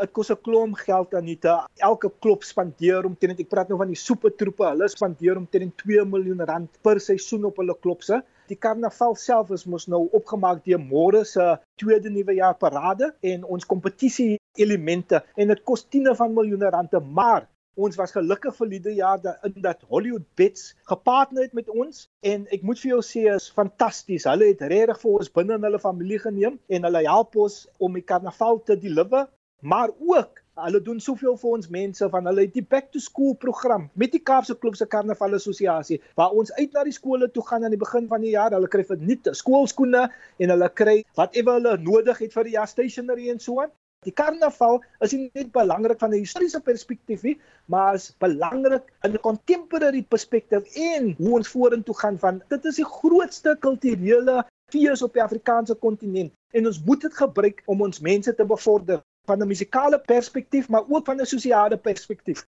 Dit 0.00 0.14
kos 0.16 0.30
'n 0.32 0.40
klomp 0.40 0.76
geld 0.80 1.14
aan 1.14 1.26
dit. 1.28 1.46
Elke 1.88 2.08
klop 2.24 2.42
spandeer 2.42 3.04
omtrent 3.04 3.40
ek 3.42 3.48
praat 3.52 3.68
nou 3.68 3.76
van 3.78 3.90
die 3.92 3.98
soepetroepe, 4.02 4.64
hulle 4.64 4.86
spandeer 4.88 5.36
omtrent 5.36 5.74
2 5.82 6.04
miljoen 6.08 6.40
rand 6.50 6.78
per 6.80 7.00
seisoen 7.06 7.44
op 7.44 7.58
hulle 7.60 7.74
klopse. 7.84 8.22
Die 8.48 8.56
karnaval 8.56 9.14
self 9.14 9.50
is 9.50 9.66
mos 9.66 9.84
nou 9.92 10.06
opgemaak 10.16 10.62
deur 10.64 10.80
môre 10.80 11.20
se 11.28 11.44
tweede 11.82 12.08
nuwe 12.08 12.34
jaar 12.38 12.56
parade 12.56 13.10
en 13.20 13.44
ons 13.44 13.66
kompetisie 13.72 14.38
elemente. 14.56 15.20
En 15.36 15.52
dit 15.52 15.60
kos 15.68 15.84
tiene 15.84 16.14
van 16.16 16.32
miljoene 16.32 16.70
rande 16.72 17.00
maar 17.00 17.44
ons 17.76 17.96
was 17.96 18.16
gelukkig 18.16 18.56
vir 18.56 18.70
die 18.72 18.94
jaar 18.96 19.20
dat 19.20 19.44
in 19.44 19.60
dat 19.60 19.84
Hollywood 19.88 20.24
Bets 20.34 20.74
gepartner 20.88 21.42
het 21.42 21.52
met 21.52 21.68
ons. 21.68 22.06
En 22.24 22.46
ek 22.48 22.62
moet 22.62 22.80
vir 22.80 22.94
jou 22.94 23.02
sê 23.04 23.26
is 23.34 23.50
fantasties. 23.52 24.24
Hulle 24.24 24.48
het 24.48 24.64
regtig 24.72 25.02
vir 25.04 25.20
ons 25.20 25.32
binne 25.36 25.60
in 25.60 25.68
hulle 25.68 25.82
familie 25.84 26.18
geneem 26.24 26.56
en 26.68 26.88
hulle 26.88 27.04
help 27.04 27.36
ons 27.36 27.66
om 27.78 28.00
die 28.00 28.06
karnaval 28.14 28.64
te 28.64 28.78
deliver 28.80 29.28
maar 29.60 29.90
ook 29.98 30.40
Hulle 30.60 30.80
doen 30.84 30.98
soveel 31.00 31.36
vir 31.40 31.50
ons 31.56 31.68
mense 31.72 32.06
van 32.12 32.26
hulle 32.28 32.44
die 32.52 32.62
back 32.74 32.90
to 32.92 33.00
school 33.00 33.32
program 33.44 33.86
met 34.02 34.12
die 34.12 34.20
Kaapse 34.30 34.56
Klub 34.60 34.76
se 34.76 34.86
Karnaval 34.94 35.36
Assosiasie 35.38 36.00
waar 36.20 36.34
ons 36.36 36.52
uit 36.58 36.74
na 36.76 36.84
die 36.84 36.94
skole 36.96 37.28
toe 37.32 37.44
gaan 37.46 37.64
aan 37.64 37.74
die 37.74 37.80
begin 37.80 38.08
van 38.10 38.24
die 38.24 38.34
jaar. 38.34 38.52
Hulle 38.56 38.68
kry 38.72 38.84
vir 38.88 39.00
nuut 39.00 39.30
skoolskoene 39.40 40.06
en 40.10 40.54
hulle 40.54 40.68
kry 40.80 40.96
whatever 41.16 41.56
hulle 41.56 41.76
nodig 41.84 42.20
het 42.24 42.36
vir 42.36 42.50
die 42.50 42.56
jaar 42.58 42.68
stationery 42.68 43.30
en 43.32 43.40
so 43.40 43.62
aan. 43.64 43.72
Die 44.04 44.14
karnaval 44.16 44.78
is 45.04 45.12
nie 45.12 45.28
net 45.36 45.50
belangrik 45.52 46.00
van 46.00 46.12
'n 46.12 46.22
historiese 46.24 46.60
perspektief 46.68 47.22
nie, 47.22 47.36
maar 47.66 47.94
is 47.94 48.10
belangrik 48.18 48.84
in 49.04 49.12
'n 49.12 49.24
contemporary 49.28 50.02
perspektief 50.02 50.76
en 50.76 51.14
hoe 51.18 51.34
ons 51.40 51.48
vorentoe 51.48 51.96
gaan 52.02 52.18
van 52.18 52.42
dit 52.48 52.64
is 52.64 52.76
die 52.76 52.90
grootste 52.98 53.56
kulturele 53.60 54.42
fees 54.72 55.02
op 55.02 55.12
die 55.12 55.22
Afrikaanse 55.22 55.74
kontinent 55.74 56.32
en 56.52 56.66
ons 56.66 56.82
moet 56.84 57.00
dit 57.00 57.14
gebruik 57.14 57.62
om 57.66 57.82
ons 57.82 58.00
mense 58.00 58.34
te 58.34 58.44
bevorder 58.44 59.00
van 59.24 59.38
'n 59.42 59.46
musikale 59.46 59.98
perspektief, 59.98 60.68
maar 60.68 60.82
ook 60.88 61.04
van 61.04 61.20
'n 61.20 61.24
sosiale 61.24 61.76
perspektief. 61.76 62.46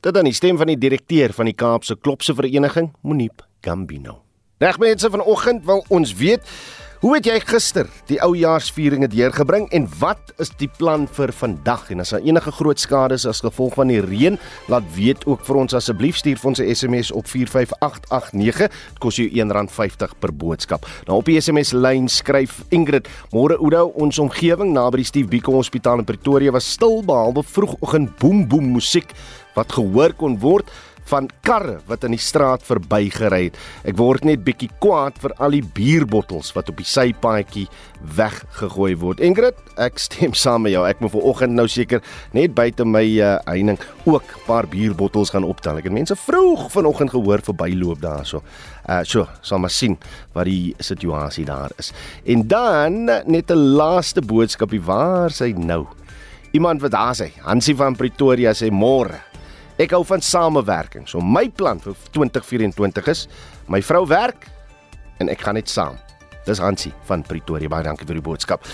Dit 0.00 0.14
dan 0.14 0.24
die 0.24 0.32
stem 0.32 0.56
van 0.56 0.66
die 0.66 0.78
direkteur 0.78 1.32
van 1.32 1.44
die 1.44 1.54
Kaapse 1.54 1.98
Klopse 1.98 2.34
Vereniging, 2.34 2.92
Monique 3.00 3.44
Gambino. 3.60 4.22
Reg 4.58 4.78
mense 4.78 5.10
vanoggend 5.10 5.64
wil 5.64 5.84
ons 5.88 6.14
weet 6.14 6.40
Hoe 6.98 7.12
het 7.14 7.28
jy 7.28 7.36
gister 7.46 7.86
die 8.08 8.16
oujaarsvieringe 8.18 9.06
deurgebring 9.12 9.68
en 9.76 9.84
wat 10.00 10.32
is 10.42 10.48
die 10.58 10.66
plan 10.80 11.04
vir 11.14 11.30
vandag? 11.30 11.84
En 11.94 12.02
as 12.02 12.10
daar 12.10 12.24
enige 12.26 12.50
groot 12.56 12.80
skade 12.82 13.14
is 13.14 13.26
as 13.30 13.38
gevolg 13.44 13.76
van 13.78 13.92
die 13.92 14.00
reën, 14.02 14.34
laat 14.66 14.88
weet 14.96 15.22
ook 15.30 15.44
vir 15.46 15.60
ons 15.60 15.76
asseblief 15.78 16.18
stuur 16.18 16.42
ons 16.50 16.58
'n 16.58 16.74
SMS 16.74 17.12
op 17.14 17.28
45889. 17.30 18.66
Dit 18.66 18.98
kos 18.98 19.16
jou 19.16 19.28
R1.50 19.30 20.18
per 20.18 20.34
boodskap. 20.34 20.86
Nou 21.06 21.18
op 21.18 21.24
die 21.24 21.40
SMS 21.40 21.70
lyn 21.72 22.08
skryf 22.08 22.64
Ingrid: 22.70 23.08
"Môre 23.30 23.58
Oudo, 23.58 23.92
ons 23.94 24.18
omgewing 24.18 24.72
naby 24.72 24.96
die 24.96 25.04
Steve 25.04 25.28
Biko 25.28 25.52
Hospitaal 25.52 25.98
in 25.98 26.04
Pretoria 26.04 26.50
was 26.50 26.72
stil 26.72 27.04
behalwe 27.04 27.42
vroegoggend 27.44 28.18
boem 28.18 28.48
boem 28.48 28.72
musiek 28.72 29.12
wat 29.54 29.72
gehoor 29.72 30.12
kon 30.12 30.38
word." 30.38 30.68
Van 31.08 31.28
karre 31.46 31.78
wat 31.88 32.04
in 32.06 32.14
die 32.14 32.22
straat 32.22 32.64
verbygery 32.66 33.48
het. 33.48 33.58
Ek 33.88 33.96
word 33.98 34.26
net 34.28 34.44
bietjie 34.46 34.70
kwaad 34.82 35.18
vir 35.22 35.34
al 35.42 35.56
die 35.56 35.64
bierbottels 35.64 36.52
wat 36.56 36.70
op 36.72 36.80
die 36.80 36.88
sypaadjie 36.88 37.66
weggegooi 38.18 38.94
word. 39.00 39.22
Ingrid, 39.24 39.58
ek 39.80 39.98
stem 40.06 40.36
saam 40.36 40.66
met 40.66 40.74
jou. 40.74 40.84
Ek 40.88 41.00
moet 41.04 41.14
vanoggend 41.14 41.56
nou 41.58 41.66
seker 41.70 42.02
net 42.36 42.54
buite 42.56 42.86
my 42.86 43.04
uh, 43.18 43.36
heining 43.48 43.78
ook 44.06 44.22
'n 44.22 44.44
paar 44.46 44.68
bierbottels 44.68 45.30
gaan 45.30 45.44
optel. 45.44 45.78
Ek 45.78 45.88
het 45.88 45.92
mense 45.92 46.16
vroeg 46.16 46.68
vanoggend 46.72 47.10
gehoor 47.10 47.42
verbyloop 47.42 48.00
daarso. 48.00 48.42
Uh 48.88 49.02
so, 49.04 49.26
sal 49.42 49.58
maar 49.58 49.70
sien 49.70 49.98
wat 50.32 50.44
die 50.44 50.74
situasie 50.78 51.44
daar 51.44 51.70
is. 51.78 51.92
En 52.24 52.46
dan 52.48 53.04
net 53.04 53.50
'n 53.50 53.76
laaste 53.76 54.20
boodskapie 54.20 54.80
waar 54.80 55.30
sy 55.30 55.52
nou. 55.56 55.86
Iemand 56.52 56.80
wat 56.80 56.90
daar 56.90 57.14
sê, 57.14 57.28
Hansie 57.44 57.76
van 57.76 57.96
Pretoria 57.96 58.52
sê 58.52 58.70
môre 58.72 59.27
Ek 59.78 59.92
hou 59.94 60.02
van 60.02 60.18
samewerking. 60.24 61.06
So 61.06 61.22
my 61.22 61.46
plan 61.54 61.78
vir 61.78 61.94
2024 62.10 63.10
is 63.12 63.28
my 63.70 63.78
vrou 63.84 64.02
werk 64.10 64.48
en 65.22 65.30
ek 65.30 65.46
gaan 65.46 65.54
net 65.54 65.70
saam. 65.70 65.94
Dis 66.48 66.58
Hansie 66.64 66.90
van 67.06 67.22
Pretoria. 67.22 67.68
Baie 67.70 67.84
dankie 67.84 68.06
vir 68.08 68.16
die 68.18 68.24
boodskap. 68.24 68.64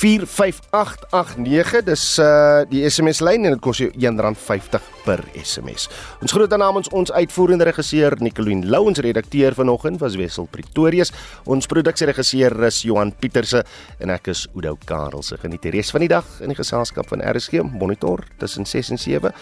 45889 0.00 1.84
dis 1.86 2.02
uh 2.20 2.66
die 2.68 2.82
SMS 2.90 3.22
lyn 3.24 3.46
en 3.46 3.54
dit 3.54 3.62
kos 3.62 3.80
jou 3.80 3.88
R1.50 3.94 4.82
per 5.06 5.22
SMS. 5.38 5.88
Ons 6.20 6.34
groet 6.36 6.52
aan 6.52 6.60
namens 6.64 6.90
ons 6.92 7.12
uitvoerende 7.14 7.64
regisseur 7.70 8.18
Nicoline 8.20 8.68
Lou, 8.68 8.82
ons 8.90 9.00
redakteur 9.00 9.56
vanoggend 9.56 10.02
was 10.02 10.18
Wessel 10.20 10.50
Pretorius. 10.50 11.14
Ons 11.48 11.70
produksieregisseur 11.70 12.52
is 12.68 12.82
Johan 12.84 13.14
Pieterse 13.16 13.64
en 14.02 14.12
ek 14.12 14.28
is 14.34 14.44
Oudo 14.52 14.76
Karel. 14.84 15.24
Se 15.24 15.40
geniet 15.40 15.64
die 15.64 15.74
res 15.78 15.94
van 15.94 16.04
die 16.04 16.12
dag 16.12 16.26
in 16.44 16.52
die 16.52 16.58
geselskap 16.58 17.08
van 17.08 17.24
RSG 17.24 17.64
Monitor 17.64 18.26
tussen 18.42 18.68
6 18.68 18.96
en 18.98 19.04
7 19.08 19.32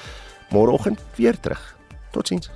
môreoggend 0.51 1.01
weer 1.17 1.41
terug. 1.41 1.77
Totsiens. 2.11 2.51